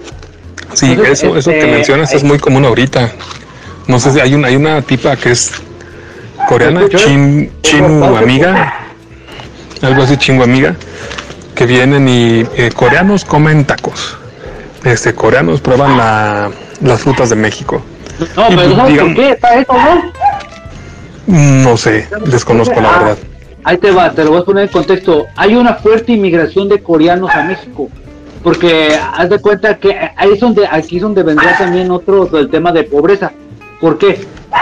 Sí, 0.74 0.92
Entonces, 0.92 1.22
eso, 1.22 1.36
eso 1.36 1.50
que 1.50 1.58
este, 1.58 1.70
mencionas 1.70 2.14
es 2.14 2.22
muy 2.22 2.38
común 2.38 2.64
ahorita. 2.64 3.10
No 3.88 3.98
sé 3.98 4.12
si 4.12 4.20
hay 4.20 4.34
una, 4.34 4.48
hay 4.48 4.56
una 4.56 4.80
tipa 4.80 5.16
que 5.16 5.32
es 5.32 5.52
coreana, 6.48 6.88
chin, 6.88 7.50
chingu 7.62 8.16
amiga, 8.16 8.74
algo 9.82 10.02
así 10.02 10.16
chingu 10.16 10.42
amiga, 10.42 10.76
que 11.54 11.66
vienen 11.66 12.08
y 12.08 12.40
eh, 12.56 12.70
coreanos 12.74 13.24
comen 13.24 13.64
tacos. 13.64 14.16
Este, 14.84 15.14
coreanos 15.14 15.60
prueban 15.60 15.96
la, 15.96 16.50
las 16.82 17.00
frutas 17.00 17.30
de 17.30 17.36
México. 17.36 17.82
No, 18.36 18.50
Y, 18.50 18.56
pero 18.56 18.74
¿sabes 18.76 18.92
digamos- 18.92 19.14
por 19.14 19.24
qué 19.24 19.30
está 19.30 19.54
eso, 19.54 19.72
no? 19.72 20.12
No 21.26 21.76
sé, 21.76 22.06
desconozco 22.26 22.80
la 22.80 22.88
Ah, 22.94 22.98
verdad. 22.98 23.18
Ahí 23.64 23.78
te 23.78 23.90
va, 23.90 24.10
te 24.12 24.24
lo 24.24 24.30
voy 24.32 24.40
a 24.42 24.44
poner 24.44 24.64
en 24.64 24.68
contexto. 24.70 25.24
Hay 25.36 25.54
una 25.54 25.74
fuerte 25.74 26.12
inmigración 26.12 26.68
de 26.68 26.82
coreanos 26.82 27.30
a 27.34 27.42
México. 27.44 27.88
Porque 28.42 28.94
haz 29.16 29.30
de 29.30 29.38
cuenta 29.38 29.78
que 29.78 29.96
ahí 30.16 30.32
es 30.34 30.40
donde, 30.40 30.66
aquí 30.66 30.96
es 30.96 31.02
donde 31.02 31.22
vendrá 31.22 31.56
también 31.56 31.90
otro 31.90 32.28
el 32.38 32.50
tema 32.50 32.72
de 32.72 32.84
pobreza. 32.84 33.32
¿Por 33.80 33.96
qué? 33.96 34.20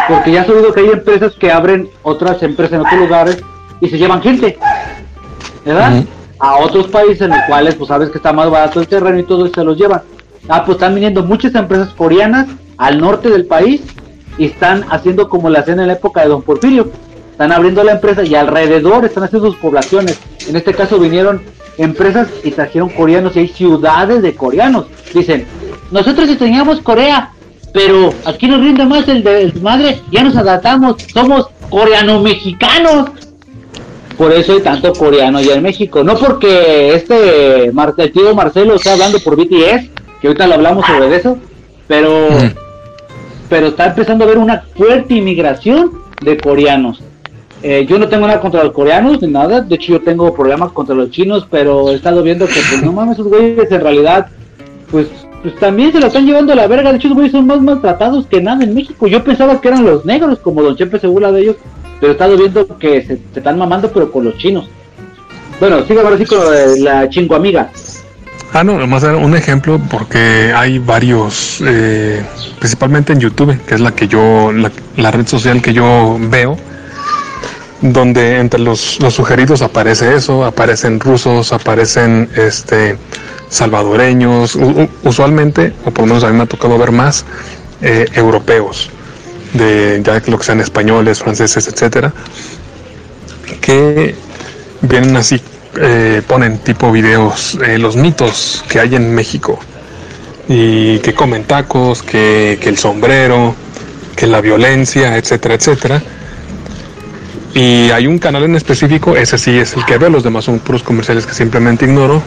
Porque 0.09 0.31
ya 0.31 0.43
has 0.43 0.49
oído 0.49 0.73
que 0.73 0.81
hay 0.81 0.91
empresas 0.91 1.33
que 1.33 1.51
abren 1.51 1.91
otras 2.05 2.41
empresas 2.45 2.75
en 2.75 2.81
otros 2.87 3.01
lugares 3.01 3.39
y 3.81 3.89
se 3.89 3.99
llevan 3.99 4.23
gente. 4.23 4.57
¿Verdad? 5.65 5.95
Ujú. 5.99 6.07
A 6.43 6.57
otros 6.57 6.89
países 6.89 7.21
en 7.21 7.31
los 7.31 7.39
cuales 7.47 7.77
pues 7.77 7.87
sabes 7.87 8.11
que 8.11 8.19
está 8.19 8.33
más 8.33 8.51
barato 8.51 8.81
el 8.81 8.89
terreno 8.89 9.17
y 9.17 9.23
todo 9.23 9.47
y 9.47 9.51
se 9.51 9.63
los 9.63 9.79
llevan. 9.79 10.03
Ah, 10.49 10.65
pues 10.65 10.75
están 10.75 10.93
viniendo 10.93 11.23
muchas 11.23 11.55
empresas 11.55 11.91
coreanas 11.95 12.49
al 12.79 12.99
norte 12.99 13.31
del 13.31 13.47
país 13.47 13.81
y 14.37 14.47
están 14.47 14.85
haciendo 14.91 15.29
como 15.29 15.49
la 15.49 15.61
hacían 15.61 15.79
en 15.79 15.87
la 15.87 15.93
época 15.93 16.23
de 16.23 16.31
Don 16.31 16.43
Porfirio. 16.43 16.91
Están 17.31 17.53
abriendo 17.53 17.85
la 17.85 17.93
empresa 17.93 18.25
y 18.25 18.35
alrededor 18.35 19.05
están 19.05 19.23
haciendo 19.23 19.53
sus 19.53 19.61
poblaciones. 19.61 20.19
En 20.49 20.57
este 20.57 20.75
caso 20.75 20.99
vinieron 20.99 21.43
empresas 21.79 22.29
y 22.43 22.51
trajeron 22.51 22.89
coreanos 22.89 23.37
y 23.37 23.39
hay 23.39 23.49
ciudades 23.49 24.21
de 24.21 24.35
coreanos. 24.35 24.87
Dicen, 25.15 25.47
nosotros 25.93 26.29
extrañamos 26.29 26.81
Corea, 26.81 27.31
pero 27.73 28.13
aquí 28.25 28.49
nos 28.49 28.59
rinde 28.59 28.85
más 28.85 29.07
el 29.07 29.23
de 29.23 29.53
madre, 29.63 30.01
ya 30.11 30.25
nos 30.25 30.35
adaptamos, 30.37 30.97
somos 31.15 31.51
coreano-mexicanos. 31.71 33.11
Por 34.23 34.33
eso 34.33 34.53
hay 34.53 34.61
tanto 34.61 34.93
coreano 34.93 35.41
ya 35.41 35.55
en 35.55 35.65
México. 35.65 36.05
No 36.05 36.15
porque 36.15 36.95
este 36.95 37.73
Mar- 37.73 37.93
el 37.97 38.13
tío 38.13 38.33
Marcelo 38.37 38.77
está 38.77 38.93
hablando 38.93 39.19
por 39.19 39.35
BTS, 39.35 39.91
que 40.21 40.29
ahorita 40.29 40.47
lo 40.47 40.55
hablamos 40.55 40.87
sobre 40.87 41.17
eso, 41.17 41.39
pero 41.89 42.29
pero 43.49 43.67
está 43.67 43.87
empezando 43.87 44.23
a 44.23 44.27
haber 44.29 44.39
una 44.39 44.63
fuerte 44.77 45.15
inmigración 45.15 45.91
de 46.21 46.37
coreanos. 46.39 47.03
Eh, 47.65 47.85
yo 47.89 47.99
no 47.99 48.09
tengo 48.09 48.29
nada 48.29 48.41
contra 48.41 48.63
los 48.63 48.73
coreanos 48.73 49.21
ni 49.21 49.27
nada, 49.27 49.61
de 49.61 49.75
hecho 49.75 49.95
yo 49.95 50.01
tengo 50.01 50.33
problemas 50.33 50.71
contra 50.71 50.95
los 50.95 51.11
chinos, 51.11 51.49
pero 51.51 51.91
he 51.91 51.97
estado 51.97 52.23
viendo 52.23 52.47
que 52.47 52.61
pues 52.71 52.81
no 52.81 52.93
mames, 52.93 53.15
esos 53.15 53.27
güeyes 53.27 53.73
en 53.73 53.81
realidad 53.81 54.29
pues, 54.89 55.09
pues 55.43 55.57
también 55.57 55.91
se 55.91 55.99
lo 55.99 56.07
están 56.07 56.27
llevando 56.27 56.53
a 56.53 56.57
la 56.57 56.69
verga, 56.69 56.91
de 56.93 56.99
hecho 56.99 57.09
esos 57.09 57.17
güeyes 57.17 57.33
son 57.33 57.49
más 57.49 57.61
maltratados 57.61 58.27
que 58.29 58.41
nada 58.41 58.63
en 58.63 58.73
México. 58.73 59.09
Yo 59.09 59.25
pensaba 59.25 59.61
que 59.61 59.67
eran 59.67 59.85
los 59.85 60.05
negros, 60.05 60.39
como 60.39 60.63
Don 60.63 60.77
Chepe 60.77 61.01
se 61.01 61.09
burla 61.09 61.33
de 61.33 61.41
ellos, 61.41 61.57
pero 62.03 62.11
he 62.11 62.15
estado 62.15 62.37
viendo 62.37 62.67
que 62.79 63.01
se, 63.03 63.17
se 63.33 63.39
están 63.39 63.57
mamando 63.57 63.93
pero 63.93 64.11
con 64.11 64.25
los 64.25 64.37
chinos. 64.37 64.69
Bueno, 65.61 65.87
sigo 65.87 66.01
ahora 66.01 66.19
sí 66.19 66.27
con 66.27 66.41
la 66.83 67.09
chingo 67.09 67.37
amiga. 67.37 67.71
Ah, 68.53 68.65
no, 68.65 68.77
nomás 68.77 69.05
un 69.05 69.37
ejemplo 69.37 69.81
porque 69.89 70.53
hay 70.53 70.81
varios, 70.81 71.63
eh, 71.65 72.21
principalmente 72.59 73.13
en 73.13 73.21
YouTube, 73.21 73.57
que 73.67 73.77
es 73.77 73.81
la 73.81 73.93
que 73.93 74.09
yo, 74.09 74.51
la, 74.51 74.73
la 74.97 75.13
red 75.13 75.29
social 75.29 75.63
que 75.63 75.73
yo 75.73 76.19
veo, 76.19 76.57
donde 77.81 78.41
entre 78.41 78.59
los, 78.59 79.01
los 79.01 79.15
sugeridos 79.15 79.63
aparece 79.63 80.17
eso, 80.17 80.45
aparecen 80.45 80.99
rusos, 80.99 81.53
aparecen 81.53 82.29
este 82.37 82.99
salvadoreños, 83.49 84.59
usualmente, 85.05 85.73
o 85.85 85.93
por 85.93 86.01
lo 86.01 86.07
menos 86.09 86.25
a 86.25 86.31
mí 86.31 86.37
me 86.37 86.43
ha 86.43 86.47
tocado 86.47 86.77
ver 86.79 86.91
más, 86.91 87.25
eh, 87.81 88.07
europeos, 88.15 88.91
de 89.53 90.01
ya 90.05 90.23
lo 90.27 90.39
que 90.39 90.45
sean 90.45 90.61
españoles, 90.61 91.19
franceses, 91.19 91.67
etcétera, 91.69 92.13
que 93.61 94.15
vienen 94.81 95.17
así, 95.17 95.41
eh, 95.81 96.23
ponen 96.27 96.59
tipo 96.59 96.91
videos, 96.91 97.59
eh, 97.67 97.79
los 97.79 97.97
mitos 97.97 98.65
que 98.69 98.81
hay 98.81 98.95
en 98.95 99.15
México 99.15 99.59
y 100.49 100.99
que 100.99 101.15
comen 101.15 101.45
tacos, 101.45 102.03
que, 102.03 102.59
que 102.61 102.69
el 102.69 102.79
sombrero, 102.79 103.55
que 104.17 104.27
la 104.27 104.41
violencia, 104.41 105.17
etcétera, 105.17 105.55
etcétera. 105.55 106.03
Y 107.55 107.91
hay 107.91 108.07
un 108.07 108.19
canal 108.19 108.45
en 108.45 108.57
específico, 108.57 109.17
ese 109.17 109.37
sí 109.37 109.59
es 109.59 109.75
el 109.75 109.85
que 109.85 109.99
veo, 109.99 110.09
los 110.09 110.25
demás 110.25 110.47
son 110.47 110.59
puros 110.59 110.83
comerciales 110.83 111.27
que 111.27 111.35
simplemente 111.35 111.85
ignoro, 111.85 112.23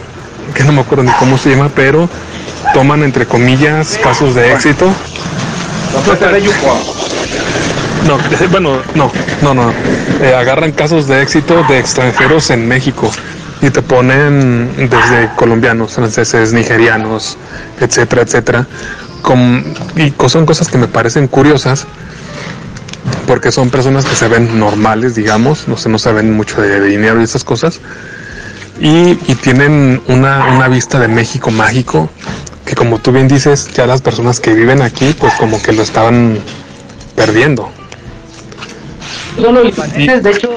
que 0.54 0.62
no 0.62 0.72
me 0.72 0.80
acuerdo 0.80 1.04
ni 1.04 1.10
cómo 1.12 1.36
se 1.36 1.50
llama, 1.50 1.68
pero 1.74 2.08
toman 2.72 3.02
entre 3.02 3.26
comillas 3.26 3.98
casos 4.02 4.34
de 4.34 4.52
éxito 4.52 4.92
no, 8.06 8.16
eh, 8.18 8.48
bueno, 8.50 8.82
no, 8.94 9.10
no, 9.42 9.54
no. 9.54 9.72
Eh, 10.20 10.34
agarran 10.34 10.72
casos 10.72 11.06
de 11.08 11.22
éxito 11.22 11.62
de 11.68 11.78
extranjeros 11.78 12.50
en 12.50 12.66
México 12.68 13.10
y 13.62 13.70
te 13.70 13.82
ponen 13.82 14.70
desde 14.76 15.30
colombianos, 15.36 15.92
franceses, 15.92 16.52
nigerianos, 16.52 17.36
etcétera, 17.80 18.22
etcétera. 18.22 18.66
Com- 19.22 19.64
y 19.96 20.12
son 20.28 20.46
cosas 20.46 20.68
que 20.68 20.78
me 20.78 20.86
parecen 20.88 21.26
curiosas 21.26 21.86
porque 23.26 23.50
son 23.50 23.70
personas 23.70 24.04
que 24.04 24.14
se 24.14 24.28
ven 24.28 24.58
normales, 24.58 25.14
digamos, 25.14 25.66
no 25.66 25.76
sé, 25.76 25.88
no 25.88 25.98
saben 25.98 26.32
mucho 26.36 26.60
de, 26.60 26.80
de 26.80 26.86
dinero 26.86 27.20
y 27.20 27.24
esas 27.24 27.42
cosas. 27.44 27.80
Y, 28.78 29.18
y 29.26 29.34
tienen 29.40 30.02
una, 30.06 30.44
una 30.54 30.68
vista 30.68 30.98
de 31.00 31.08
México 31.08 31.50
mágico 31.50 32.10
que 32.66 32.74
como 32.74 32.98
tú 32.98 33.12
bien 33.12 33.28
dices, 33.28 33.72
ya 33.72 33.86
las 33.86 34.02
personas 34.02 34.40
que 34.40 34.52
viven 34.52 34.82
aquí, 34.82 35.14
pues 35.18 35.32
como 35.34 35.62
que 35.62 35.72
lo 35.72 35.82
estaban 35.82 36.38
perdiendo. 37.14 37.70
Son 39.40 39.54
los 39.54 39.64
libaneses, 39.64 40.22
de 40.22 40.30
hecho, 40.30 40.50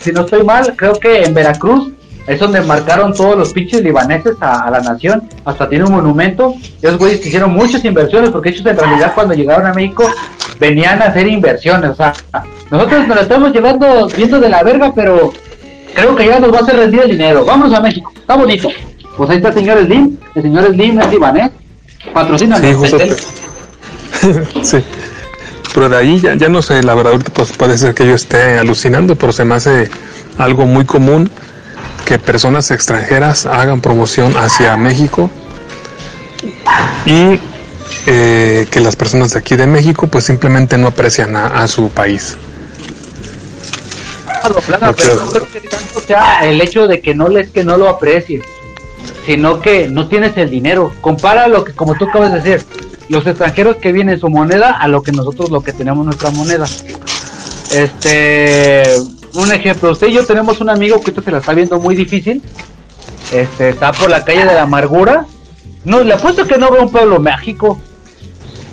si 0.00 0.12
no 0.12 0.20
estoy 0.20 0.44
mal, 0.44 0.74
creo 0.76 0.94
que 0.94 1.22
en 1.24 1.34
Veracruz 1.34 1.92
es 2.26 2.38
donde 2.38 2.60
marcaron 2.60 3.14
todos 3.14 3.36
los 3.36 3.52
pinches 3.52 3.82
libaneses 3.82 4.36
a, 4.40 4.66
a 4.66 4.70
la 4.70 4.80
nación, 4.80 5.28
hasta 5.44 5.68
tiene 5.68 5.86
un 5.86 5.92
monumento. 5.92 6.54
Esos 6.80 6.98
güeyes 6.98 7.20
que 7.20 7.28
hicieron 7.28 7.52
muchas 7.52 7.84
inversiones, 7.84 8.30
porque 8.30 8.50
ellos 8.50 8.64
en 8.64 8.76
realidad 8.76 9.12
cuando 9.14 9.34
llegaron 9.34 9.66
a 9.66 9.72
México 9.72 10.08
venían 10.60 11.00
a 11.02 11.06
hacer 11.06 11.26
inversiones. 11.26 11.90
O 11.90 11.94
sea, 11.94 12.12
nosotros 12.70 13.08
nos 13.08 13.16
lo 13.16 13.22
estamos 13.22 13.52
llevando 13.52 14.08
viendo 14.14 14.38
de 14.38 14.48
la 14.48 14.62
verga, 14.62 14.92
pero 14.94 15.32
creo 15.94 16.14
que 16.14 16.26
ya 16.26 16.38
nos 16.38 16.52
va 16.52 16.58
a 16.58 16.62
hacer 16.62 16.76
rendir 16.76 17.00
el 17.00 17.10
dinero. 17.12 17.44
Vamos 17.44 17.72
a 17.72 17.80
México, 17.80 18.12
está 18.14 18.36
bonito. 18.36 18.68
Pues 19.18 19.28
ahí 19.30 19.36
está 19.36 19.48
el 19.48 19.54
señor 19.54 19.84
Slim, 19.84 20.16
el 20.36 20.42
señor 20.42 20.66
Slim 20.72 21.00
es 21.00 21.10
libanés, 21.10 21.50
patrocina 22.14 22.58
Sí, 22.58 22.72
justo. 22.72 22.98
sí. 24.62 24.78
Pero 25.74 25.88
de 25.90 25.96
ahí 25.96 26.20
ya, 26.20 26.34
ya 26.36 26.48
no 26.48 26.62
sé, 26.62 26.82
la 26.82 26.94
verdad, 26.94 27.12
ahorita 27.12 27.32
pues 27.34 27.52
puede 27.52 27.76
ser 27.76 27.94
que 27.94 28.06
yo 28.06 28.14
esté 28.14 28.58
alucinando, 28.58 29.16
pero 29.16 29.32
se 29.32 29.44
me 29.44 29.56
hace 29.56 29.90
algo 30.38 30.64
muy 30.66 30.84
común 30.86 31.30
que 32.06 32.18
personas 32.18 32.70
extranjeras 32.70 33.44
hagan 33.44 33.80
promoción 33.82 34.34
hacia 34.36 34.76
México 34.76 35.30
y 37.04 37.38
eh, 38.06 38.66
que 38.70 38.80
las 38.80 38.96
personas 38.96 39.32
de 39.32 39.40
aquí 39.40 39.56
de 39.56 39.66
México 39.66 40.06
pues 40.06 40.24
simplemente 40.24 40.78
no 40.78 40.86
aprecian 40.88 41.36
a, 41.36 41.48
a 41.48 41.68
su 41.68 41.90
país. 41.90 42.36
Claro, 44.40 44.60
claro, 44.64 44.86
No 44.86 44.94
pero 44.94 45.08
creo. 45.12 45.24
no 45.24 45.30
creo 45.32 45.48
que 45.52 45.60
tanto 45.68 46.00
sea 46.00 46.38
el 46.48 46.60
hecho 46.60 46.86
de 46.86 47.00
que 47.02 47.14
no 47.14 47.28
es 47.36 47.50
que 47.50 47.64
no 47.64 47.76
lo 47.76 47.88
aprecies, 47.88 48.42
sino 49.26 49.60
que 49.60 49.88
no 49.88 50.08
tienes 50.08 50.36
el 50.36 50.50
dinero. 50.50 50.92
Compara 51.00 51.48
lo 51.48 51.64
que, 51.64 51.72
como 51.72 51.94
tú 51.94 52.06
acabas 52.06 52.32
de 52.32 52.40
decir, 52.40 52.66
los 53.08 53.26
extranjeros 53.26 53.76
que 53.76 53.92
vienen 53.92 54.20
su 54.20 54.28
moneda 54.28 54.72
a 54.72 54.88
lo 54.88 55.02
que 55.02 55.12
nosotros 55.12 55.50
lo 55.50 55.62
que 55.62 55.72
tenemos 55.72 56.04
nuestra 56.04 56.30
moneda. 56.30 56.66
Este, 57.72 58.84
un 59.34 59.52
ejemplo, 59.52 59.92
usted 59.92 60.08
y 60.08 60.14
yo 60.14 60.24
tenemos 60.24 60.60
un 60.60 60.70
amigo 60.70 60.96
que 61.00 61.10
ahorita 61.10 61.22
se 61.22 61.30
la 61.30 61.38
está 61.38 61.54
viendo 61.54 61.78
muy 61.78 61.94
difícil. 61.94 62.42
Este, 63.32 63.70
está 63.70 63.92
por 63.92 64.10
la 64.10 64.24
calle 64.24 64.40
de 64.40 64.54
la 64.54 64.62
amargura. 64.62 65.26
No, 65.84 66.02
le 66.02 66.14
apuesto 66.14 66.46
que 66.46 66.58
no 66.58 66.70
ve 66.70 66.80
un 66.80 66.90
pueblo 66.90 67.20
mágico. 67.20 67.78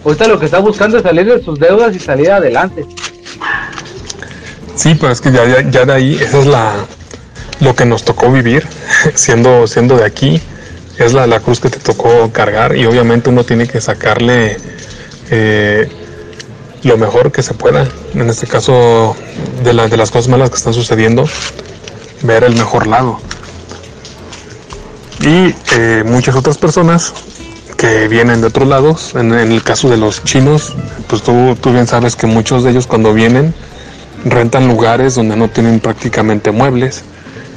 Ahorita 0.03 0.27
lo 0.27 0.39
que 0.39 0.45
está 0.45 0.59
buscando 0.59 0.97
es 0.97 1.03
salir 1.03 1.25
de 1.25 1.43
sus 1.43 1.59
deudas 1.59 1.95
y 1.95 1.99
salir 1.99 2.31
adelante. 2.31 2.85
Sí, 4.75 4.95
pero 4.95 5.11
es 5.11 5.21
que 5.21 5.31
ya, 5.31 5.61
ya 5.69 5.85
de 5.85 5.93
ahí, 5.93 6.15
esa 6.15 6.39
es 6.39 6.45
la 6.45 6.75
lo 7.59 7.75
que 7.75 7.85
nos 7.85 8.03
tocó 8.03 8.31
vivir, 8.31 8.67
siendo, 9.15 9.67
siendo 9.67 9.97
de 9.97 10.05
aquí, 10.05 10.41
es 10.97 11.13
la, 11.13 11.27
la 11.27 11.39
cruz 11.39 11.59
que 11.59 11.69
te 11.69 11.79
tocó 11.79 12.31
cargar 12.31 12.75
y 12.77 12.85
obviamente 12.85 13.29
uno 13.29 13.43
tiene 13.43 13.67
que 13.67 13.81
sacarle 13.81 14.57
eh, 15.29 15.89
lo 16.83 16.97
mejor 16.97 17.31
que 17.31 17.43
se 17.43 17.53
pueda. 17.53 17.87
En 18.13 18.29
este 18.29 18.47
caso, 18.47 19.15
de, 19.63 19.73
la- 19.73 19.87
de 19.87 19.97
las 19.97 20.11
cosas 20.11 20.29
malas 20.29 20.49
que 20.49 20.55
están 20.57 20.73
sucediendo, 20.73 21.25
ver 22.21 22.43
el 22.43 22.55
mejor 22.55 22.87
lado. 22.87 23.19
Y 25.21 25.53
eh, 25.73 26.03
muchas 26.05 26.35
otras 26.35 26.57
personas 26.57 27.13
que 27.77 28.07
vienen 28.07 28.41
de 28.41 28.47
otros 28.47 28.67
lados, 28.67 29.15
en, 29.15 29.33
en 29.33 29.51
el 29.51 29.63
caso 29.63 29.89
de 29.89 29.97
los 29.97 30.23
chinos, 30.23 30.75
pues 31.07 31.21
tú, 31.23 31.57
tú 31.59 31.71
bien 31.71 31.87
sabes 31.87 32.15
que 32.15 32.27
muchos 32.27 32.63
de 32.63 32.71
ellos 32.71 32.87
cuando 32.87 33.13
vienen 33.13 33.53
rentan 34.23 34.67
lugares 34.67 35.15
donde 35.15 35.35
no 35.35 35.49
tienen 35.49 35.79
prácticamente 35.79 36.51
muebles. 36.51 37.03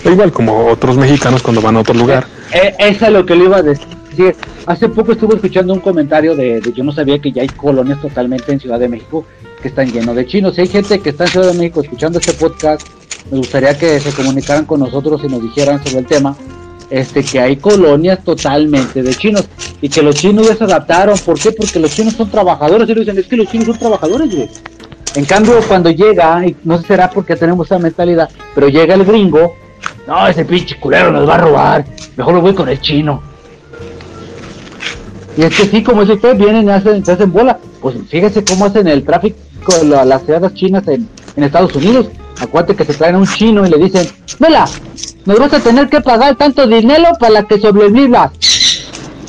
Igual 0.04 0.32
como 0.32 0.66
otros 0.66 0.96
mexicanos 0.96 1.42
cuando 1.42 1.60
van 1.60 1.76
a 1.76 1.80
otro 1.80 1.94
lugar. 1.94 2.26
Eh, 2.52 2.74
eso 2.78 3.06
es 3.06 3.12
lo 3.12 3.26
que 3.26 3.34
le 3.36 3.44
iba 3.44 3.58
a 3.58 3.62
decir. 3.62 3.86
Hace 4.66 4.88
poco 4.88 5.12
estuve 5.12 5.36
escuchando 5.36 5.72
un 5.72 5.80
comentario 5.80 6.34
de, 6.34 6.60
de- 6.60 6.72
yo 6.72 6.82
no 6.82 6.92
sabía 6.92 7.18
que 7.20 7.30
ya 7.30 7.42
hay 7.42 7.48
colonias 7.48 8.00
totalmente 8.00 8.52
en 8.52 8.58
Ciudad 8.60 8.78
de 8.78 8.88
México 8.88 9.24
que 9.62 9.68
están 9.68 9.90
llenos 9.92 10.16
de 10.16 10.26
chinos. 10.26 10.54
Si 10.54 10.62
hay 10.62 10.68
gente 10.68 10.98
que 11.00 11.10
está 11.10 11.24
en 11.24 11.30
Ciudad 11.30 11.52
de 11.52 11.58
México 11.58 11.82
escuchando 11.82 12.18
este 12.18 12.32
podcast, 12.32 12.82
me 13.30 13.38
gustaría 13.38 13.76
que 13.78 14.00
se 14.00 14.10
comunicaran 14.12 14.64
con 14.64 14.80
nosotros 14.80 15.20
y 15.24 15.28
nos 15.28 15.42
dijeran 15.42 15.82
sobre 15.84 15.98
el 16.00 16.06
tema. 16.06 16.36
Este, 16.90 17.22
que 17.22 17.38
hay 17.38 17.56
colonias 17.56 18.24
totalmente 18.24 19.02
de 19.02 19.14
chinos 19.14 19.46
y 19.82 19.90
que 19.90 20.00
los 20.02 20.14
chinos 20.14 20.46
se 20.56 20.64
adaptaron. 20.64 21.18
¿Por 21.18 21.38
qué? 21.38 21.52
Porque 21.52 21.78
los 21.78 21.90
chinos 21.94 22.14
son 22.14 22.30
trabajadores. 22.30 22.88
Y 22.88 22.94
dicen, 22.94 23.18
es 23.18 23.26
que 23.26 23.36
los 23.36 23.46
chinos 23.48 23.66
son 23.66 23.78
trabajadores. 23.78 24.48
En 25.14 25.24
cambio, 25.26 25.60
cuando 25.68 25.90
llega, 25.90 26.46
y 26.46 26.56
no 26.64 26.80
será 26.82 27.10
porque 27.10 27.36
tenemos 27.36 27.66
esa 27.66 27.78
mentalidad, 27.78 28.30
pero 28.54 28.68
llega 28.68 28.94
el 28.94 29.04
gringo, 29.04 29.54
no, 30.06 30.26
ese 30.26 30.44
pinche 30.44 30.78
culero 30.78 31.10
nos 31.10 31.28
va 31.28 31.34
a 31.34 31.38
robar, 31.38 31.84
mejor 32.16 32.34
lo 32.34 32.40
voy 32.40 32.54
con 32.54 32.68
el 32.68 32.80
chino. 32.80 33.22
Y 35.36 35.42
es 35.44 35.56
que 35.56 35.66
sí, 35.66 35.82
como 35.84 36.00
dice 36.00 36.14
usted, 36.14 36.36
vienen 36.36 36.66
y 36.66 36.70
hacen, 36.70 37.04
se 37.04 37.12
hacen 37.12 37.32
bola. 37.32 37.58
Pues 37.80 37.94
fíjese 38.08 38.44
cómo 38.44 38.64
hacen 38.64 38.88
el 38.88 39.04
tráfico 39.04 39.36
la- 39.84 40.04
las 40.04 40.22
ciudades 40.24 40.52
chinas 40.54 40.86
en, 40.88 41.08
Estados 41.36 41.74
Unidos. 41.76 42.08
Acuérdate 42.40 42.74
que 42.74 42.84
se 42.84 42.94
traen 42.94 43.14
a 43.14 43.18
un 43.18 43.26
chino 43.26 43.64
y 43.64 43.70
le 43.70 43.76
dicen, 43.78 44.08
Vela, 44.40 44.64
nos 45.24 45.38
vas 45.38 45.52
a 45.54 45.60
tener 45.60 45.88
que 45.88 46.00
pagar 46.00 46.34
tanto 46.34 46.66
dinero 46.66 47.04
para 47.20 47.44
que 47.44 47.60
sobrevivas. 47.60 48.32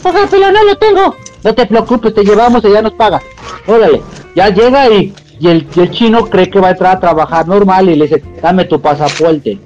Oiga, 0.04 0.22
pero 0.32 0.52
no 0.52 0.64
lo 0.64 0.76
tengo. 0.78 1.16
No 1.44 1.54
te 1.54 1.66
preocupes, 1.68 2.14
te 2.16 2.24
llevamos 2.24 2.64
y 2.66 2.72
ya 2.72 2.82
nos 2.82 2.94
pagas. 2.94 3.22
Órale, 3.68 4.02
ya 4.36 4.50
llega 4.50 4.90
y, 4.90 5.14
y, 5.40 5.48
el, 5.48 5.68
y 5.76 5.80
el 5.82 5.92
chino 5.92 6.26
cree 6.26 6.50
que 6.50 6.60
va 6.60 6.70
a 6.70 6.72
entrar 6.72 6.98
a 6.98 7.00
trabajar 7.00 7.48
normal 7.48 7.88
y 7.90 7.96
le 7.96 8.06
dice, 8.08 8.24
dame 8.42 8.66
tu 8.66 8.82
pasaporte. 8.82 9.60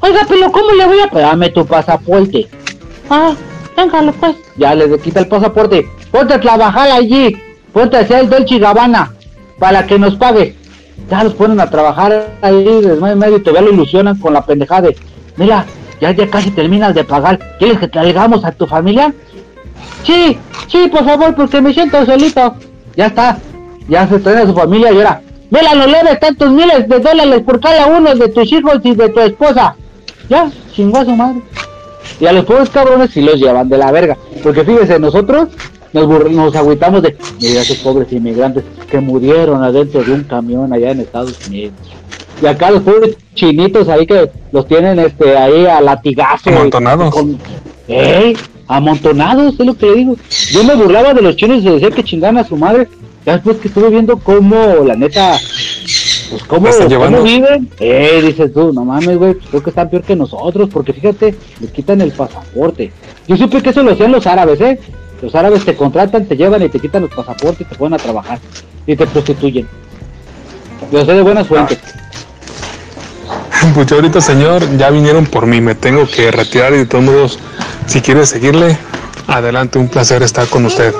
Oiga, 0.00 0.20
pero 0.28 0.50
¿cómo 0.50 0.72
le 0.72 0.86
voy 0.86 1.00
a...? 1.00 1.08
Pues 1.08 1.24
Dame 1.24 1.50
tu 1.50 1.66
pasaporte. 1.66 2.48
Ah, 3.08 3.34
téngalo 3.76 4.12
pues. 4.12 4.36
Ya 4.56 4.74
le 4.74 4.98
quita 4.98 5.20
el 5.20 5.28
pasaporte. 5.28 5.86
Ponte 6.10 6.34
a 6.34 6.40
trabajar 6.40 6.90
allí. 6.90 7.36
Ponte 7.72 7.96
a 7.96 8.00
hacer 8.00 8.20
el 8.20 8.30
Dolce 8.30 8.58
Gabbana 8.58 9.12
para 9.58 9.86
que 9.86 9.98
nos 9.98 10.16
pague. 10.16 10.56
Ya 11.08 11.24
los 11.24 11.34
ponen 11.34 11.60
a 11.60 11.70
trabajar 11.70 12.30
ahí 12.40 12.64
desde 12.64 13.14
medio 13.16 13.36
y 13.36 13.42
todavía 13.42 13.68
lo 13.68 13.74
ilusionan 13.74 14.18
con 14.18 14.32
la 14.32 14.44
pendejada 14.44 14.88
de, 14.88 14.96
mira, 15.36 15.64
ya, 16.00 16.12
ya 16.12 16.28
casi 16.28 16.50
terminas 16.50 16.94
de 16.94 17.04
pagar. 17.04 17.38
¿Quieres 17.58 17.78
que 17.78 17.88
traigamos 17.88 18.44
a 18.44 18.52
tu 18.52 18.66
familia? 18.66 19.12
Sí, 20.04 20.38
sí, 20.68 20.88
por 20.88 21.04
favor, 21.04 21.34
porque 21.34 21.60
me 21.60 21.74
siento 21.74 22.04
solito. 22.06 22.54
Ya 22.96 23.06
está. 23.06 23.38
Ya 23.88 24.06
se 24.08 24.18
trae 24.20 24.42
a 24.42 24.46
su 24.46 24.54
familia 24.54 24.92
y 24.92 24.96
ahora, 24.96 25.20
mira, 25.50 25.74
no 25.74 25.86
le 25.86 26.16
tantos 26.16 26.50
miles 26.50 26.88
de 26.88 26.98
dólares 27.00 27.42
por 27.42 27.60
cada 27.60 27.86
uno 27.86 28.14
de 28.14 28.28
tus 28.28 28.52
hijos 28.52 28.78
y 28.84 28.94
de 28.94 29.08
tu 29.08 29.20
esposa. 29.20 29.76
Ya, 30.30 30.50
chingó 30.72 30.98
a 30.98 31.04
su 31.04 31.10
madre. 31.14 31.42
Y 32.20 32.26
a 32.26 32.32
los 32.32 32.44
pobres 32.46 32.70
cabrones 32.70 33.10
sí 33.12 33.20
los 33.20 33.36
llevan 33.38 33.68
de 33.68 33.76
la 33.78 33.90
verga. 33.92 34.16
Porque 34.42 34.64
fíjese, 34.64 34.98
nosotros 34.98 35.48
nos, 35.92 36.04
burr- 36.06 36.30
nos 36.30 36.54
agüitamos 36.56 37.02
de, 37.02 37.16
mira 37.40 37.60
esos 37.62 37.76
pobres 37.78 38.10
inmigrantes 38.12 38.64
que 38.90 39.00
murieron 39.00 39.62
adentro 39.62 40.02
de 40.02 40.12
un 40.12 40.22
camión 40.24 40.72
allá 40.72 40.92
en 40.92 41.00
Estados 41.00 41.46
Unidos. 41.48 41.74
Y 42.42 42.46
acá 42.46 42.70
los 42.70 42.82
pobres 42.82 43.16
chinitos 43.34 43.88
ahí 43.88 44.06
que 44.06 44.30
los 44.52 44.66
tienen 44.66 44.98
este 44.98 45.36
ahí 45.36 45.66
a 45.66 45.80
latigazo. 45.80 46.48
Amontonados. 46.50 47.12
Con- 47.12 47.38
¡Ey! 47.88 48.36
Amontonados, 48.68 49.54
es 49.58 49.66
lo 49.66 49.74
que 49.74 49.86
le 49.86 49.94
digo. 49.96 50.16
Yo 50.52 50.62
me 50.64 50.74
burlaba 50.76 51.12
de 51.12 51.22
los 51.22 51.36
chinos 51.36 51.58
y 51.62 51.68
decía 51.68 51.90
que 51.90 52.04
chingan 52.04 52.38
a 52.38 52.44
su 52.44 52.56
madre. 52.56 52.88
Ya 53.26 53.34
después 53.34 53.56
que 53.58 53.68
estuve 53.68 53.90
viendo 53.90 54.16
cómo, 54.16 54.56
la 54.86 54.94
neta, 54.96 55.36
pues 56.30 56.44
cómo, 56.44 56.70
cómo 56.70 56.88
llevando. 56.88 57.22
viven. 57.22 57.68
Eh, 57.80 58.22
dices 58.24 58.52
tú, 58.52 58.72
no 58.72 58.84
mames, 58.84 59.18
güey, 59.18 59.34
pues 59.34 59.48
creo 59.48 59.62
que 59.62 59.70
están 59.70 59.90
peor 59.90 60.02
que 60.02 60.14
nosotros, 60.16 60.68
porque 60.72 60.92
fíjate, 60.92 61.34
les 61.60 61.70
quitan 61.70 62.00
el 62.00 62.12
pasaporte. 62.12 62.92
Yo 63.26 63.36
supe 63.36 63.62
que 63.62 63.70
eso 63.70 63.82
lo 63.82 63.92
hacían 63.92 64.12
los 64.12 64.26
árabes, 64.26 64.60
¿eh? 64.60 64.78
Los 65.20 65.34
árabes 65.34 65.64
te 65.64 65.74
contratan, 65.76 66.24
te 66.26 66.36
llevan 66.36 66.62
y 66.62 66.68
te 66.68 66.78
quitan 66.78 67.02
los 67.02 67.10
pasaportes, 67.10 67.68
te 67.68 67.74
ponen 67.74 67.94
a 67.94 68.02
trabajar 68.02 68.38
y 68.86 68.96
te 68.96 69.06
prostituyen. 69.06 69.68
Yo 70.92 71.04
sé 71.04 71.12
de 71.12 71.22
buenas 71.22 71.46
fuentes. 71.46 71.78
Pues 73.74 73.86
yo 73.88 73.96
ahorita, 73.96 74.22
señor, 74.22 74.62
ya 74.78 74.88
vinieron 74.88 75.26
por 75.26 75.46
mí, 75.46 75.60
me 75.60 75.74
tengo 75.74 76.06
que 76.06 76.30
retirar 76.30 76.72
y 76.72 76.78
de 76.78 76.86
todos 76.86 77.04
modos, 77.04 77.38
si 77.86 78.00
quiere 78.00 78.24
seguirle, 78.24 78.78
adelante, 79.26 79.78
un 79.78 79.88
placer 79.88 80.22
estar 80.22 80.46
con 80.48 80.64
usted. 80.64 80.94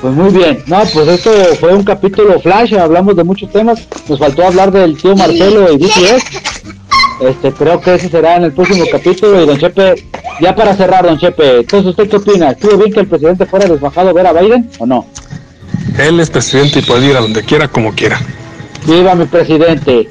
Pues 0.00 0.14
muy 0.14 0.30
bien, 0.30 0.62
no, 0.66 0.78
pues 0.94 1.08
esto 1.08 1.30
fue 1.58 1.74
un 1.74 1.84
capítulo 1.84 2.40
flash, 2.40 2.74
hablamos 2.74 3.16
de 3.16 3.24
muchos 3.24 3.50
temas, 3.50 3.86
nos 4.08 4.18
faltó 4.18 4.46
hablar 4.46 4.72
del 4.72 4.96
tío 4.96 5.14
Marcelo 5.14 5.70
y 5.70 5.76
BTS, 5.76 6.24
este, 7.20 7.52
creo 7.52 7.80
que 7.82 7.96
ese 7.96 8.08
será 8.08 8.36
en 8.36 8.44
el 8.44 8.52
próximo 8.52 8.84
capítulo. 8.90 9.42
Y 9.42 9.46
don 9.46 9.58
Chepe, 9.58 10.02
ya 10.40 10.54
para 10.54 10.74
cerrar 10.74 11.04
don 11.04 11.18
Chepe, 11.18 11.58
entonces 11.58 11.90
usted 11.90 12.08
qué 12.08 12.16
opina, 12.16 12.52
¿estuvo 12.52 12.78
bien 12.78 12.92
que 12.92 13.00
el 13.00 13.08
presidente 13.08 13.44
fuera 13.44 13.68
desbajado 13.68 14.08
a 14.08 14.12
ver 14.14 14.26
a 14.26 14.32
Biden 14.32 14.70
o 14.78 14.86
no? 14.86 15.06
Él 15.98 16.18
es 16.18 16.30
presidente 16.30 16.78
y 16.78 16.82
puede 16.82 17.10
ir 17.10 17.16
a 17.16 17.20
donde 17.20 17.42
quiera, 17.42 17.68
como 17.68 17.94
quiera. 17.94 18.18
Viva 18.86 19.14
mi 19.14 19.26
presidente, 19.26 20.08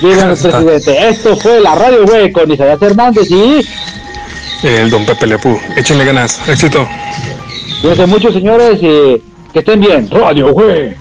viva 0.00 0.24
mi 0.24 0.36
presidente, 0.42 1.08
esto 1.08 1.36
fue 1.36 1.60
la 1.60 1.74
radio 1.74 2.06
güey 2.06 2.32
con 2.32 2.50
Isaías 2.50 2.80
Hernández 2.80 3.30
y 3.30 3.60
El 4.62 4.88
don 4.88 5.04
Pepe 5.04 5.26
Lepú. 5.26 5.58
Échenle 5.76 6.06
ganas, 6.06 6.40
éxito. 6.48 6.88
Cuídense 7.86 8.06
mucho 8.06 8.32
señores 8.32 8.82
y 8.82 9.22
que 9.52 9.60
estén 9.60 9.78
bien, 9.78 10.10
radio 10.10 10.52
güey. 10.52 10.96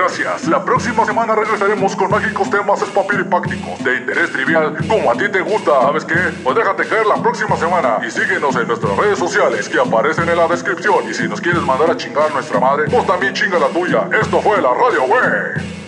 Gracias. 0.00 0.48
La 0.48 0.64
próxima 0.64 1.04
semana 1.04 1.34
regresaremos 1.34 1.94
con 1.94 2.10
mágicos 2.10 2.48
temas 2.48 2.80
espapiripácticos 2.80 3.84
de 3.84 3.96
interés 3.96 4.32
trivial 4.32 4.76
como 4.88 5.10
a 5.10 5.14
ti 5.14 5.28
te 5.28 5.40
gusta. 5.40 5.82
¿Sabes 5.82 6.04
qué? 6.04 6.16
Pues 6.42 6.56
déjate 6.56 6.86
caer 6.86 7.06
la 7.06 7.16
próxima 7.16 7.56
semana 7.56 7.98
y 8.06 8.10
síguenos 8.10 8.56
en 8.56 8.66
nuestras 8.66 8.96
redes 8.96 9.18
sociales 9.18 9.68
que 9.68 9.78
aparecen 9.78 10.28
en 10.28 10.36
la 10.36 10.48
descripción. 10.48 11.08
Y 11.08 11.14
si 11.14 11.28
nos 11.28 11.40
quieres 11.40 11.62
mandar 11.62 11.90
a 11.90 11.96
chingar 11.96 12.30
a 12.30 12.34
nuestra 12.34 12.58
madre, 12.58 12.84
pues 12.90 13.06
también 13.06 13.34
chinga 13.34 13.58
la 13.58 13.68
tuya. 13.68 14.08
Esto 14.20 14.40
fue 14.40 14.60
la 14.62 14.72
Radio 14.72 15.04
Wey. 15.04 15.79